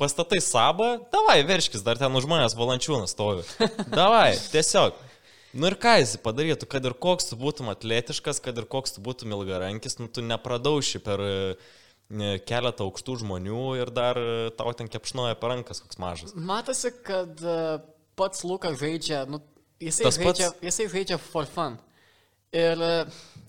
pastatai 0.00 0.40
sabą, 0.42 0.96
davai, 1.12 1.38
verškis, 1.46 1.84
dar 1.86 2.00
ten 2.00 2.12
už 2.18 2.26
manęs 2.28 2.56
valančiūnas 2.58 3.14
stovi. 3.14 3.46
Davai, 3.92 4.34
tiesiog. 4.52 4.98
Nu 5.52 5.68
ir 5.68 5.76
ką 5.76 5.98
jis 6.00 6.16
padarytų, 6.24 6.66
kad 6.72 6.86
ir 6.88 6.96
koks 6.96 7.28
tu 7.28 7.36
būtum 7.36 7.68
atletiškas, 7.70 8.40
kad 8.40 8.56
ir 8.56 8.66
koks 8.72 8.96
tu 8.96 9.04
būtum 9.04 9.34
ilgarankis, 9.36 9.98
nu 10.00 10.08
tu 10.08 10.24
nepradauši 10.24 11.00
per 11.04 11.22
e, 11.22 11.32
keletą 12.48 12.86
aukštų 12.88 13.16
žmonių 13.22 13.62
ir 13.80 13.90
dar 13.94 14.18
e, 14.20 14.50
tau 14.56 14.72
ten 14.76 14.90
kepšnoja 14.90 15.38
per 15.40 15.54
rankas 15.54 15.80
koks 15.82 16.00
mažas. 16.02 16.34
Matosi, 16.36 16.92
kad 17.06 17.40
e, 17.40 17.56
pats 18.18 18.44
Lukas 18.44 18.78
žaidžia, 18.80 19.24
nu, 19.30 19.40
jisai, 19.80 20.06
Tas 20.08 20.18
žaidžia, 20.20 20.50
pats- 20.52 20.66
jisai 20.68 20.88
žaidžia 20.92 21.20
for 21.22 21.48
fun. 21.48 21.78
Ir 22.52 22.80
e, 22.84 22.94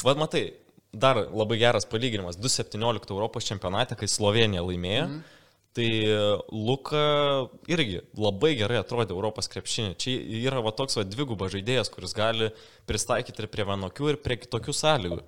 Vad 0.04 0.20
matai, 0.20 0.46
dar 0.92 1.20
labai 1.26 1.60
geras 1.60 1.88
palyginimas. 1.90 2.40
2017 2.40 3.12
Europos 3.12 3.48
čempionate, 3.48 3.98
kai 4.00 4.08
Slovenija 4.12 4.64
laimėjo, 4.64 5.10
mm. 5.10 5.42
tai 5.76 5.90
Luka 6.52 7.04
irgi 7.72 8.04
labai 8.20 8.54
gerai 8.60 8.80
atrodė 8.80 9.16
Europos 9.16 9.52
krepšinė. 9.52 9.98
Čia 10.00 10.16
yra 10.44 10.64
va 10.64 10.72
toks 10.76 11.00
va 11.00 11.08
dviguba 11.08 11.52
žaidėjas, 11.52 11.92
kuris 11.92 12.16
gali 12.16 12.52
pristaikyti 12.88 13.44
ir 13.44 13.52
prie 13.52 13.68
vienokių, 13.68 14.14
ir 14.14 14.22
prie 14.24 14.40
kitokių 14.44 14.76
sąlygų. 14.76 15.22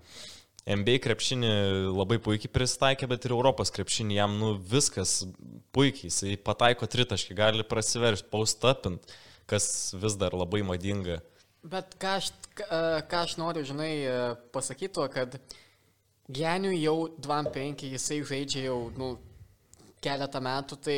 NBA 0.65 0.97
krepšinį 1.03 1.49
labai 1.93 2.17
puikiai 2.25 2.49
pristaikė, 2.49 3.05
bet 3.09 3.27
ir 3.27 3.35
Europos 3.35 3.69
krepšinį 3.73 4.15
jam 4.17 4.37
nu 4.39 4.55
viskas 4.57 5.19
puikiai. 5.75 6.09
Jisai 6.09 6.37
pataiko 6.41 6.89
tritaškį, 6.89 7.37
gali 7.37 7.65
prasiveršti, 7.67 8.31
paustapint, 8.31 9.13
kas 9.49 9.67
vis 10.01 10.17
dar 10.17 10.33
labai 10.33 10.63
madinga. 10.65 11.19
Bet 11.65 11.93
ką 12.01 12.15
aš, 12.17 12.31
ką, 12.57 13.21
aš 13.21 13.37
noriu, 13.41 13.61
žinai, 13.65 13.91
pasakyti, 14.53 15.05
kad 15.13 15.37
Geniui 16.25 16.79
jau 16.81 17.11
2-5, 17.21 17.85
jisai 17.93 18.19
žaidžia 18.25 18.65
jau 18.65 18.79
nu, 18.97 19.11
keletą 20.01 20.41
metų, 20.41 20.77
tai 20.81 20.97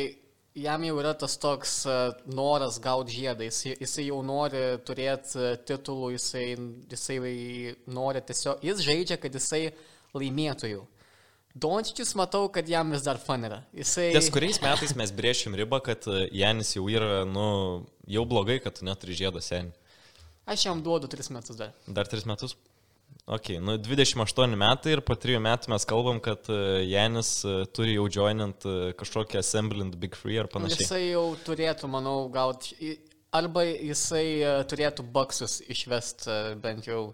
jam 0.62 0.84
jau 0.86 0.98
yra 1.00 1.14
tas 1.18 1.36
toks 1.40 1.74
e, 1.88 1.96
noras 2.34 2.78
gauti 2.82 3.16
žiedą, 3.20 3.46
jisai, 3.48 3.74
jisai 3.80 4.06
jau 4.08 4.20
nori 4.26 4.62
turėti 4.86 5.54
titulų, 5.68 6.12
jisai, 6.16 6.44
jisai 6.92 7.18
nori 7.90 8.22
tiesiog, 8.28 8.62
jis 8.66 8.84
žaidžia, 8.86 9.18
kad 9.22 9.34
jisai 9.38 9.68
laimėtų 10.16 10.72
jau. 10.74 10.84
Dončičius 11.58 12.12
matau, 12.18 12.44
kad 12.54 12.68
jam 12.70 12.92
vis 12.94 13.02
dar 13.06 13.18
fan 13.18 13.46
yra. 13.48 13.62
Jisai... 13.74 14.10
Ties 14.14 14.30
kuriais 14.34 14.60
metais 14.62 14.94
mes 14.98 15.12
brėšim 15.14 15.56
ribą, 15.58 15.80
kad 15.84 16.06
e, 16.10 16.26
Janis 16.38 16.74
jau 16.76 16.86
yra, 16.92 17.24
nu, 17.26 17.48
jau 18.06 18.24
blogai, 18.28 18.60
kad 18.62 18.78
tu 18.78 18.86
neturi 18.86 19.16
žiedo 19.18 19.42
seniai. 19.42 19.74
Aš 20.48 20.68
jam 20.68 20.80
duodu 20.84 21.10
3 21.12 21.32
metus 21.34 21.58
dar. 21.58 21.74
Dar 21.84 22.08
3 22.08 22.28
metus? 22.28 22.54
Ok, 23.28 23.48
nu 23.60 23.76
28 23.76 24.56
metai 24.56 24.94
ir 24.96 25.02
po 25.04 25.12
3 25.12 25.36
metų 25.44 25.68
mes 25.68 25.84
kalbam, 25.84 26.16
kad 26.24 26.46
e, 26.48 26.86
Janis 26.88 27.42
e, 27.44 27.58
turi 27.76 27.98
jau 27.98 28.06
joinint 28.08 28.64
e, 28.64 28.94
kažkokią 28.96 29.42
Assemblant 29.42 29.98
Big 30.00 30.16
Free 30.16 30.38
ar 30.40 30.48
panašiai. 30.48 30.86
Jisai 30.86 31.02
jau 31.10 31.26
turėtų, 31.44 31.90
manau, 31.92 32.22
gauti. 32.32 32.94
Arba 33.36 33.66
jisai 33.68 34.24
turėtų 34.70 35.04
baksus 35.12 35.58
išvest 35.68 36.24
bent 36.64 36.88
jau. 36.88 37.10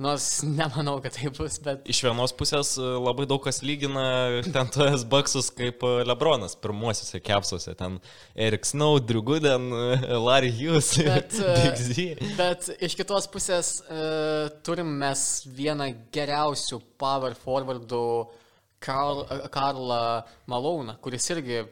Nors 0.00 0.42
nemanau, 0.42 0.96
kad 1.04 1.12
tai 1.12 1.28
bus, 1.36 1.58
bet. 1.62 1.84
Iš 1.92 2.00
vienos 2.06 2.32
pusės 2.34 2.72
e, 2.80 2.84
labai 2.96 3.26
daug 3.28 3.42
kas 3.44 3.60
lygina 3.62 4.40
ten 4.46 4.70
tos 4.72 5.04
baksus 5.08 5.50
kaip 5.52 5.84
e, 5.84 5.90
Lebronas 6.08 6.56
pirmuosiuose 6.58 7.20
kepsuose. 7.22 7.74
Ten 7.78 7.98
Eric 8.34 8.64
Snow, 8.66 8.96
Drew 9.04 9.22
Gooden, 9.22 9.68
e, 9.68 10.16
Larry 10.16 10.50
Hughes, 10.56 10.94
Bet, 10.96 11.36
Big 11.60 11.76
Z. 11.76 12.24
Bet 12.38 12.70
iš 12.82 12.96
kitos 12.98 13.28
pusės 13.32 13.74
uh, 13.84 14.48
turim 14.64 14.88
mes 15.02 15.26
vieną 15.52 15.90
geriausių 16.14 16.80
power 17.00 17.36
forwardų 17.38 18.02
Karl, 18.82 19.26
Karlą 19.52 20.02
Maloną, 20.50 20.96
kuris 21.04 21.28
irgi 21.34 21.62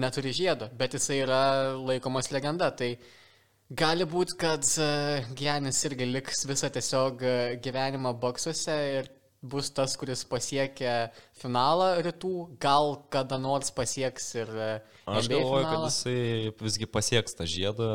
neturi 0.00 0.32
žiedo, 0.34 0.70
bet 0.78 0.96
jisai 0.96 1.20
yra 1.26 1.42
laikomas 1.76 2.32
legenda. 2.34 2.70
Tai 2.74 2.94
gali 3.70 4.06
būti, 4.08 4.36
kad 4.40 4.66
uh, 4.82 5.30
Gianis 5.38 5.80
irgi 5.88 6.08
liks 6.10 6.44
visą 6.48 6.70
tiesiog 6.74 7.22
uh, 7.24 7.38
gyvenimą 7.62 8.12
boksuose 8.20 8.76
ir 9.00 9.10
bus 9.40 9.70
tas, 9.72 9.94
kuris 9.96 10.20
pasiekia 10.28 11.10
finalą 11.40 11.94
rytų, 12.04 12.32
gal 12.60 12.98
kada 13.12 13.38
nors 13.40 13.70
pasieks 13.72 14.26
ir 14.36 14.50
uh, 14.52 14.98
Aš 15.10 15.30
galvoju, 15.32 15.62
kad 15.64 15.70
finalą. 15.70 15.86
jisai 15.88 16.52
visgi 16.60 16.86
pasieks 16.90 17.38
tą 17.38 17.46
žiedą, 17.48 17.88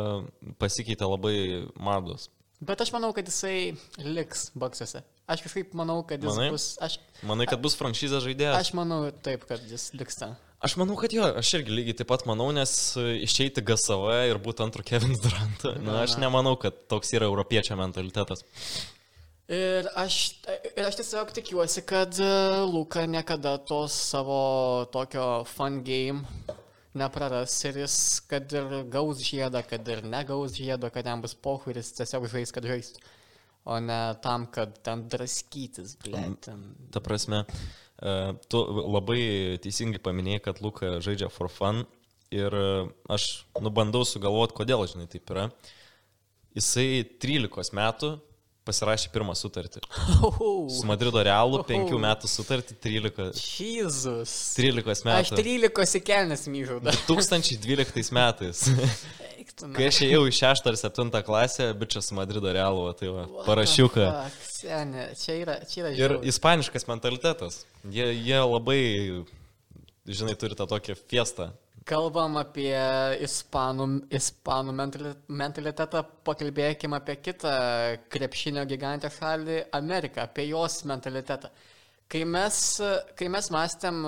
pasikeitė 0.62 1.06
labai 1.08 1.36
mados. 1.78 2.30
Bet 2.66 2.80
aš 2.82 2.90
manau, 2.96 3.12
kad 3.14 3.28
jisai 3.30 3.76
liks 4.00 4.48
boksuose. 4.58 5.04
Aš 5.30 5.42
kažkaip 5.44 5.74
manau, 5.78 6.00
kad 6.08 6.22
jis 6.24 6.32
Manai? 6.38 6.50
bus. 6.54 6.66
Aš, 6.86 6.96
Manai, 7.26 7.46
kad 7.50 7.60
bus 7.62 7.76
franšizės 7.78 8.24
žaidėjas? 8.26 8.58
aš 8.62 8.74
manau 8.78 9.00
taip, 9.26 9.44
kad 9.50 9.62
jis 9.70 9.90
liks 9.98 10.18
ten. 10.22 10.36
Aš 10.66 10.74
manau, 10.82 10.96
kad 10.98 11.14
jo, 11.14 11.26
aš 11.38 11.52
irgi 11.60 11.74
lygiai 11.78 12.00
taip 12.00 12.10
pat 12.10 12.24
manau, 12.26 12.48
nes 12.56 12.72
e, 12.98 13.20
išeiti 13.22 13.62
GSV 13.62 14.16
ir 14.32 14.40
būti 14.42 14.64
antru 14.66 14.82
Kevin 14.88 15.14
Durant, 15.22 15.66
na, 15.86 16.00
aš 16.02 16.16
nemanau, 16.22 16.56
kad 16.58 16.88
toks 16.90 17.14
yra 17.14 17.28
europiečio 17.30 17.78
mentalitetas. 17.78 18.42
Ir 19.46 19.86
aš, 20.02 20.16
ir 20.72 20.88
aš 20.88 20.98
tiesiog 20.98 21.36
tikiuosi, 21.38 21.84
kad 21.86 22.18
e, 22.18 22.32
Luka 22.66 23.06
niekada 23.06 23.60
tos 23.62 23.94
savo 24.10 24.40
tokio 24.90 25.44
fun 25.46 25.84
game 25.86 26.26
nepraras 26.98 27.60
ir 27.70 27.78
jis, 27.84 28.00
kad 28.26 28.50
ir 28.58 28.80
gaus 28.90 29.22
žiedą, 29.22 29.62
kad 29.70 29.86
ir 29.94 30.02
negaus 30.08 30.58
žiedo, 30.58 30.90
kad 30.90 31.06
jam 31.06 31.22
bus 31.22 31.38
pohu 31.38 31.70
ir 31.70 31.84
jis 31.84 31.94
tiesiog 32.00 32.26
žais, 32.32 32.56
kad 32.56 32.66
žais. 32.66 32.96
O 33.66 33.78
ne 33.82 34.00
tam, 34.22 34.50
kad 34.54 34.74
ten 34.86 35.06
draskytis, 35.10 35.96
blėt. 36.02 36.50
Ta 36.94 37.02
prasme, 37.06 37.46
e, 37.46 37.85
tu 38.52 38.62
labai 38.92 39.22
teisingai 39.64 40.02
paminėjai, 40.04 40.44
kad 40.50 40.62
Luka 40.64 40.98
žaidžia 41.04 41.30
for 41.32 41.48
fun 41.52 41.86
ir 42.34 42.54
e, 42.54 42.70
aš 43.12 43.46
nubandau 43.64 44.06
sugalvoti, 44.08 44.56
kodėl, 44.58 44.86
žinai, 44.90 45.08
taip 45.12 45.30
yra. 45.32 45.50
Jisai 46.56 47.04
13 47.22 47.76
metų 47.76 48.16
pasirašė 48.66 49.12
pirmą 49.14 49.36
sutartį. 49.38 49.84
Su 50.74 50.88
Madrido 50.90 51.22
Realu 51.24 51.60
5 51.68 51.92
metų 52.02 52.30
sutartį 52.32 52.78
13, 52.82 53.44
Jėzus. 53.60 54.34
13 54.58 54.90
Aš 54.90 55.04
metų. 55.06 55.44
13 55.44 56.02
kelnes 56.06 56.48
myžau 56.50 56.80
dar. 56.84 56.98
2012 57.06 58.16
metais. 58.16 58.66
Na. 59.62 59.70
Kai 59.78 59.86
aš 59.88 60.02
ėjau 60.04 60.26
į 60.28 60.34
6 60.36 60.66
ar 60.68 60.76
7 60.76 61.12
klasę, 61.24 61.70
bičias 61.80 62.10
Madrido 62.12 62.52
Realu, 62.52 62.90
va, 62.90 62.94
tai 63.00 63.08
va, 63.08 63.22
parašiuką. 63.46 64.08
Fuck, 64.12 64.48
Senė, 64.52 65.06
čia 65.16 65.36
yra, 65.40 65.54
čia 65.64 65.80
yra 65.86 65.92
Ir 65.94 66.00
žiauru. 66.02 66.18
ispaniškas 66.28 66.88
mentalitetas. 66.90 67.62
Jie, 67.88 68.10
jie 68.20 68.42
labai, 68.44 68.82
žinai, 70.08 70.36
turi 70.36 70.58
tą 70.60 70.68
tokią 70.68 70.98
fiestą. 71.08 71.54
Kalbam 71.88 72.36
apie 72.42 72.74
ispanų, 73.24 73.86
ispanų 74.20 74.74
mentali- 74.76 75.16
mentalitetą, 75.30 76.02
pakalbėkime 76.26 76.98
apie 77.00 77.16
kitą 77.22 77.54
krepšinio 78.12 78.66
gigantę 78.68 79.08
šalį- 79.14 79.62
Ameriką, 79.80 80.24
apie 80.28 80.50
jos 80.50 80.82
mentalitetą. 80.84 81.48
Kai 82.10 82.26
mes, 82.26 82.60
kai 83.16 83.28
mes 83.30 83.50
mąstėm 83.50 84.04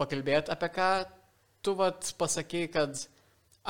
pakalbėti 0.00 0.50
apie 0.50 0.68
ką, 0.74 0.90
tu 1.62 1.74
vat 1.78 2.12
pasakei, 2.18 2.66
kad 2.72 2.96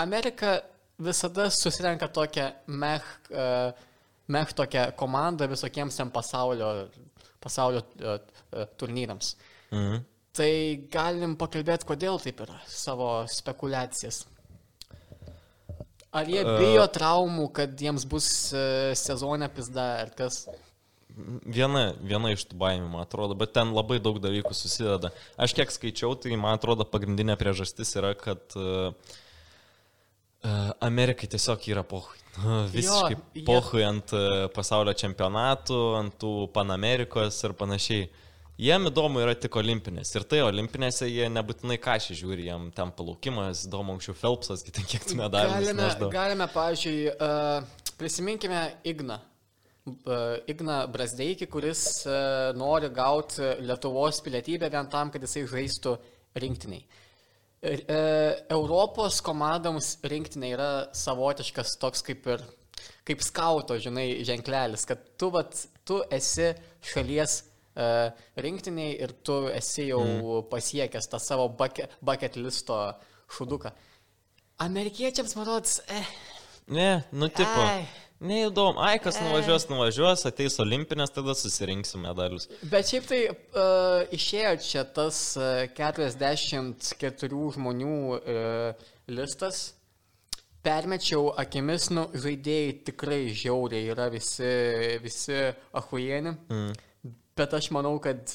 Amerika 0.00 0.58
visada 1.00 1.48
susirenka 1.50 2.08
tokią 2.08 2.50
meh, 2.66 3.06
uh, 3.30 3.72
mech 4.28 4.52
tokią 4.56 4.90
komandą 4.96 5.48
visokiems 5.48 5.96
ten 5.96 6.10
pasaulio, 6.10 6.70
pasaulio 7.40 7.82
uh, 7.82 8.16
uh, 8.16 8.66
turnyrams. 8.76 9.34
Mhm. 9.72 10.02
Tai 10.30 10.52
galim 10.92 11.34
pakalbėti, 11.36 11.88
kodėl 11.88 12.20
taip 12.22 12.38
yra, 12.44 12.60
savo 12.70 13.08
spekulacijas. 13.28 14.22
Ar 16.14 16.26
jie 16.26 16.42
bijo 16.42 16.86
traumų, 16.90 17.48
kad 17.54 17.74
jiems 17.78 18.06
bus 18.10 18.26
sezonė 18.98 19.46
pizda 19.54 19.84
ar 20.04 20.12
kas? 20.14 20.44
Viena, 21.44 21.90
viena 21.98 22.30
iš 22.34 22.46
tų 22.50 22.58
baimių, 22.62 22.88
man 22.90 23.04
atrodo, 23.04 23.36
bet 23.38 23.52
ten 23.54 23.74
labai 23.74 23.98
daug 24.02 24.18
dalykų 24.22 24.54
susideda. 24.54 25.10
Aš 25.38 25.54
kiek 25.58 25.74
skaičiau, 25.74 26.14
tai 26.18 26.38
man 26.38 26.58
atrodo 26.58 26.86
pagrindinė 26.88 27.36
priežastis 27.38 27.92
yra, 27.98 28.14
kad 28.18 28.56
uh, 28.58 28.94
Amerikai 30.80 31.28
tiesiog 31.28 31.66
yra 31.68 31.82
pohui. 31.84 32.16
Visiškai 32.74 33.12
Jo, 33.16 33.20
jie- 33.34 33.44
pohui 33.44 33.82
ant 33.84 34.14
uh, 34.16 34.46
pasaulio 34.54 34.94
čempionatų, 34.96 35.78
ant 35.98 36.16
tų 36.22 36.32
Panamerikos 36.54 37.42
ir 37.44 37.56
panašiai. 37.58 38.08
Jiem 38.60 38.90
įdomu 38.90 39.22
yra 39.22 39.32
tik 39.40 39.54
olimpinės. 39.56 40.10
Ir 40.16 40.24
tai 40.28 40.42
olimpinėse 40.44 41.06
jie 41.08 41.28
nebūtinai 41.32 41.78
kažkai 41.80 42.16
žiūri, 42.18 42.44
jiem 42.50 42.66
ten 42.76 42.90
palaukimas, 42.92 43.62
įdomu 43.68 43.94
anksčiau 43.96 44.16
Phelpsas, 44.20 44.64
kitai 44.66 44.84
kiek 44.84 45.06
tų 45.08 45.16
medalių. 45.22 45.54
Galime, 45.56 45.76
nešdavo. 45.78 46.10
galime 46.12 46.48
pavyzdžiui, 46.52 46.96
uh, 47.14 47.92
prisiminkime 48.00 48.66
Igną. 48.92 49.16
Igna 50.46 50.82
Brasdeikį, 50.92 51.46
kuris 51.50 51.82
nori 52.54 52.90
gauti 52.94 53.46
Lietuvos 53.64 54.20
pilietybę 54.22 54.68
vien 54.70 54.88
tam, 54.92 55.08
kad 55.10 55.24
jisai 55.24 55.46
žaistų 55.48 55.94
rinktiniai. 56.36 56.84
Uh, 57.60 58.38
Europos 58.48 59.18
komandoms 59.20 59.98
rinktinė 60.08 60.54
yra 60.54 60.70
savotiškas 60.96 61.74
toks 61.82 62.00
kaip 62.06 62.24
ir 62.32 62.44
kaip 63.04 63.20
skauto, 63.20 63.76
žinai, 63.76 64.22
ženklelis, 64.24 64.86
kad 64.88 65.02
tu, 65.20 65.28
vat, 65.34 65.52
tu 65.84 65.98
esi 66.14 66.54
šalies 66.92 67.34
uh, 67.42 68.08
rinktiniai 68.40 68.94
ir 69.04 69.12
tu 69.26 69.42
esi 69.52 69.90
jau 69.90 70.00
mm. 70.00 70.48
pasiekęs 70.52 71.10
tą 71.12 71.20
savo 71.20 71.50
bucket, 71.58 71.98
bucket 72.00 72.40
listo 72.40 72.78
šuduką. 73.36 73.74
Amerikiečiams, 74.64 75.36
man 75.36 75.48
rodos, 75.48 75.80
eh, 75.92 76.08
Ne, 76.70 77.04
nu 77.10 77.28
tipo. 77.28 77.60
Ai. 77.66 77.86
Neįdomu. 78.20 78.82
Ai, 78.84 78.98
kas 79.00 79.16
nuvažiuos, 79.22 79.64
nuvažiuos, 79.70 80.26
ateis 80.28 80.58
olimpinės, 80.60 81.12
tada 81.14 81.32
susirinksim 81.32 82.02
medalius. 82.04 82.50
Bet 82.68 82.90
šiaip 82.90 83.06
tai 83.08 83.20
uh, 83.32 84.02
išėjo 84.12 84.50
čia 84.60 84.84
tas 84.96 85.20
uh, 85.40 85.64
44 85.78 87.40
žmonių 87.56 87.94
uh, 88.18 88.90
listas. 89.08 89.62
Permečiau 90.60 91.30
akimis, 91.40 91.88
nu, 91.96 92.04
žaidėjai 92.20 92.76
tikrai 92.90 93.22
žiauriai 93.32 93.88
yra 93.94 94.10
visi, 94.12 94.52
visi 95.00 95.38
ahujieni. 95.80 96.36
Mm. 96.52 96.74
Bet 97.40 97.54
aš 97.56 97.70
manau, 97.72 97.94
kad 98.04 98.34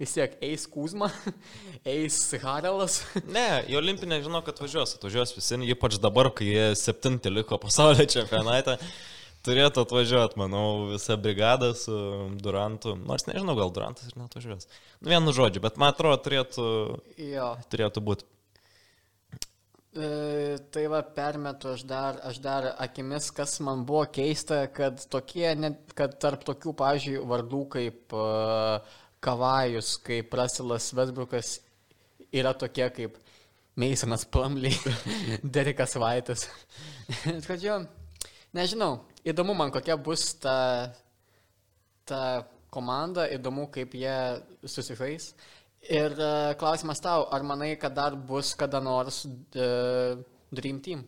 vis 0.00 0.14
tiek 0.16 0.38
eis 0.40 0.64
Kuzma, 0.70 1.10
eis 1.94 2.16
Harelas. 2.40 3.02
Ne, 3.36 3.62
į 3.68 3.76
olimpinę 3.82 4.22
žinau, 4.24 4.40
kad 4.46 4.60
važiuos, 4.62 4.94
atvažiuos 4.96 5.34
visi, 5.36 5.58
ypač 5.74 5.98
dabar, 6.00 6.30
kai 6.32 6.48
jie 6.48 6.68
septinti 6.80 7.32
liko 7.32 7.60
pasaulio 7.60 8.06
čempionate. 8.14 8.78
Turėtų 9.42 9.82
atvažiuoti, 9.82 10.38
manau, 10.38 10.64
visa 10.92 11.16
brigada 11.18 11.72
su 11.76 11.96
Durantu. 12.40 12.94
Nors 12.96 13.26
nežinau, 13.26 13.56
gal 13.58 13.72
Durantas 13.74 14.08
ir 14.08 14.16
neatvažiuos. 14.20 14.68
Nu, 15.02 15.10
vienu 15.10 15.34
žodžiu, 15.34 15.64
bet 15.64 15.80
man 15.82 15.90
atrodo, 15.92 16.20
turėtų, 16.24 16.66
jo. 17.18 17.48
turėtų 17.74 18.04
būti. 18.06 18.28
E, 19.92 20.56
tai 20.72 20.86
va, 20.88 21.02
permetu 21.04 21.68
aš 21.68 21.82
dar, 21.84 22.16
aš 22.24 22.38
dar 22.40 22.70
akimis, 22.80 23.26
kas 23.36 23.58
man 23.60 23.82
buvo 23.84 24.06
keista, 24.08 24.62
kad, 24.72 25.02
tokie, 25.12 25.50
net, 25.52 25.92
kad 25.98 26.14
tarp 26.22 26.46
tokių, 26.48 26.72
pažiūrėjau, 26.78 27.26
vardų 27.28 27.60
kaip 27.74 28.14
uh, 28.16 28.94
Kavajus, 29.22 29.98
kaip 30.06 30.32
Rasilas 30.32 30.88
Vesbrukas 30.96 31.58
yra 32.32 32.54
tokie 32.56 32.88
kaip 32.96 33.20
Meisonas 33.76 34.24
Plumley, 34.24 34.72
Derekas 35.58 35.98
Vaitas. 36.00 36.48
kad 37.50 37.60
jo, 37.60 37.82
nežinau, 38.56 38.94
įdomu 39.28 39.52
man, 39.60 39.74
kokia 39.76 40.00
bus 40.00 40.30
ta, 40.40 40.56
ta 42.08 42.22
komanda, 42.72 43.28
įdomu, 43.28 43.68
kaip 43.76 43.92
jie 43.92 44.16
susižais. 44.64 45.34
Ir 45.90 46.14
uh, 46.14 46.52
klausimas 46.58 47.02
tau, 47.02 47.26
ar 47.34 47.42
manai, 47.42 47.72
kad 47.80 47.94
dar 47.96 48.14
bus 48.14 48.52
kada 48.54 48.78
nors 48.80 49.24
uh, 49.26 50.20
Dream 50.54 50.78
Team? 50.84 51.02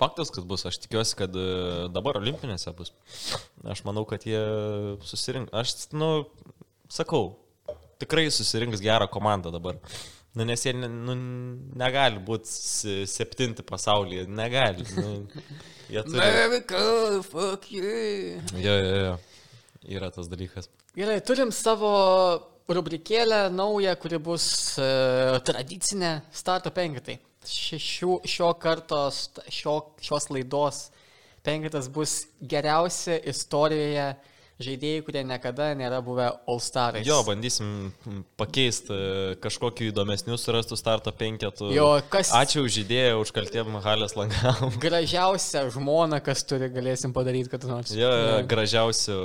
Faktas, 0.00 0.32
kad 0.34 0.46
bus, 0.48 0.64
aš 0.66 0.80
tikiuosi, 0.82 1.14
kad 1.14 1.36
e, 1.36 1.42
dabar 1.94 2.16
olimpinėse 2.18 2.72
bus. 2.74 2.90
Aš 3.70 3.84
manau, 3.86 4.02
kad 4.08 4.24
jie 4.26 4.40
susirinks. 5.06 5.52
Aš, 5.54 5.74
nu, 5.94 6.08
sakau, 6.90 7.36
tikrai 8.02 8.24
susirinks 8.34 8.82
gerą 8.82 9.06
komandą 9.12 9.52
dabar. 9.54 9.78
Nu, 10.34 10.46
nes 10.48 10.64
jie 10.64 10.72
nu, 10.74 11.14
negali 11.78 12.18
būti 12.24 13.06
septinti 13.10 13.62
pasaulyje, 13.68 14.24
negali. 14.32 14.86
Nu, 14.96 15.12
jie 15.92 16.02
turi... 16.08 16.24
America, 16.24 16.80
fuck 17.28 17.68
you. 17.70 18.40
Jo, 18.56 18.78
jo, 18.80 18.96
jo. 19.04 19.14
Yra 19.92 20.10
tas 20.14 20.30
dalykas. 20.32 20.70
Gerai, 20.96 21.20
turim 21.26 21.52
savo 21.54 21.92
rubrikėlę 22.76 23.50
naują, 23.54 23.94
kuri 24.00 24.18
bus 24.22 24.46
uh, 24.78 25.38
tradicinė 25.46 26.20
starto 26.32 26.70
penketai. 26.74 27.18
Šio, 27.46 28.20
šio 28.28 28.52
karto, 28.62 29.08
st- 29.10 29.42
šio, 29.50 29.74
šios 30.02 30.28
laidos 30.30 30.84
penketas 31.42 31.88
bus 31.90 32.20
geriausi 32.38 33.16
istorijoje 33.32 34.04
žaidėjai, 34.64 35.02
kurie 35.06 35.22
niekada 35.26 35.70
nėra 35.78 35.98
buvę 36.04 36.28
All 36.48 36.60
Starais. 36.62 37.06
Jo, 37.06 37.18
bandysim 37.26 37.90
pakeisti 38.40 38.96
kažkokiu 39.42 39.90
įdomesniu 39.90 40.38
surastų 40.40 40.78
starto 40.80 41.12
penketų. 41.12 41.72
Jo, 41.76 41.88
kas- 42.12 42.30
Ačiū 42.38 42.64
už 42.68 42.80
idėją, 42.84 43.18
už 43.24 43.32
kaltėm 43.36 43.76
halės 43.84 44.14
langam. 44.18 44.70
Gražiausia 44.84 45.66
žmona, 45.74 46.22
kas 46.24 46.44
turi, 46.48 46.70
galėsim 46.72 47.12
padaryti, 47.16 47.50
kad 47.52 47.66
nors. 47.68 47.92
Jo, 47.96 48.08
jo, 48.12 48.38
gražiausių 48.50 49.18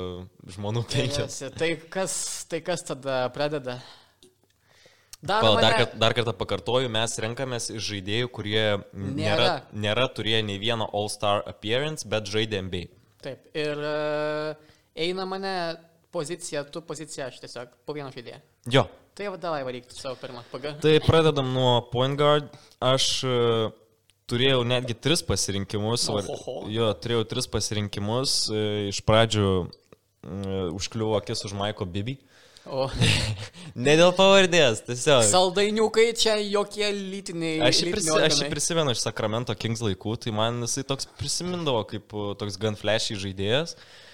žmonių 0.58 0.84
penketų. 0.90 1.24
Yes, 1.30 1.40
Tai 1.58 1.70
kas, 1.94 2.18
tai 2.50 2.60
kas 2.66 2.84
tada 2.90 3.24
pradeda? 3.34 3.78
Dar, 5.18 5.42
Pala, 5.42 5.58
dar, 5.60 5.72
mane- 5.72 5.78
kart, 5.82 5.94
dar 5.98 6.14
kartą 6.14 6.32
pakartoju, 6.38 6.88
mes 6.94 7.16
renkamės 7.18 7.64
iš 7.74 7.82
žaidėjų, 7.90 8.28
kurie 8.30 8.60
nėra, 8.94 9.16
Nėra. 9.18 9.54
nėra 9.74 10.04
turėję 10.14 10.44
nei 10.46 10.60
vieno 10.62 10.86
All-Star 10.94 11.40
appearance, 11.50 12.06
bet 12.06 12.30
žaidė 12.30 12.60
MBA. 12.68 12.84
Taip, 13.24 13.48
ir 13.58 13.80
uh, 13.82 14.54
eina 14.98 15.24
mane 15.28 15.52
pozicija, 16.14 16.64
tu 16.72 16.80
pozicija, 16.82 17.28
aš 17.30 17.40
tiesiog 17.42 17.72
po 17.86 17.94
vieną 17.96 18.10
žaidėją. 18.14 18.40
Jo, 18.74 18.86
Tai 19.18 19.32
va, 19.32 19.38
davai 19.42 19.64
varykti 19.66 19.96
savo 19.98 20.14
pirmą 20.20 20.44
pagą. 20.52 20.76
tai 20.78 21.00
pradedam 21.02 21.48
nuo 21.50 21.80
point 21.90 22.14
guard. 22.20 22.52
Aš 22.78 23.24
e, 23.26 23.32
turėjau 24.30 24.60
netgi 24.62 24.94
tris 24.94 25.24
pasirinkimus. 25.26 26.04
var- 26.14 26.28
Ohoho. 26.30 26.68
Jo, 26.70 26.92
turėjau 26.94 27.24
tris 27.26 27.48
pasirinkimus. 27.50 28.36
E, 28.54 28.62
Iš 28.92 29.00
pradžių 29.02 29.48
e, 29.66 30.70
užkliuvo 30.70 31.18
akis 31.18 31.42
už 31.50 31.56
Maiko 31.58 31.82
Bibi. 31.84 32.14
O 32.70 32.86
Ne 33.74 33.96
dėl 33.98 34.14
pavardės, 34.14 34.84
tiesiog. 34.86 35.24
saldainiukai 35.34 36.12
čia 36.14 36.38
jokie 36.46 36.86
lytiniai. 36.94 37.58
Aš 37.66 37.82
jį, 37.82 37.92
prisi, 37.96 38.14
aš 38.22 38.38
jį 38.44 38.50
prisimenu 38.54 38.94
iš 38.94 39.02
Sacramento 39.02 39.54
Kings 39.58 39.82
laikų, 39.82 40.14
tai 40.22 40.30
man 40.36 40.62
jisai 40.62 40.86
toks 40.86 41.10
prisimindavo 41.18 41.82
kaip 41.90 42.14
toks 42.38 42.54
gan 42.60 42.78
flashy 42.78 43.18
žaidėjas. 43.18 43.74
Uh, 43.74 44.07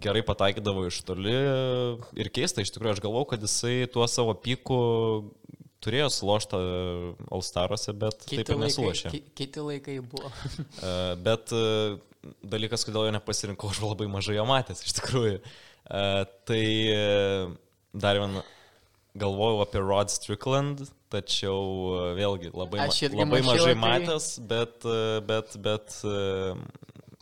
gerai 0.00 0.22
pataikydavo 0.26 0.86
iš 0.88 1.00
toli 1.06 1.34
ir 2.18 2.30
keista, 2.34 2.62
iš 2.62 2.72
tikrųjų 2.74 2.96
aš 2.96 3.02
galvau, 3.04 3.24
kad 3.30 3.42
jisai 3.44 3.84
tuo 3.92 4.06
savo 4.10 4.34
piku 4.38 4.80
turėjo 5.80 6.10
suloštą 6.12 6.60
Alstaruose, 7.32 7.94
bet 7.96 8.24
taip 8.26 8.42
ir 8.42 8.52
laikai, 8.52 8.60
nesulošė. 8.66 9.12
ki, 9.14 9.22
kiti 9.38 9.64
laikai 9.64 9.96
buvo. 10.04 10.30
Uh, 10.80 11.14
bet 11.24 11.54
uh, 11.56 11.96
dalykas, 12.44 12.84
kodėl 12.86 13.08
jo 13.08 13.16
nepasirinkau, 13.16 13.72
aš 13.72 13.82
labai 13.84 14.08
mažai 14.12 14.36
jo 14.36 14.46
matęs, 14.48 14.84
iš 14.84 14.96
tikrųjų. 15.00 15.40
Tai 16.46 16.64
dar 17.98 18.18
vieną 18.20 18.42
galvojau 19.18 19.62
apie 19.64 19.80
Rod 19.82 20.12
Strickland, 20.12 20.84
tačiau 21.10 22.12
vėlgi 22.14 22.52
labai, 22.54 22.84
labai 23.16 23.40
mažai 23.42 23.72
tai. 23.72 23.80
matęs, 23.80 24.28
bet, 24.52 24.86
bet, 25.26 25.56
bet 25.64 25.96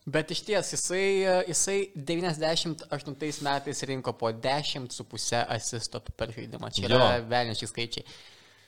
Bet 0.09 0.30
iš 0.32 0.40
ties, 0.46 0.70
jisai, 0.72 1.04
e, 1.20 1.32
jisai 1.50 1.76
98 1.94 3.42
metais 3.44 3.82
rinko 3.90 4.14
po 4.16 4.30
10,5 4.32 5.42
asisto 5.52 6.00
per 6.16 6.32
žaidimą. 6.32 6.70
Čia 6.72 6.86
yra 6.88 7.00
velniški 7.28 7.68
skaičiai. 7.68 8.06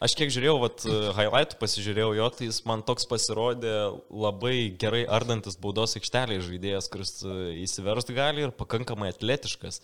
aš 0.04 0.16
kiek 0.16 0.32
žiūrėjau, 0.32 0.56
vat, 0.60 0.84
uh, 0.88 1.10
highlightų 1.16 1.56
pasižiūrėjau 1.60 2.12
jo, 2.16 2.28
tai 2.36 2.46
jis 2.48 2.60
man 2.68 2.84
toks 2.84 3.08
pasirodė 3.08 3.72
labai 4.08 4.72
gerai 4.80 5.02
ardantis 5.04 5.58
baudos 5.60 5.96
aikštelėje 6.00 6.46
žaidėjas, 6.46 6.88
kuris 6.92 7.12
uh, 7.24 7.50
įsiverst 7.64 8.12
gali 8.16 8.46
ir 8.46 8.54
pakankamai 8.56 9.10
atletiškas. 9.12 9.80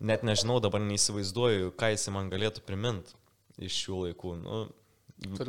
Net 0.00 0.24
nežinau, 0.28 0.56
dabar 0.64 0.84
neįsivaizduoju, 0.84 1.72
ką 1.76 1.92
jis 1.94 2.08
man 2.12 2.32
galėtų 2.32 2.64
priminti 2.68 3.16
iš 3.60 3.84
šių 3.84 4.02
laikų. 4.06 4.36
Nu, 4.44 4.64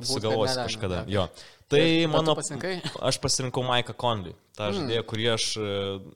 sugalvosiu 0.07 0.53
nėra, 0.55 0.65
kažkada. 0.69 1.01
ne. 1.05 1.13
Jo. 1.17 1.27
Tai 1.67 1.81
mano... 2.13 2.35
pasirinkai? 2.39 2.77
Aš 3.09 3.17
pasirinkau 3.23 3.63
Maiką 3.67 3.93
Conley, 3.99 4.35
tą 4.55 4.69
Mm. 4.71 4.77
žaidėją, 4.79 5.03
kurį 5.09 5.25
aš 5.33 5.45
e, 5.59 5.71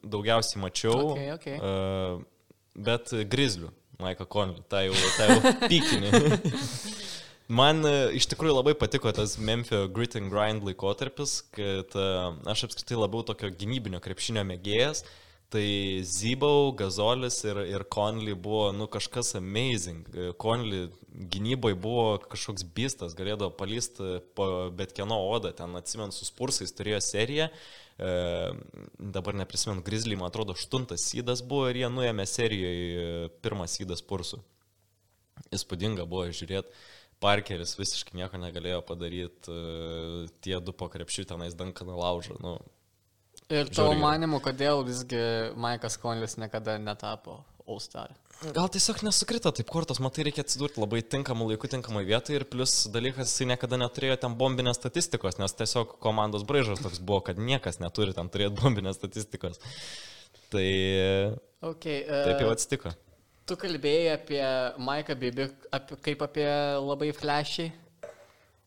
daugiausiai 0.07 0.61
mačiau. 0.63 1.11
Okay, 1.13 1.31
okay. 1.35 1.57
e, 1.59 2.23
Bet 2.87 3.11
Grizzlių, 3.27 3.67
Maiką 3.99 4.25
Conley, 4.31 4.63
tą 4.71 4.85
jau, 4.87 4.95
tą 5.17 5.27
jau 5.27 5.51
pykinį. 5.71 6.11
Man 7.51 7.83
e, 7.83 7.91
iš 8.15 8.29
tikrųjų 8.31 8.55
labai 8.61 8.73
patiko 8.79 9.11
tas 9.11 9.35
Memphis 9.37 9.89
grit 9.91 10.15
and 10.15 10.31
grind 10.31 10.63
laikotarpis, 10.63 11.41
kad 11.51 11.91
aš 12.47 12.63
apskritai 12.69 12.95
labiau 13.01 13.25
tokio 13.27 13.51
gynybinio 13.51 13.99
krepšinio 13.99 14.45
mėgėjas. 14.47 15.03
Tai 15.51 15.99
Zybau, 16.07 16.71
Gazolis 16.79 17.41
ir, 17.43 17.57
ir 17.67 17.83
Conley 17.91 18.37
buvo, 18.39 18.69
nu, 18.71 18.85
kažkas 18.87 19.33
amazing. 19.35 20.05
E, 20.15 20.29
Conley 20.39 20.85
gynyboje 21.33 21.75
buvo 21.75 22.05
kažkoks 22.31 22.63
bistas, 22.71 23.17
galėdavo 23.19 23.51
palysti 23.59 24.21
po 24.37 24.47
bet 24.71 24.95
kieno 24.95 25.17
odą. 25.33 25.51
Ten 25.57 25.75
atsimenu, 25.75 26.15
su 26.15 26.23
Spursais 26.29 26.71
turėjo 26.77 27.01
seriją. 27.03 27.49
E, 27.51 28.13
dabar 29.17 29.35
neprisimenu, 29.43 29.83
Grizzly, 29.83 30.15
man 30.15 30.31
atrodo, 30.31 30.55
aštuntas 30.55 31.03
sydas 31.11 31.43
buvo 31.43 31.67
ir 31.67 31.83
jie 31.83 31.91
nuėmė 31.91 32.29
serijoje 32.31 33.29
pirmą 33.43 33.67
sydą 33.67 33.99
Spursų. 33.99 34.39
Įspūdinga 35.51 36.07
buvo 36.07 36.29
žiūrėti. 36.31 36.71
Parkeris 37.21 37.75
visiškai 37.75 38.15
nieko 38.17 38.39
negalėjo 38.39 38.79
padaryti, 38.87 39.61
tie 40.41 40.59
du 40.63 40.73
po 40.73 40.87
krepšių 40.89 41.27
tenais 41.35 41.59
Dankaną 41.59 41.99
laužo. 41.99 42.39
Nu, 42.41 42.55
Ir 43.51 43.71
tavo 43.75 43.93
manimu, 43.99 44.39
kodėl 44.43 44.85
visgi 44.87 45.19
Maikas 45.59 45.97
Konlis 45.99 46.37
niekada 46.39 46.77
netapo 46.79 47.41
All 47.67 47.81
Star? 47.83 48.13
Gal 48.55 48.71
tiesiog 48.73 49.03
nesukrito 49.05 49.51
taip 49.53 49.67
kortos, 49.69 49.99
matai, 50.01 50.23
reikia 50.25 50.41
atsidurti 50.41 50.81
labai 50.81 51.03
tinkamų 51.05 51.51
laikų, 51.51 51.69
tinkamai 51.75 52.01
vietoje 52.07 52.39
ir 52.39 52.45
plus 52.49 52.87
dalykas, 52.89 53.29
jisai 53.29 53.51
niekada 53.51 53.77
neturėjo 53.77 54.15
ten 54.23 54.37
bombinės 54.39 54.79
statistikos, 54.79 55.37
nes 55.37 55.53
tiesiog 55.59 55.99
komandos 56.01 56.47
braižas 56.49 56.81
toks 56.81 57.03
buvo, 57.03 57.19
kad 57.27 57.37
niekas 57.37 57.77
neturi 57.83 58.15
ten 58.17 58.31
turėti 58.33 58.57
bombinės 58.57 58.97
statistikos. 58.97 59.61
Tai 60.51 60.65
Okay, 61.61 62.01
taip 62.09 62.41
jau 62.41 62.49
uh, 62.49 62.55
atsitiko. 62.55 62.95
tu 63.45 63.59
kalbėjai 63.61 64.15
apie 64.15 64.41
Maiką 64.81 65.15
Bibi 65.21 65.45
apie, 65.69 65.99
kaip 66.07 66.23
apie 66.25 66.47
labai 66.81 67.11
flashy, 67.13 67.67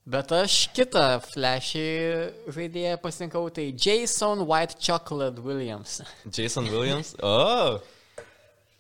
bet 0.07 0.35
aš 0.37 0.59
kitą 0.77 1.07
flashy 1.25 1.89
žaidėją 2.53 3.01
pasirinkau, 3.03 3.49
tai 3.55 3.71
Jason 3.73 4.45
White 4.49 4.79
Chocolate 4.81 5.43
Williams. 5.43 6.01
Jason 6.29 6.71
Williams. 6.71 7.17
O, 7.25 7.81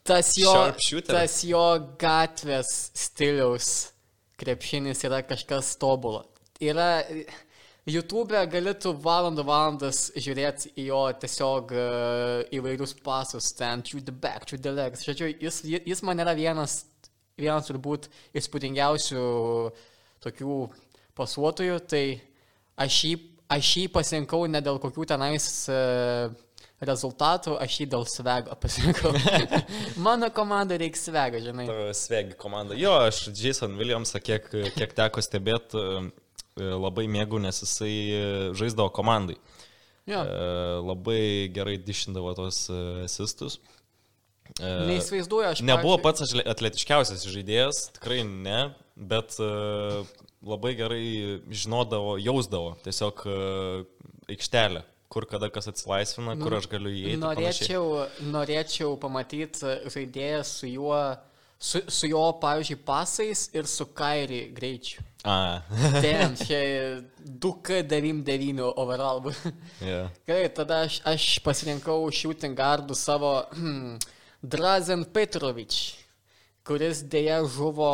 Tas 0.04 0.34
jo, 0.36 0.52
tas 1.08 1.38
jo 1.48 1.62
gatvės 1.96 2.70
stiliaus 2.92 3.68
krepšinis 4.36 5.00
yra 5.08 5.22
kažkas 5.24 5.70
tobulo. 5.80 6.26
Yra 6.60 7.06
YouTube 7.88 8.42
gali 8.52 8.74
tu 8.76 8.92
valandų 9.00 9.46
valandas 9.48 10.10
žiūrėti 10.12 10.74
į 10.76 10.86
jo 10.90 11.00
tiesiog 11.22 11.72
e, 11.72 11.86
įvairius 12.58 12.92
pasus, 13.00 13.48
ten, 13.56 13.80
through 13.80 14.04
the 14.04 14.12
back, 14.12 14.44
through 14.44 14.60
the 14.60 14.74
legs. 14.76 15.06
Žodžiu, 15.08 15.30
jis, 15.40 15.62
jis 15.64 16.04
man 16.04 16.20
yra 16.20 16.36
vienas, 16.36 16.82
vienas 17.40 17.72
turbūt 17.72 18.10
įspūdingiausių 18.36 19.24
tokių 20.24 20.58
pasuotojų, 21.18 21.78
tai 21.90 22.04
aš 22.80 22.98
jį, 23.08 23.14
aš 23.54 23.70
jį 23.80 23.84
pasirinkau 23.94 24.44
ne 24.50 24.60
dėl 24.64 24.80
kokių 24.82 25.06
tenais 25.14 25.46
uh, 25.72 26.32
rezultatų, 26.84 27.54
aš 27.62 27.78
jį 27.80 27.86
dėl 27.94 28.04
svego 28.10 28.56
pasirinkau. 28.62 29.12
Mano 30.04 30.30
komanda 30.34 30.78
reikia 30.80 31.00
svego, 31.00 31.40
žinai. 31.44 31.68
Svegi 31.96 32.36
komanda. 32.40 32.76
Jo, 32.78 32.96
aš 33.06 33.28
Jason 33.32 33.76
Williamsą, 33.80 34.20
kiek, 34.24 34.50
kiek 34.76 34.94
teko 34.96 35.22
stebėti, 35.24 35.80
labai 36.56 37.06
mėgau, 37.10 37.40
nes 37.42 37.56
jisai 37.64 37.92
e, 38.14 38.26
žaisdavo 38.54 38.92
komandai. 38.94 39.34
Jo. 40.06 40.20
E, 40.22 40.50
Labai 40.84 41.48
gerai 41.54 41.78
dišindavo 41.82 42.34
tos 42.38 42.60
e, 42.70 42.76
asistus. 43.08 43.58
E, 44.60 44.68
Neįsivaizduoju, 44.90 45.48
aš. 45.50 45.62
Nebuvo 45.66 45.96
pats 46.04 46.22
atle- 46.28 46.44
atletiškiausias 46.54 47.24
žaidėjas, 47.26 47.88
tikrai 47.96 48.20
ne, 48.28 48.60
bet 48.94 49.34
e, 49.42 49.48
labai 50.44 50.74
gerai 50.78 51.04
žinodavo, 51.50 52.16
jausdavo 52.22 52.74
tiesiog 52.84 53.22
e, 53.26 53.36
aikštelę, 54.34 54.82
kur 55.12 55.26
kada 55.30 55.48
kas 55.52 55.68
atsilaisvina, 55.70 56.36
kur 56.40 56.58
aš 56.58 56.68
galiu 56.72 56.92
įeiti. 56.92 57.16
ir 57.16 57.22
panašiai. 57.22 57.78
Norėčiau, 57.78 58.30
norėčiau 58.34 58.98
pamatyti 59.00 59.74
žaidėją 59.94 60.42
su 60.48 60.70
juo, 60.72 61.00
su, 61.58 61.82
su 61.88 62.10
jo, 62.10 62.24
pavyzdžiui, 62.42 62.78
pasais 62.86 63.48
ir 63.54 63.68
su 63.70 63.86
kairi 63.96 64.46
greičiu. 64.56 65.04
A, 65.24 65.62
Ten, 66.04 66.34
čia 66.36 67.00
2K99 67.24 68.60
overall. 68.76 69.32
yeah. 69.80 70.10
Gerai, 70.28 70.50
tada 70.52 70.82
aš, 70.84 70.98
aš 71.08 71.28
pasirinkau 71.46 72.10
shooting 72.12 72.58
guardų 72.58 72.96
savo 72.98 73.38
Drazen 74.52 75.06
Petrovič, 75.08 76.03
kuris 76.64 77.02
dėja 77.12 77.42
žuvo 77.44 77.90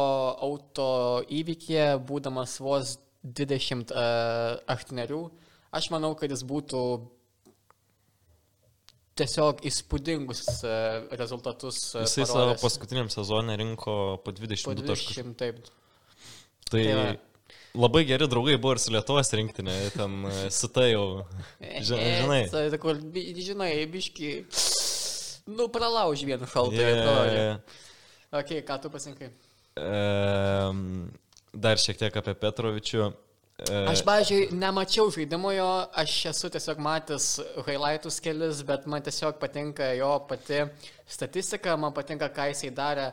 auto 0.47 0.87
įvykėje, 1.27 1.89
būdamas 2.07 2.55
vos 2.63 2.99
28. 3.25 5.31
Aš 5.71 5.87
manau, 5.95 6.13
kad 6.19 6.31
jis 6.35 6.43
būtų 6.47 6.81
tiesiog 9.21 9.59
įspūdingus 9.69 10.41
e, 10.65 10.67
rezultatus. 11.21 11.77
e, 11.95 11.97
Jisai 12.07 12.25
savo 12.31 12.55
paskutiniam 12.63 13.09
sezonė 13.13 13.55
rinko 13.61 13.95
po 14.25 14.31
po 14.31 14.35
22 14.39 14.87
taškus. 14.89 15.17
20, 15.19 15.35
taip. 15.41 15.57
Tai 16.71 16.83
Tai 16.87 17.19
labai 17.79 18.03
geri 18.09 18.27
draugai 18.31 18.57
buvo 18.59 18.73
ir 18.77 18.81
su 18.83 18.91
Lietuvos 18.95 19.31
rinktinė, 19.37 19.75
ten 19.95 20.11
e, 20.31 20.33
su 20.55 20.67
tai 20.75 20.89
jau. 20.95 21.05
ži- 21.61 22.01
Žinai. 22.23 22.43
Žinai, 23.51 23.73
biški. 23.93 24.31
Nu, 25.51 25.65
pralauž 25.73 26.19
vieną 26.27 26.47
šaltą. 26.51 26.75
Yeah, 26.79 26.97
yeah, 26.97 27.33
yeah. 27.35 27.57
Ok, 28.31 28.61
ką 28.67 28.79
tu 28.83 28.91
pasinkai? 28.91 29.31
Ehm, 29.81 31.09
Dar 31.51 31.81
šiek 31.83 31.99
tiek 31.99 32.15
apie 32.15 32.37
Petrovičių. 32.39 33.07
E, 33.61 33.79
Aš, 33.91 34.05
pažiūrėjau, 34.07 34.55
nemačiau 34.55 35.11
žaidimo 35.11 35.51
jo, 35.53 35.67
aš 35.99 36.13
esu 36.31 36.51
tiesiog 36.55 36.79
matęs 36.81 37.27
highlightus 37.67 38.21
kelis, 38.23 38.63
bet 38.67 38.87
man 38.87 39.03
tiesiog 39.03 39.41
patinka 39.43 39.91
jo 39.99 40.13
pati 40.31 40.63
statistika, 41.11 41.75
man 41.77 41.93
patinka, 41.97 42.31
ką 42.31 42.47
jisai 42.53 42.71
darė 42.77 43.09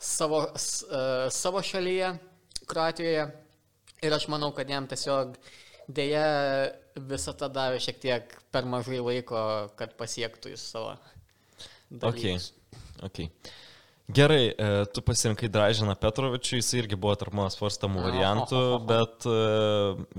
savo, 0.00 0.46
uh, 0.48 1.26
savo 1.30 1.62
šalyje, 1.62 2.14
Kroatijoje. 2.64 3.26
Ir 4.04 4.16
aš 4.16 4.24
manau, 4.32 4.48
kad 4.56 4.68
jam 4.72 4.88
tiesiog 4.88 5.36
dėja 5.92 6.24
visą 6.96 7.34
tą 7.36 7.50
davė 7.52 7.82
šiek 7.84 8.00
tiek 8.00 8.32
per 8.52 8.64
mažai 8.64 9.02
laiko, 9.04 9.42
kad 9.76 9.92
pasiektų 10.00 10.54
jis 10.54 10.64
savo. 10.72 10.96
Okay. 11.92 12.00
dalykus. 12.00 12.48
Okay. 13.04 13.28
Gerai, 14.12 14.52
e, 14.52 14.84
tu 14.92 15.00
pasirinkai 15.00 15.48
Dražiną 15.48 15.94
Petrovičių, 15.96 16.58
jis 16.58 16.74
irgi 16.76 16.96
buvo 17.00 17.14
tarp 17.16 17.32
mano 17.32 17.48
svarstamų 17.48 18.02
variantų, 18.04 18.60
bet 18.84 19.24
e, 19.24 19.36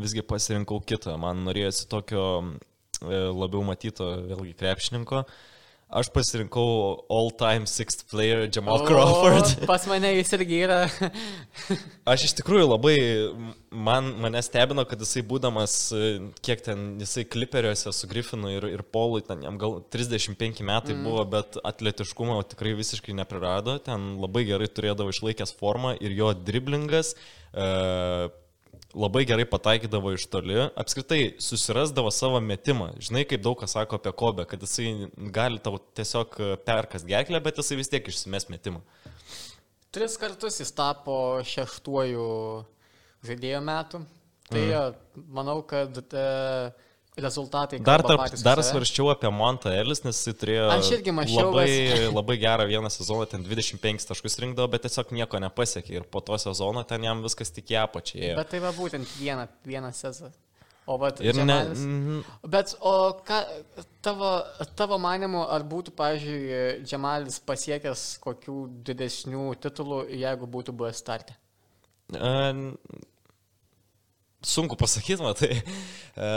visgi 0.02 0.24
pasirinkau 0.26 0.80
kitą. 0.90 1.14
Man 1.22 1.44
norėjosi 1.46 1.86
tokio 1.92 2.24
e, 2.42 3.20
labiau 3.30 3.62
matyto, 3.68 4.08
vėlgi, 4.26 4.56
krepšininko. 4.58 5.22
Aš 5.86 6.10
pasirinkau 6.10 7.06
all-time 7.14 7.68
sixth 7.70 8.08
player 8.10 8.50
Jamal 8.50 8.82
Crawford. 8.88 9.52
O, 9.62 9.66
pas 9.70 9.84
mane 9.86 10.16
jis 10.16 10.32
irgi 10.34 10.64
yra. 10.66 10.80
Aš 12.10 12.24
iš 12.26 12.34
tikrųjų 12.40 12.66
labai, 12.72 12.96
man, 13.70 14.10
mane 14.24 14.42
stebino, 14.42 14.82
kad 14.90 15.04
jisai 15.06 15.22
būdamas, 15.30 15.76
e, 15.94 16.08
kiek 16.42 16.64
ten 16.66 16.88
jisai 17.04 17.28
kliperiuose 17.30 17.94
su 17.94 18.10
Griffinu 18.10 18.56
ir, 18.56 18.66
ir 18.74 18.82
Paului, 18.82 19.22
ten 19.28 19.46
jam 19.46 19.60
gal 19.62 19.78
35 19.94 20.66
metai 20.66 20.96
mm. 20.98 21.06
buvo, 21.06 21.28
bet 21.38 21.60
atletiškumo 21.62 22.40
tikrai 22.50 22.74
visiškai 22.82 23.14
neprarado, 23.22 23.78
ten 23.86 24.16
labai 24.24 24.48
gerai 24.50 24.72
turėdavo 24.74 25.14
išlaikęs 25.14 25.54
formą 25.60 25.94
ir 26.02 26.18
jo 26.18 26.34
driblingas. 26.34 27.14
E, 27.54 27.70
Labai 28.96 29.26
gerai 29.28 29.44
pataikydavo 29.50 30.14
iš 30.16 30.24
toli, 30.32 30.56
apskritai 30.80 31.36
susirasdavo 31.44 32.12
savo 32.16 32.40
metimą. 32.40 32.94
Žinai, 33.04 33.26
kaip 33.28 33.42
daug 33.44 33.58
kas 33.60 33.76
sako 33.76 34.00
apie 34.00 34.14
Kobę, 34.16 34.46
kad 34.48 34.62
jisai 34.64 35.10
gali 35.36 35.60
tau 35.60 35.82
tiesiog 36.00 36.38
perkas 36.64 37.04
gerklę, 37.08 37.42
bet 37.44 37.60
jisai 37.60 37.80
vis 37.82 37.92
tiek 37.92 38.08
išsimes 38.08 38.48
metimą. 38.54 38.80
Tris 39.96 40.16
kartus 40.20 40.62
jis 40.62 40.72
tapo 40.76 41.18
šeštuoju 41.44 42.30
žaidėjo 43.28 43.62
metu. 43.64 44.02
Tai 44.46 44.62
mm. 44.62 45.24
manau, 45.34 45.62
kad 45.66 45.98
e, 46.14 46.26
rezultatai. 47.18 47.80
Dar, 47.80 48.02
tarp, 48.04 48.26
dar 48.44 48.60
svarščiau 48.64 49.10
apie 49.14 49.30
Montą 49.32 49.72
Elis, 49.72 50.02
nes 50.04 50.18
jis 50.28 50.36
turėjo 50.42 50.66
mąsčiau, 51.16 51.50
labai, 51.52 51.68
bet- 51.92 52.14
labai 52.20 52.38
gerą 52.42 52.66
vieną 52.68 52.90
sezoną, 52.92 53.26
ten 53.32 53.44
25 53.46 54.06
taškus 54.10 54.40
rinkdavo, 54.44 54.68
bet 54.74 54.84
tiesiog 54.88 55.12
nieko 55.16 55.40
nepasiekė 55.40 56.00
ir 56.02 56.08
po 56.12 56.20
to 56.26 56.38
sezono 56.42 56.84
ten 56.84 57.04
jam 57.08 57.24
viskas 57.24 57.52
tik 57.56 57.72
į 57.72 57.80
apačią. 57.86 58.34
Bet 58.40 58.50
tai 58.52 58.60
va 58.64 58.74
būtent 58.76 59.08
vieną, 59.20 59.48
vieną 59.66 59.94
sezoną. 59.96 60.34
O 60.86 61.00
va, 61.02 61.10
Ir 61.18 61.34
ne, 61.34 61.42
Džemalis- 61.42 61.80
mhm, 61.82 62.20
Bet 62.54 62.76
o 62.86 62.92
ką 63.26 63.40
tavo, 64.06 64.28
tavo 64.78 65.00
manimu, 65.02 65.42
ar 65.50 65.64
būtų, 65.66 65.96
pavyzdžiui, 65.98 66.84
Džemalis 66.86 67.40
pasiekęs 67.42 68.04
kokių 68.22 68.58
didesnių 68.86 69.48
titulų, 69.66 70.04
jeigu 70.14 70.46
būtų 70.46 70.76
buvęs 70.78 71.02
startė? 71.02 71.34
e, 72.14 72.76
sunku 74.46 74.78
pasakyti, 74.80 75.22
matai. 75.28 75.52
E, 75.60 76.30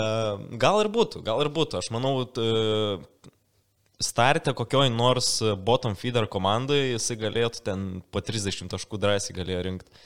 gal 0.61 0.81
ir 0.85 0.91
būtų, 0.95 1.23
gal 1.27 1.43
ir 1.45 1.51
būtų. 1.55 1.81
Aš 1.83 1.91
manau, 1.95 2.15
t- 2.25 3.29
starte 4.01 4.53
kokioj 4.55 4.91
nors 4.95 5.39
bottom 5.67 5.97
feeder 5.99 6.29
komandai 6.31 6.95
jisai 6.95 7.17
galėtų 7.19 7.65
ten 7.67 7.89
po 8.15 8.23
30 8.23 8.71
taškų 8.71 9.01
drąsiai 9.03 9.37
galėjo 9.37 9.65
rinkti. 9.67 10.01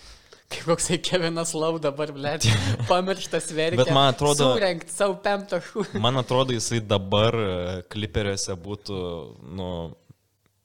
Kaip 0.52 0.66
koksai 0.68 0.98
Kevinas 1.00 1.54
Lau 1.56 1.78
dabar, 1.80 2.10
blė, 2.12 2.34
pamirštas 2.90 3.46
verkia. 3.56 3.78
Bet 3.80 3.92
man 3.96 4.10
atrodo- 4.12 4.50
savo 4.92 5.16
pem 5.24 5.46
taškų. 5.48 5.86
Man 6.04 6.20
atrodo, 6.20 6.52
jisai 6.52 6.80
dabar 6.84 7.36
e, 7.40 7.52
kliperiuose 7.92 8.56
būtų, 8.60 8.98
nu, 9.56 9.68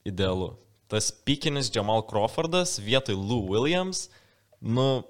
idealu. 0.08 0.50
Tas 0.92 1.08
pikinis 1.12 1.70
Jamal 1.72 2.04
Crawfordas 2.08 2.76
vietoj 2.80 3.16
Lou 3.16 3.42
Williams, 3.48 4.06
nu, 4.60 5.04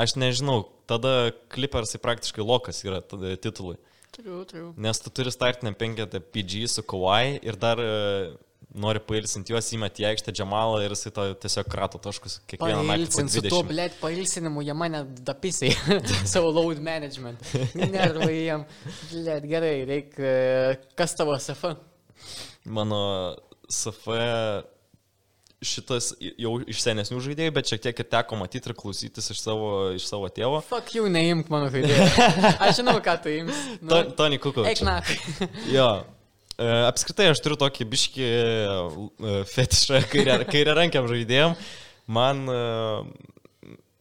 aš 0.00 0.16
nežinau, 0.20 0.62
tada 0.92 1.32
klipersai 1.52 2.00
praktiškai 2.02 2.44
lokas 2.44 2.84
yra 2.86 3.00
tada 3.04 3.34
titulai. 3.40 3.78
Triu, 4.12 4.42
triu. 4.44 4.70
Nes 4.76 5.00
tu 5.00 5.10
turi 5.10 5.32
startinę 5.32 5.72
penketą 5.78 6.20
PG 6.20 6.66
su 6.68 6.82
Kawhi 6.84 7.38
ir 7.40 7.56
dar 7.56 7.80
e, 7.80 7.92
nori 8.76 9.00
pailsinti 9.04 9.54
juos, 9.54 9.70
įmeti 9.72 10.04
į 10.04 10.08
aikštę 10.10 10.34
Jamalą 10.36 10.82
ir 10.84 10.92
jisai 10.92 11.12
to 11.16 11.24
tiesiog 11.44 11.68
krato 11.72 12.00
taškus 12.02 12.38
kiekvieną 12.50 12.82
naktį. 12.82 13.06
po 13.08 13.16
Pailsint 13.16 13.32
su 13.32 13.42
tuo, 13.46 13.62
20. 13.62 13.70
blėt, 13.70 13.96
pailsinimu, 14.02 14.64
jie 14.66 14.76
mane 14.76 15.02
dapisai 15.28 15.72
savo 16.34 16.52
load 16.52 16.82
management. 16.84 17.40
Nervai 17.76 18.34
jiem. 18.34 18.66
Blėt, 19.12 19.48
gerai, 19.48 19.74
reikia. 19.88 20.34
Kas 20.98 21.16
tavo 21.16 21.36
SF? 21.38 21.72
Mano 22.68 23.02
SF 23.72 24.12
šitas 25.62 26.10
jau 26.20 26.56
iš 26.68 26.80
senesnių 26.82 27.20
žaidėjų, 27.24 27.52
bet 27.56 27.70
šiek 27.70 27.82
tiek 27.86 28.00
ir 28.02 28.08
teko 28.12 28.38
matyti 28.40 28.70
ir 28.70 28.74
klausytis 28.78 29.30
iš 29.34 29.40
savo, 29.42 29.68
iš 29.96 30.06
savo 30.10 30.28
tėvo. 30.34 30.58
Fuck 30.66 30.94
you, 30.96 31.06
neimk 31.12 31.48
mano 31.52 31.70
žaidėjo. 31.72 32.08
Aš 32.66 32.80
žinau, 32.80 32.96
ką 33.04 33.14
tu 33.24 33.32
ims. 33.32 33.62
Nu, 33.80 33.88
To- 33.94 34.16
Tony 34.18 34.40
Kukovičius. 34.42 34.82
Eik 34.82 34.86
na. 34.88 34.98
Jo. 35.76 35.88
E, 36.58 36.66
Apskritai 36.90 37.30
aš 37.32 37.40
turiu 37.42 37.56
tokį 37.62 37.86
biškį 37.94 38.26
e, 38.28 39.34
fetišą 39.54 40.02
kairę, 40.12 40.40
kairę 40.52 40.74
rankiam 40.78 41.06
žaidėjim. 41.10 41.54
Man 42.12 42.42
e, 42.52 42.58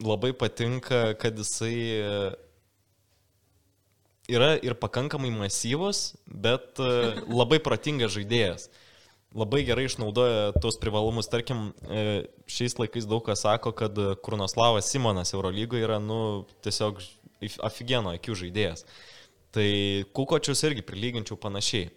labai 0.03 0.33
patinka, 0.37 1.11
kad 1.21 1.37
jisai 1.39 1.75
e, 2.01 2.15
yra 4.31 4.53
ir 4.63 4.75
pakankamai 4.79 5.31
masyvus, 5.33 6.11
bet 6.27 6.79
e, 6.81 6.91
labai 7.31 7.59
protingas 7.63 8.13
žaidėjas. 8.17 8.67
Labai 9.31 9.61
gerai 9.63 9.85
išnaudoja 9.87 10.51
tos 10.59 10.75
privalumus. 10.81 11.29
Tarkim, 11.31 11.69
e, 11.87 12.25
šiais 12.51 12.75
laikais 12.79 13.07
daug 13.07 13.23
kas 13.23 13.45
sako, 13.45 13.71
kad 13.71 13.95
Kurnoslavas 14.25 14.89
Simonas 14.91 15.31
Eurolygoje 15.31 15.87
yra, 15.87 16.01
nu, 16.03 16.43
tiesiog 16.65 16.99
aфиgeno 17.63 18.11
akių 18.17 18.35
žaidėjas. 18.43 18.83
Tai 19.55 19.69
Kukočius 20.15 20.63
irgi 20.67 20.83
prilyginčiau 20.87 21.39
panašiai. 21.39 21.89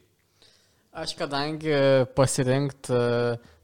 Aš 0.95 1.17
kadangi 1.19 1.75
pasirinkt 2.15 2.87
e, 2.95 2.99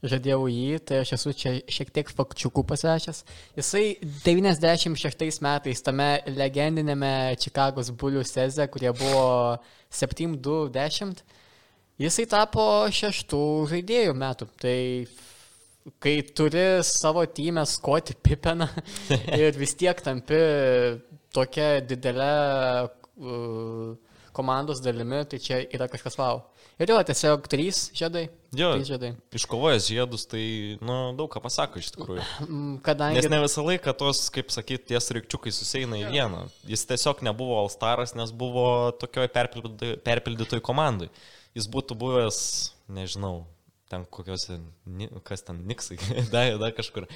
žadėjau 0.03 0.49
jį, 0.51 0.79
tai 0.83 0.97
aš 1.05 1.13
esu 1.15 1.31
čia 1.31 1.53
šiek 1.71 1.93
tiek 1.95 2.09
fakčiukų 2.11 2.65
pasirašęs. 2.67 3.21
Jisai 3.55 3.83
96 4.03 5.39
metais 5.45 5.83
tame 5.85 6.09
legendinėme 6.27 7.13
Čikagos 7.39 7.93
bulių 7.95 8.25
seze, 8.27 8.67
kurie 8.73 8.91
buvo 8.91 9.23
7-2-10, 9.95 11.23
jisai 12.01 12.27
tapo 12.29 12.65
šeštų 12.91 13.41
žaidėjų 13.71 14.15
metų. 14.17 14.47
Tai 14.61 14.77
kai 16.01 16.15
turi 16.37 16.65
savo 16.85 17.25
tymę 17.25 17.65
Scotty 17.69 18.13
Pippeną 18.13 18.67
ir 19.41 19.57
vis 19.57 19.75
tiek 19.77 20.01
tampi 20.05 20.39
tokia 21.33 21.73
didelė 21.85 22.31
uh, 22.85 23.91
komandos 24.35 24.81
dalimi, 24.83 25.23
tai 25.27 25.39
čia 25.43 25.61
yra 25.71 25.89
kažkas 25.91 26.17
wow. 26.19 26.45
Ir 26.81 26.89
jo, 26.89 26.97
tiesiog 27.05 27.43
trys 27.51 27.79
žiedai. 27.93 28.23
Jo, 28.57 28.71
Trys 28.73 28.87
žiedai. 28.89 29.11
iškovojęs 29.37 29.85
žiedus, 29.91 30.23
tai, 30.31 30.41
nu, 30.81 30.95
daug 31.17 31.29
ką 31.29 31.41
pasako 31.43 31.77
iš 31.77 31.91
tikrųjų. 31.93 32.23
Mm, 32.47 32.71
Kadangi... 32.85 33.19
Nes 33.19 33.27
ne 33.29 33.41
visą 33.43 33.61
laiką 33.67 33.93
tos, 33.99 34.23
kaip 34.33 34.49
sakyti, 34.53 34.87
ties 34.89 35.11
rykčiukai 35.13 35.53
susieina 35.53 35.99
į 35.99 36.09
vieną. 36.15 36.47
Jis 36.71 36.87
tiesiog 36.89 37.21
nebuvo 37.27 37.59
Alstaras, 37.61 38.15
nes 38.17 38.33
buvo 38.33 38.65
tokioj 38.97 39.29
perpildytoj 39.35 40.63
komandai. 40.65 41.11
Jis 41.57 41.67
būtų 41.71 41.97
buvęs, 41.99 42.37
nežinau, 42.91 43.45
ten 43.91 44.05
kokiuose, 44.07 44.59
kas 45.27 45.43
ten, 45.47 45.59
Niksai, 45.67 45.97
dar, 46.33 46.53
dar 46.61 46.75
kažkur. 46.75 47.07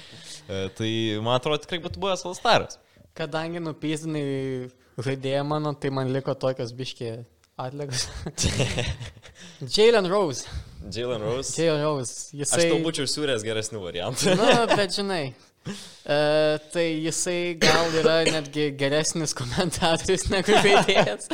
E, 0.48 0.66
Tai 0.76 0.90
man 1.24 1.38
atrodo, 1.38 1.62
tikrai 1.64 1.80
būtų 1.84 2.02
buvęs 2.02 2.26
Alstaras. 2.28 2.80
Kadangi 3.16 3.62
nupyzdinai 3.64 4.26
žaidėją 5.00 5.46
mano, 5.48 5.72
tai 5.72 5.92
man 5.94 6.12
liko 6.12 6.34
tokios 6.36 6.74
biškė 6.76 7.14
atlikas. 7.56 8.08
Jalen 9.76 10.06
Rose. 10.12 10.44
Jalen 10.92 11.24
Rose. 11.24 11.56
Jalen 11.56 11.84
Rose. 11.84 12.12
Aš 12.28 12.40
Jisai... 12.42 12.68
tau 12.70 12.82
būčiau 12.84 13.08
siūręs 13.08 13.44
geresnių 13.46 13.80
variantų. 13.80 14.36
Na, 14.36 14.66
bet 14.78 14.92
žinai. 14.96 15.22
Uh, 15.66 16.58
tai 16.70 16.84
jisai 17.02 17.56
gal 17.58 17.90
yra 17.98 18.20
netgi 18.28 18.68
geresnis 18.78 19.34
komentatorius 19.34 20.28
negu 20.34 20.54
žaidėjas. 20.54 21.26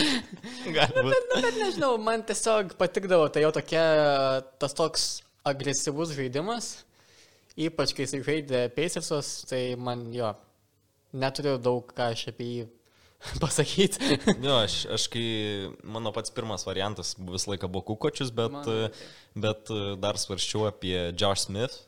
Galbūt. 0.72 1.12
Nu, 1.12 1.42
bet 1.44 1.58
nežinau, 1.60 1.92
man 2.00 2.24
tiesiog 2.28 2.72
patikdavo 2.80 3.28
tai 3.32 3.44
jo 3.44 3.52
tokia, 3.52 3.84
tas 4.62 4.76
toks 4.78 5.06
agresyvus 5.44 6.14
žaidimas. 6.16 6.72
Ypač 7.60 7.92
kai 7.92 8.06
jisai 8.06 8.22
žaidė 8.24 8.62
Pacersus, 8.72 9.42
tai 9.50 9.74
man 9.76 10.06
jo, 10.16 10.32
neturiu 11.12 11.58
daug 11.60 11.92
ką 11.92 12.08
aš 12.14 12.30
apie 12.32 12.48
jį 12.48 12.68
pasakyti. 13.44 14.20
Jo, 14.40 14.62
aš, 14.62 14.82
aš 14.96 15.08
kai 15.12 15.26
mano 15.84 16.14
pats 16.16 16.32
pirmas 16.32 16.64
variantas 16.64 17.12
visą 17.20 17.52
laiką 17.52 17.68
buvo 17.68 17.92
Kukočius, 17.92 18.32
bet, 18.32 18.56
Mano 18.56 18.88
bet 19.36 19.72
dar 20.00 20.16
svarščiau 20.20 20.70
apie 20.72 20.96
Josh 21.12 21.44
Smith 21.44 21.82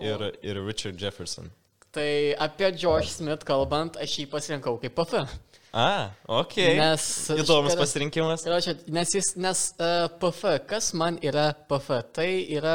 ir, 0.00 0.32
ir 0.40 0.64
Richard 0.64 0.96
Jefferson. 1.00 1.52
Tai 1.92 2.34
apie 2.40 2.70
George 2.80 3.10
Smith 3.12 3.44
kalbant, 3.48 3.96
aš 4.00 4.18
jį 4.22 4.28
pasirinkau 4.32 4.78
kaip 4.82 4.94
PF. 4.96 5.34
A, 5.72 6.10
ok. 6.28 6.56
Nes 6.76 7.04
Įdomus 7.32 7.72
šitą- 7.72 7.80
pasirinkimas. 7.80 8.42
Ir 8.44 8.52
aš, 8.58 8.66
nes 8.92 9.12
jis, 9.16 9.30
nes 9.40 9.60
uh, 9.80 10.08
PF, 10.20 10.42
kas 10.68 10.90
man 10.96 11.16
yra 11.24 11.50
PF? 11.68 11.88
Tai 12.12 12.26
yra 12.58 12.74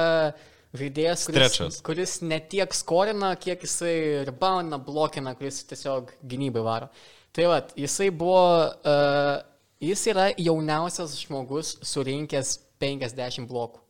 žaidėjas, 0.77 1.27
kuris, 1.29 1.37
Strečas. 1.53 1.77
kuris 1.85 2.15
ne 2.25 2.39
tiek 2.49 2.73
skorina, 2.73 3.35
kiek 3.37 3.61
jisai 3.65 4.25
reboundina, 4.27 4.79
blokina, 4.81 5.35
kuris 5.37 5.61
tiesiog 5.69 6.09
gynybai 6.25 6.65
varo. 6.65 6.89
Tai 7.37 7.45
va, 7.51 7.59
jisai 7.77 8.09
buvo, 8.09 8.41
uh, 8.65 9.35
jis 9.81 10.07
yra 10.09 10.31
jauniausias 10.41 11.13
žmogus 11.21 11.75
surinkęs 11.85 12.57
50 12.81 13.45
blokų. 13.49 13.81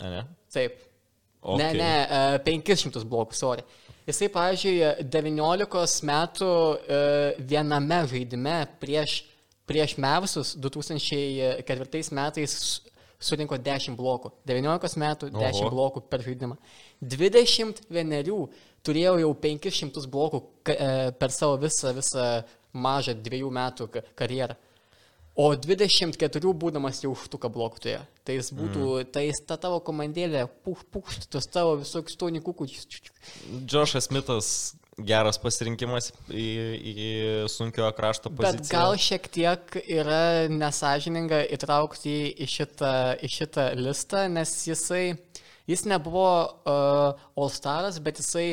A, 0.00 0.08
ne? 0.12 0.22
Taip. 0.52 0.80
Ok. 1.46 1.60
Ne, 1.60 1.68
ne, 1.76 1.92
uh, 2.08 2.38
500 2.44 3.04
blokų, 3.08 3.36
sorry. 3.36 3.64
Jisai, 4.06 4.28
pavyzdžiui, 4.30 4.76
19 5.10 6.04
metų 6.06 6.48
uh, 6.50 7.40
viename 7.50 7.96
žaidime 8.06 8.60
prieš, 8.78 9.16
prieš 9.66 9.96
Mevsus 9.98 10.52
2004 10.62 12.12
metais 12.14 12.54
su- 12.54 12.92
surinko 13.18 13.58
10 13.58 13.96
blokų. 13.98 14.30
19 14.46 15.00
metų 15.02 15.30
10 15.34 15.64
Oho. 15.64 15.72
blokų 15.74 16.04
per 16.10 16.22
žaidimą. 16.22 16.54
21 17.02 18.48
turėjau 18.86 19.16
jau 19.24 19.32
500 19.42 20.06
blokų 20.12 20.42
e, 20.70 21.10
per 21.18 21.32
savo 21.34 21.56
visą, 21.58 21.90
visą 21.96 22.26
mažą 22.76 23.14
dviejų 23.26 23.50
metų 23.50 23.88
ka- 23.90 24.02
karjerą. 24.14 24.54
O 25.36 25.50
24 25.52 26.52
būdamas 26.56 27.02
jau 27.04 27.10
štuką 27.20 27.50
blokų 27.52 27.82
turėjo. 27.84 28.00
Tai 28.24 28.38
jis 28.38 28.48
būtų, 28.56 28.84
mm. 28.86 29.08
tai 29.12 29.26
jis 29.26 29.42
ta 29.44 29.58
tavo 29.60 29.82
komandėlė, 29.84 30.46
puh, 30.64 30.80
puh, 30.92 31.10
tos 31.28 31.44
tavo 31.52 31.74
visokius 31.82 32.16
toni 32.16 32.40
kukučius. 32.44 33.10
Džošas 33.68 34.08
Smithas 34.08 34.48
geras 34.96 35.36
pasirinkimas 35.40 36.08
į, 36.32 36.46
į 36.88 37.08
sunkiojo 37.52 37.90
krašto 37.98 38.32
poziciją. 38.32 38.62
Bet 38.62 38.72
gal 38.72 38.96
šiek 39.00 39.28
tiek 39.32 39.76
yra 39.84 40.48
nesažininga 40.48 41.42
įtraukti 41.52 42.14
jį 42.14 42.32
į 42.40 42.48
šitą, 42.54 42.94
į 43.20 43.32
šitą 43.36 43.66
listą, 43.76 44.24
nes 44.32 44.54
jisai, 44.70 45.04
jis 45.68 45.84
nebuvo 45.84 46.30
uh, 46.48 47.28
All 47.36 47.52
Staras, 47.52 48.00
bet 48.00 48.24
jisai, 48.24 48.48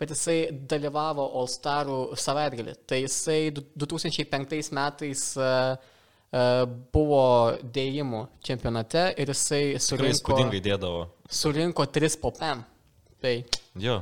bet 0.00 0.10
jisai 0.16 0.38
dalyvavo 0.50 1.30
All 1.30 1.46
Starų 1.52 2.00
savaitgalį. 2.18 2.74
Tai 2.90 3.04
jisai 3.04 3.40
du- 3.54 3.68
2005 3.86 4.74
metais 4.74 5.28
uh, 5.38 5.92
buvo 6.94 7.24
dėjimų 7.74 8.24
čempionate 8.42 9.04
ir 9.22 9.30
jisai 9.30 9.76
surinko, 9.78 10.38
surinko 11.30 11.86
3 11.98 12.16
po 12.22 12.32
5. 12.34 12.64
Tai 13.22 13.34
Jo. 13.80 14.00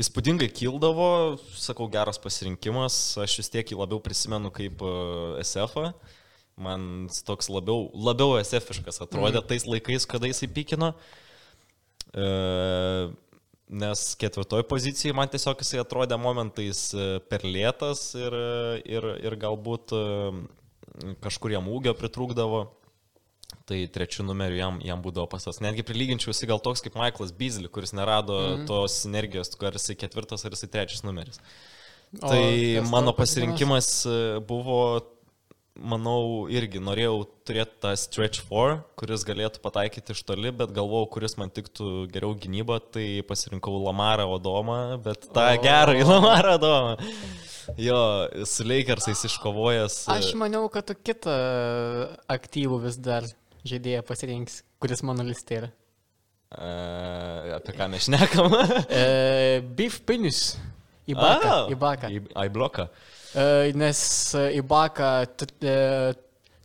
Įspūdingai 0.00 0.48
kildavo, 0.56 1.36
sakau, 1.60 1.84
geras 1.92 2.20
pasirinkimas, 2.20 2.94
aš 3.20 3.40
vis 3.42 3.50
tiek 3.52 3.72
jį 3.72 3.76
labiau 3.82 4.00
prisimenu 4.00 4.52
kaip 4.54 4.80
uh, 4.80 5.36
SF. 5.44 5.76
-ą. 5.76 5.92
Man 6.60 7.08
toks 7.24 7.48
labiau, 7.48 7.88
labiau 7.94 8.36
SF-iškas 8.40 9.00
atrodė 9.00 9.40
mm. 9.40 9.48
tais 9.48 9.64
laikais, 9.64 10.04
kada 10.04 10.28
jisai 10.28 10.48
pykino. 10.52 10.92
E, 12.12 12.24
nes 13.70 14.02
ketvirtoj 14.20 14.64
pozicijai 14.68 15.14
man 15.16 15.30
tiesiog 15.30 15.62
jisai 15.62 15.80
atrodė 15.80 16.18
momentais 16.20 16.82
e, 16.92 17.06
per 17.30 17.46
lėtas 17.46 18.02
ir, 18.18 18.34
e, 18.34 18.82
ir, 18.92 19.06
ir 19.24 19.36
galbūt 19.40 19.94
e, 19.94 20.02
kažkur 21.24 21.56
jam 21.56 21.68
ūgio 21.70 21.94
pritrūkdavo. 21.98 22.68
Tai 23.66 23.78
trečiu 23.90 24.22
numeriu 24.22 24.60
jam, 24.60 24.76
jam 24.86 25.00
būdavo 25.02 25.26
pasas. 25.30 25.58
Netgi 25.62 25.82
prilyginčiau 25.86 26.30
jisai 26.30 26.48
gal 26.52 26.60
toks 26.62 26.84
kaip 26.84 26.94
Michaelas 26.98 27.32
Beasley, 27.34 27.70
kuris 27.72 27.94
nerado 27.96 28.36
mm 28.38 28.68
tos 28.70 29.00
energijos, 29.08 29.50
ar 29.66 29.74
jisai 29.74 29.96
ketvirtas 29.98 30.46
ar 30.46 30.54
jisai 30.54 30.70
trečias 30.70 31.02
numeris. 31.06 31.42
O 32.18 32.30
Tai 32.30 32.82
mano 32.90 33.14
pasirinkimas 33.14 33.88
e, 34.06 34.14
buvo, 34.46 34.78
manau, 35.78 36.46
irgi 36.50 36.80
norėjau 36.82 37.22
turėti 37.46 37.78
tą 37.82 37.92
stretch 37.96 38.42
4, 38.50 38.80
kuris 39.00 39.22
galėtų 39.28 39.62
pataikyti 39.64 40.12
iš 40.16 40.22
toli, 40.28 40.50
bet 40.52 40.72
galvojau, 40.76 41.08
kuris 41.14 41.36
man 41.40 41.50
tiktų 41.54 42.08
geriau 42.12 42.34
gynyba, 42.36 42.80
tai 42.82 43.22
pasirinkau 43.26 43.76
Lamarą 43.86 44.26
Odomą, 44.34 44.80
bet 45.04 45.28
tą 45.34 45.46
O. 45.54 45.60
gerą 45.62 45.94
Lamarą 46.10 46.56
Odomą. 46.58 46.96
Jo, 47.78 48.00
su 48.50 48.64
Lakersais 48.66 49.20
iškovojęs. 49.28 50.00
e, 50.08 50.16
Aš 50.18 50.32
maniau, 50.34 50.64
kad 50.72 50.88
tu 50.90 50.96
kitą 50.98 51.30
aktyvų 52.32 52.80
vis 52.88 52.96
dar 52.98 53.28
žaidėją 53.68 54.02
pasirinks, 54.08 54.62
kuris 54.82 55.04
mano 55.06 55.22
listė 55.28 55.60
yra. 55.60 55.70
e, 56.50 57.54
apie 57.60 57.76
ką 57.78 57.86
mes 57.92 58.08
šnekam. 58.08 58.50
E, 58.90 59.60
Beef 59.78 60.00
Pinis. 60.08 60.56
Į 61.10 61.14
baką. 61.18 61.54
Į 61.70 61.76
baką. 61.78 62.10
Į, 62.10 62.20
į 62.46 62.50
bloką. 62.54 62.88
E, 63.34 63.72
nes 63.78 64.00
t- 65.38 65.46
e, 65.62 66.12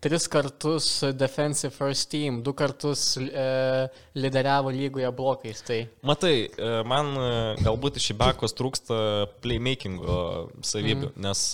tris 0.06 0.28
kartus 0.30 0.88
defensive 1.18 1.74
first 1.74 2.10
team, 2.10 2.42
du 2.46 2.54
kartus 2.54 3.18
e, 3.18 3.46
lyderiavo 4.18 4.74
lygoje 4.74 5.12
blokais. 5.18 5.62
Tai 5.66 5.80
Matai, 6.06 6.36
man 6.86 7.14
galbūt 7.66 8.02
iš 8.02 8.12
Ibakos 8.14 8.58
trūksta 8.58 8.98
playmakingo 9.46 10.18
savybių, 10.62 11.12
mm. 11.12 11.22
nes, 11.26 11.48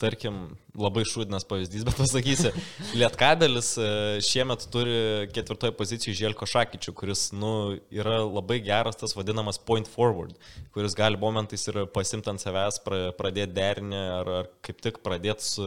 tarkim, 0.00 0.38
labai 0.76 1.04
šūdinas 1.08 1.46
pavyzdys, 1.48 1.84
bet 1.86 1.96
pasakysi, 1.98 2.52
Lietkabelis 2.98 3.72
e, 3.80 3.88
šiemet 4.24 4.66
turi 4.72 4.96
ketvirtoje 5.34 5.74
pozicijoje 5.78 6.18
Želko 6.20 6.48
Šakyčių, 6.50 6.94
kuris, 6.96 7.26
nu, 7.36 7.52
yra 7.94 8.18
labai 8.24 8.58
geras 8.64 8.98
tas 9.00 9.16
vadinamas 9.16 9.60
point 9.62 9.88
forward, 9.90 10.36
kuris 10.74 10.96
gali 10.98 11.20
momentais 11.20 11.66
ir 11.70 11.82
pasimti 11.94 12.32
ant 12.32 12.42
savęs, 12.42 12.80
pra- 12.84 13.12
pradėti 13.16 13.56
derinį 13.56 14.02
ar, 14.20 14.32
ar 14.42 14.50
kaip 14.66 14.82
tik 14.84 15.02
pradėti 15.06 15.66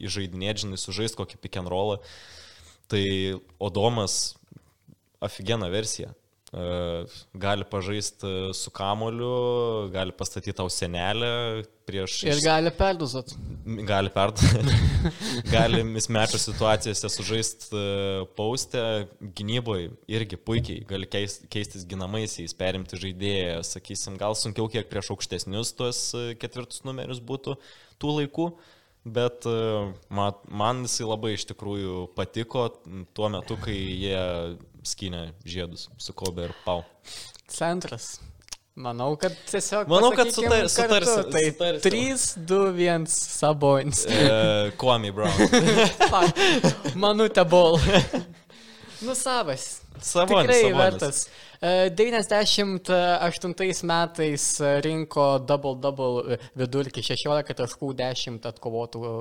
įžaidinėti, 0.00 0.66
žinai, 0.66 0.80
sužaisti 0.80 1.20
kokį 1.20 1.40
pick 1.42 1.60
and 1.60 1.70
rollą. 1.70 2.00
Tai 2.90 3.04
Odomas 3.62 4.34
afigena 5.22 5.68
versija. 5.70 6.10
E, 6.50 7.04
Gali 7.34 7.64
pažaisti 7.70 8.26
su 8.54 8.70
kamoliu, 8.74 9.88
gali 9.92 10.12
pastatyti 10.12 10.56
tau 10.58 10.70
senelę 10.70 11.62
prieš... 11.86 12.16
ir 12.26 12.40
gali 12.42 12.72
perduzot. 12.74 13.30
Gali 13.86 14.10
perduoti. 14.10 14.64
gali 15.54 15.84
mismečio 15.86 16.40
situacijose 16.42 17.08
sužaisti 17.08 17.84
paustę 18.36 18.82
gynyboje 19.20 19.92
irgi 20.10 20.40
puikiai. 20.42 20.82
Gali 20.90 21.06
keist, 21.10 21.46
keistis 21.54 21.86
ginamaisiais, 21.86 22.56
perimti 22.58 22.98
žaidėją. 22.98 23.62
Sakysim, 23.70 24.18
gal 24.18 24.34
sunkiau 24.34 24.66
kiek 24.72 24.90
prieš 24.90 25.12
aukštesnius 25.14 25.70
tuos 25.78 26.02
e, 26.18 26.34
ketvirtus 26.40 26.82
numerius 26.88 27.22
būtų 27.22 27.56
tų 28.02 28.18
laikų. 28.18 28.50
Bet 29.06 29.46
e, 29.48 29.52
man, 30.12 30.42
man 30.50 30.82
jisai 30.84 31.06
labai 31.08 31.36
iš 31.36 31.46
tikrųjų 31.48 32.10
patiko 32.18 32.66
tuo 33.16 33.30
metu, 33.32 33.56
kai 33.62 33.78
jie 33.78 34.18
skynė 34.86 35.32
žiedus 35.44 35.88
su 35.98 36.12
Kobe 36.16 36.48
ir 36.48 36.54
Pau. 36.64 36.84
Centras. 37.50 38.18
Manau, 38.80 39.12
kad 39.20 39.34
tiesiog. 39.50 39.88
Manau, 39.90 40.12
kad 40.16 40.30
sutar- 40.32 40.62
kartu. 40.64 40.70
sutarsim- 40.72 41.32
Tai 41.32 41.42
sutarsim. 41.50 41.80
3, 41.90 42.34
2, 42.46 42.72
1 42.78 43.06
saboins. 43.10 44.04
E, 44.06 44.70
Kwame 44.80 45.10
Brown. 45.12 45.30
Fuck. 46.12 46.94
Manutė 46.96 47.44
bol. 47.48 47.78
Nu, 49.00 49.14
savas. 49.16 49.80
Savonis, 50.04 50.44
Tikrai 50.44 50.60
savonis. 50.60 50.76
vertas. 50.76 51.28
E, 51.60 51.90
98 51.96 53.82
metais 53.88 54.44
rinko 54.84 55.26
double-double 55.48 56.36
vidurkį 56.60 57.02
16 57.08 57.54
taškų 57.62 57.92
10 57.96 58.46
atkovotų 58.52 59.02
e, 59.08 59.12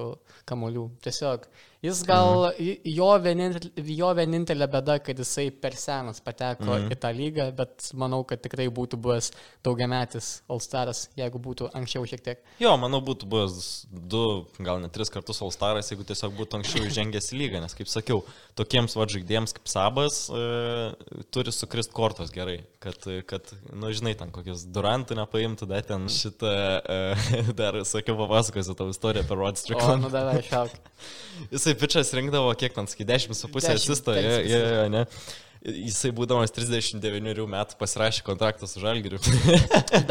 kamolių. 0.51 0.84
Tiesiog. 1.05 1.47
Jis 1.82 2.01
gal, 2.03 2.49
Mhm. 2.59 2.82
jo, 2.91 3.05
vienintelė, 3.23 3.69
jo 3.95 4.07
vienintelė 4.17 4.65
bėda, 4.67 4.97
kad 4.99 5.15
jisai 5.21 5.45
per 5.49 5.71
senas 5.80 6.19
pateko 6.19 6.65
Mhm. 6.75 6.89
į 6.91 6.95
tą 6.99 7.11
lygą, 7.15 7.45
bet 7.55 7.91
manau, 7.95 8.25
kad 8.27 8.41
tikrai 8.43 8.65
būtų 8.67 8.99
buvęs 8.99 9.32
daugiametis 9.63 10.41
All-Staras, 10.49 11.05
jeigu 11.15 11.39
būtų 11.39 11.69
anksčiau 11.71 12.03
šiek 12.05 12.21
tiek. 12.25 12.41
Jo, 12.59 12.73
manau, 12.77 12.99
būtų 12.99 13.30
buvęs 13.32 13.86
du, 13.89 14.45
gal 14.59 14.82
net 14.84 14.91
tris 14.91 15.09
kartus 15.09 15.39
All-Staras, 15.41 15.88
jeigu 15.89 16.03
tiesiog 16.03 16.36
būtų 16.36 16.59
anksčiau 16.59 16.84
įžengęs 16.89 17.32
į 17.32 17.39
lygą, 17.39 17.61
nes, 17.63 17.73
kaip 17.73 17.88
sakiau, 17.88 18.25
tokiems 18.59 18.97
va 18.99 19.05
žaidėjams 19.05 19.53
kaip 19.55 19.67
Sabas 19.71 20.30
e, 20.30 21.23
turi 21.32 21.51
sukrist 21.55 21.93
kortos 21.95 22.30
gerai, 22.36 22.59
kad, 22.84 22.99
kad, 23.25 23.53
nu, 23.71 23.88
žinai, 23.95 24.17
ten 24.19 24.32
kokius 24.36 24.65
Durantų 24.67 25.15
nepaimtų, 25.15 25.65
dar 25.71 25.82
ten 25.88 26.07
šitą, 26.11 26.51
e, 26.84 27.15
dar 27.59 27.80
sakiau, 27.88 28.17
papasakosiu 28.19 28.75
tavo 28.75 28.91
istoriją 28.91 29.23
apie 29.23 29.36
Rod 29.39 29.55
O, 29.55 29.59
Strickland. 29.63 30.01
nu 30.03 30.09
davai, 30.09 30.41
šauk. 30.43 30.75
Jisai 31.70 31.78
pičias 31.78 32.09
rinkdavo, 32.17 32.49
kiek 32.57 32.74
ten, 32.74 32.88
sakai, 32.89 33.05
10 33.05 33.38
su 33.38 33.47
pusė 33.53 33.76
10, 33.76 33.78
asisto, 33.78 34.13
ne. 34.89 35.03
Jisai 35.59 36.09
būdamas 36.15 36.53
39 36.55 37.43
metų 37.51 37.76
pasirašė 37.78 38.24
kontraktą 38.26 38.65
su 38.65 38.80
Žalgiriu. 38.82 39.20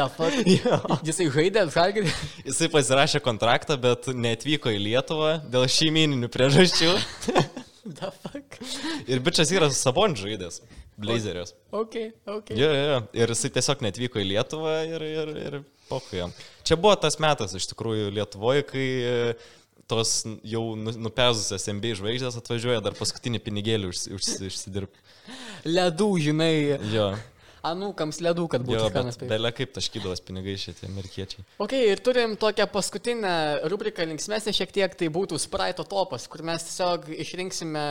Jisai 1.09 1.27
žaidė 1.35 1.65
žalgirį. 1.73 2.13
Jisai 2.45 2.69
pasirašė 2.71 3.23
kontraktą, 3.25 3.79
bet 3.81 4.11
neatvyko 4.13 4.71
į 4.77 4.83
Lietuvą 4.85 5.33
dėl 5.49 5.65
šeimininių 5.73 6.29
priežasčių. 6.35 6.93
Ir 9.09 9.23
bičias 9.25 9.49
yra 9.57 9.71
su 9.73 9.81
Sabon 9.81 10.13
žaidęs. 10.21 10.61
Blazerius. 11.01 11.55
Ok, 11.73 11.97
ok. 12.29 12.53
Jo, 12.53 12.69
jo, 12.69 12.83
jo. 12.93 12.99
Ir 13.17 13.33
jisai 13.33 13.49
tiesiog 13.55 13.81
netvyko 13.87 14.21
į 14.21 14.27
Lietuvą 14.35 14.75
ir, 14.91 15.07
ir, 15.07 15.33
ir 15.47 15.57
pokuja. 15.89 16.29
Čia 16.67 16.77
buvo 16.77 16.93
tas 17.01 17.17
metas 17.23 17.57
iš 17.57 17.71
tikrųjų 17.73 18.13
Lietuvoje, 18.19 18.67
kai 18.69 18.85
tos 19.87 20.25
jau 20.45 20.65
nu- 20.77 20.97
nupezusios 21.07 21.69
MB 21.73 21.95
žvaigždės 22.01 22.37
atvažiuoja 22.41 22.83
dar 22.85 22.93
paskutinį 22.99 23.41
pinigėlį 23.47 23.93
užsi- 23.93 24.13
užsi- 24.19 24.47
užsidirbti. 24.51 24.99
Ledų, 25.69 26.09
žinai, 26.25 26.55
Jo, 26.93 27.13
anūkams 27.67 28.21
ledų, 28.23 28.45
kad 28.53 28.63
būtų 28.67 28.91
bet 28.95 29.25
belia 29.29 29.51
kaip 29.53 29.73
taškydavos 29.75 30.21
pinigai 30.25 30.55
šitie 30.61 30.87
amerikiečiai. 30.89 31.45
Ok, 31.59 31.73
ir 31.75 32.01
turim 32.05 32.37
tokią 32.39 32.67
paskutinę 32.71 33.33
rubriką 33.69 34.07
linksmėsnę 34.07 34.55
šiek 34.55 34.73
tiek, 34.73 34.95
tai 34.95 35.09
būtų 35.13 35.39
Sprite 35.43 35.85
topas, 35.85 36.29
kur 36.31 36.43
mes 36.47 36.63
tiesiog 36.69 37.09
išrinksime 37.19 37.85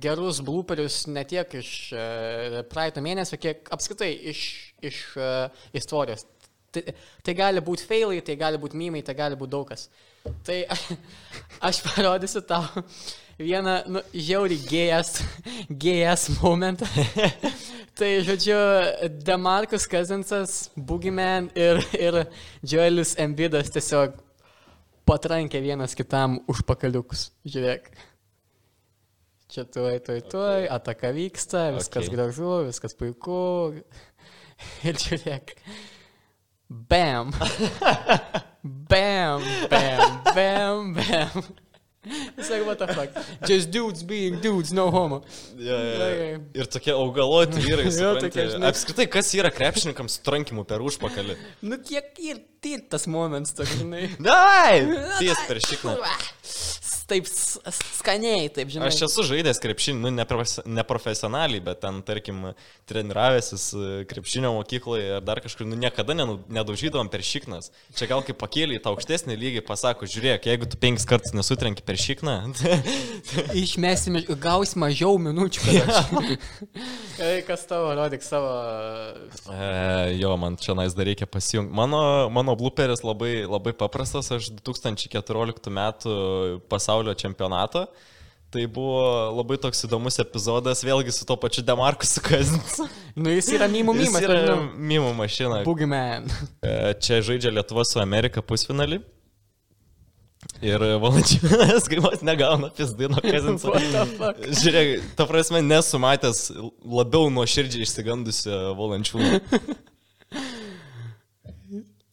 gerus 0.00 0.40
blooperius 0.40 1.06
ne 1.06 1.24
tiek 1.24 1.52
iš 1.60 1.92
uh, 1.92 2.60
praeito 2.72 3.02
mėnesio, 3.04 3.38
kiek 3.40 3.68
apskritai 3.70 4.12
iš, 4.32 4.44
iš 4.82 5.02
uh, 5.20 5.48
istorijos. 5.76 6.24
Tai, 6.70 6.82
tai 7.26 7.34
gali 7.34 7.62
būti 7.66 7.86
failai, 7.88 8.20
tai 8.22 8.36
gali 8.38 8.58
būti 8.62 8.78
mymai, 8.78 9.02
tai 9.02 9.16
gali 9.18 9.38
būti 9.38 9.50
daug 9.50 9.66
kas. 9.66 9.88
Tai 10.46 10.58
aš 11.68 11.82
parodysiu 11.86 12.42
tau 12.46 12.84
vieną, 13.40 13.76
nu, 13.90 14.02
žiaurį 14.14 14.58
gėjas, 14.68 15.14
gėjas 15.84 16.28
momentą. 16.40 16.88
tai, 17.98 18.12
žodžiu, 18.26 18.58
Demarkus 19.26 19.88
Kazinsas, 19.90 20.68
Boogeyman 20.76 21.50
ir, 21.58 21.82
ir 21.98 22.22
Joelis 22.62 23.16
Embidas 23.20 23.72
tiesiog 23.74 24.18
patrankė 25.08 25.62
vienas 25.64 25.96
kitam 25.98 26.38
už 26.50 26.62
pakaliukus. 26.68 27.30
Žiūrėk. 27.48 27.90
Čia 29.50 29.64
tuoj, 29.66 29.96
tuoj, 30.06 30.20
tuoj, 30.30 30.68
ataka 30.70 31.10
vyksta, 31.10 31.72
viskas 31.74 32.04
Okay. 32.04 32.06
okay. 32.06 32.14
gražu, 32.14 32.52
viskas 32.68 32.94
puiku. 32.94 33.40
Ir 34.86 35.00
žiūrėk. 35.00 35.56
Bam. 36.70 37.32
Bam, 38.62 39.40
bam, 39.70 40.20
bam, 40.34 40.92
bam. 40.92 41.44
It's 42.04 42.50
like, 42.50 42.66
what 42.66 42.78
the 42.78 42.88
fuck? 42.88 43.08
Just 43.46 43.70
dudes 43.70 44.02
being 44.02 44.40
dudes, 44.40 44.72
no 44.72 44.90
homo. 44.90 45.22
Ja, 45.56 45.78
ja, 45.78 46.08
ja. 46.08 46.38
Ir 46.52 46.68
tokie 46.68 46.92
augaloti 46.92 47.60
vyrai. 47.64 47.86
Supranti. 47.92 48.28
tokie, 48.28 48.46
žinai. 48.52 48.68
Apskritai, 48.72 49.06
kas 49.12 49.32
yra 49.36 49.50
krepšininkams 49.52 50.18
su 50.18 50.24
trankimu 50.28 50.66
per 50.68 50.84
užpakalį? 50.84 51.38
Nu, 51.64 51.80
kiek 51.84 52.20
ir 52.24 52.42
tai 52.60 52.78
tas 52.92 53.08
momentas, 53.08 53.56
toks, 53.56 53.78
žinai. 53.80 54.10
Dai! 54.20 54.80
Ties 55.20 55.44
per 55.48 55.60
šikną. 55.64 55.96
Taip 57.10 57.28
skaniai, 57.30 58.48
taip 58.54 58.70
žinai. 58.72 58.88
Aš 58.90 59.02
esu 59.08 59.24
žaidęs 59.26 59.60
krepšinį, 59.62 60.00
nu, 60.04 60.12
neprofes- 60.14 60.62
neprofesionaliai, 60.64 61.62
bet 61.66 61.82
ten, 61.82 62.00
tarkim, 62.06 62.52
treniravęsis 62.90 63.66
e, 63.74 63.90
krepšinio 64.10 64.54
mokykloje 64.56 65.16
ar 65.18 65.24
dar 65.26 65.42
kažkur, 65.44 65.68
nu, 65.68 65.78
niekada 65.80 66.16
nedaužydavom 66.16 67.10
per 67.12 67.24
šiknas. 67.26 67.70
Čia 67.98 68.10
gal 68.12 68.24
kaip 68.26 68.38
pakėlė 68.40 68.78
į 68.78 68.84
tą 68.84 68.94
aukštesnį 68.94 69.38
lygį, 69.40 69.64
pasako, 69.66 70.08
žiūrėk, 70.10 70.48
jeigu 70.50 70.70
tu 70.70 70.80
penkis 70.80 71.08
kartus 71.08 71.34
nesutrenki 71.36 71.84
per 71.86 71.98
šikną, 72.00 72.38
Išmesime, 73.62 74.22
gaus 74.40 74.74
mažiau 74.78 75.18
minučių. 75.20 75.62
Gerai, 77.18 77.40
kas 77.48 77.64
tavo, 77.68 77.92
rodyk 77.98 78.24
savo. 78.24 78.50
E, 79.50 80.16
jo, 80.20 80.32
man 80.40 80.58
čia 80.60 80.76
nais 80.78 80.94
dar 80.96 81.08
reikia 81.08 81.28
pasijungti. 81.30 81.72
Mano, 81.76 82.02
mano 82.34 82.54
blooperis 82.58 83.04
labai, 83.06 83.44
labai 83.48 83.74
paprastas. 83.76 84.30
Aš 84.34 84.50
2014 84.60 85.70
metų 85.74 86.14
pasaulio 86.70 86.99
čempionato. 87.18 87.86
Tai 88.50 88.64
buvo 88.66 89.02
labai 89.36 89.60
toks 89.62 89.84
įdomus 89.86 90.16
epizodas, 90.18 90.80
vėlgi 90.82 91.12
su 91.14 91.22
to 91.28 91.36
pačiu 91.38 91.62
Demarkusu 91.62 92.18
Kazins. 92.26 92.80
Nu, 93.14 93.30
jis 93.30 93.46
yra 93.54 93.68
mymų 93.70 93.94
Jis 94.00 94.08
mymas. 94.10 94.24
yra 94.26 94.38
nu, 94.48 94.64
mimo 94.90 95.12
mašina. 95.14 95.60
Boogeyman. 95.66 96.26
E, 96.58 96.72
Čia 96.98 97.20
žaidžia 97.22 97.52
Lietuva 97.54 97.84
su 97.86 98.00
Amerika 98.02 98.42
pusfinalį. 98.42 98.98
Ir 100.64 100.82
valandžiūnas, 101.00 101.86
kai 101.88 102.00
vos 102.02 102.24
negauna 102.26 102.72
pizdino 102.74 103.20
Kazinso. 103.30 103.70
Žiūrėk, 103.76 105.12
ta 105.14 105.28
prasme, 105.30 105.62
nesu 105.62 106.00
matęs 106.02 106.48
labiau 106.82 107.30
nuoširdžiai 107.30 107.86
išsigandusio 107.86 108.74
valandžiūno. 108.80 109.38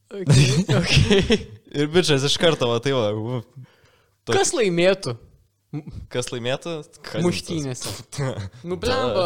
Okay, 0.07 0.63
okay. 0.71 1.37
Ir 1.75 1.89
bičias 1.91 2.23
iš 2.23 2.37
karto, 2.39 2.69
va, 2.71 2.77
tai 2.79 2.93
va. 2.95 3.09
U, 4.27 4.31
toks- 4.31 4.37
Kas 4.37 4.53
laimėtų 4.57 5.15
Kas 6.09 6.29
laimėtų? 6.31 6.71
Kazinsas. 7.03 7.23
muštynėse? 7.25 7.89
Nu, 8.69 8.77
blemba, 8.79 9.25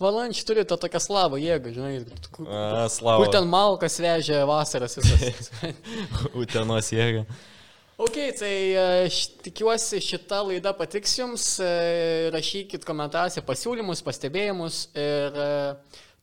valandžiai 0.00 0.46
turi 0.46 0.62
tą 0.70 0.78
tokią 0.80 1.00
slavą 1.02 1.40
jėgą, 1.42 1.72
žinai. 1.74 1.96
Kur, 2.30 2.46
A, 2.46 2.60
kur 2.86 2.92
Slava. 2.94 3.26
ten 3.34 3.48
malkas 3.50 3.98
vežė 4.00 4.44
vasaras 4.48 4.94
visas. 5.00 5.50
Utenos 6.40 6.92
jėga. 6.94 7.24
Ok, 7.98 8.16
tai 8.38 8.52
e, 8.74 8.86
š- 9.10 9.34
tikiuosi 9.44 10.00
šita 10.02 10.40
laida 10.46 10.72
patiks 10.78 11.12
jums. 11.18 11.44
e, 11.62 12.30
Rašykit 12.34 12.86
komentaruose 12.86 13.42
pasiūlymus, 13.46 14.00
pastebėjimus 14.06 14.80
ir 14.98 15.36
e, 15.44 15.50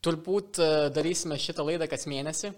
turbūt 0.04 0.58
e, 0.64 0.70
darysime 0.96 1.38
šitą 1.40 1.64
laidą 1.68 1.88
kas 1.92 2.04
mėnesį, 2.10 2.52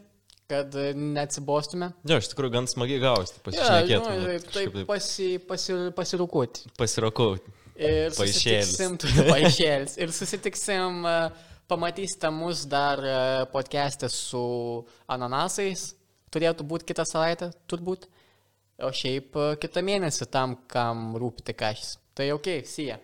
kad 0.50 0.74
e, 0.76 0.90
neatsibostume. 0.94 1.88
Jo, 2.08 2.18
iš 2.20 2.28
tikrųjų 2.32 2.52
gan 2.58 2.68
smagiai 2.70 3.00
gausti, 3.02 3.40
Ja, 3.40 3.44
pasišnekėti. 3.48 4.14
nu, 4.20 4.38
taip 4.54 4.78
pasi, 4.88 5.28
pasi, 5.48 5.76
pasirūkuoti. 5.96 6.70
Pasirokau. 6.78 7.36
Ir 7.74 8.12
Paaišėlis. 8.14 8.68
susitiksim, 8.76 8.98
paaišėlis. 9.32 9.96
Ir 10.04 10.12
susitiksim, 10.14 11.00
e, 11.10 11.14
pamatysite 11.70 12.30
mus 12.30 12.66
dar 12.70 13.00
e, 13.02 13.16
podcast'e 13.54 14.10
su 14.12 14.44
ananasais. 15.10 15.88
Turėtų 16.34 16.66
būti 16.66 16.90
kitą 16.92 17.04
savaitę, 17.06 17.52
turbūt. 17.70 18.08
O 18.82 18.88
šiaip 18.90 19.36
kitą 19.62 19.82
mėnesį 19.86 20.26
tam, 20.34 20.56
kam 20.70 21.12
rūpi 21.22 21.44
tik 21.46 21.60
kažkas. 21.60 21.96
Tai 22.14 22.26
ok, 22.34 22.48
sija. 22.66 22.96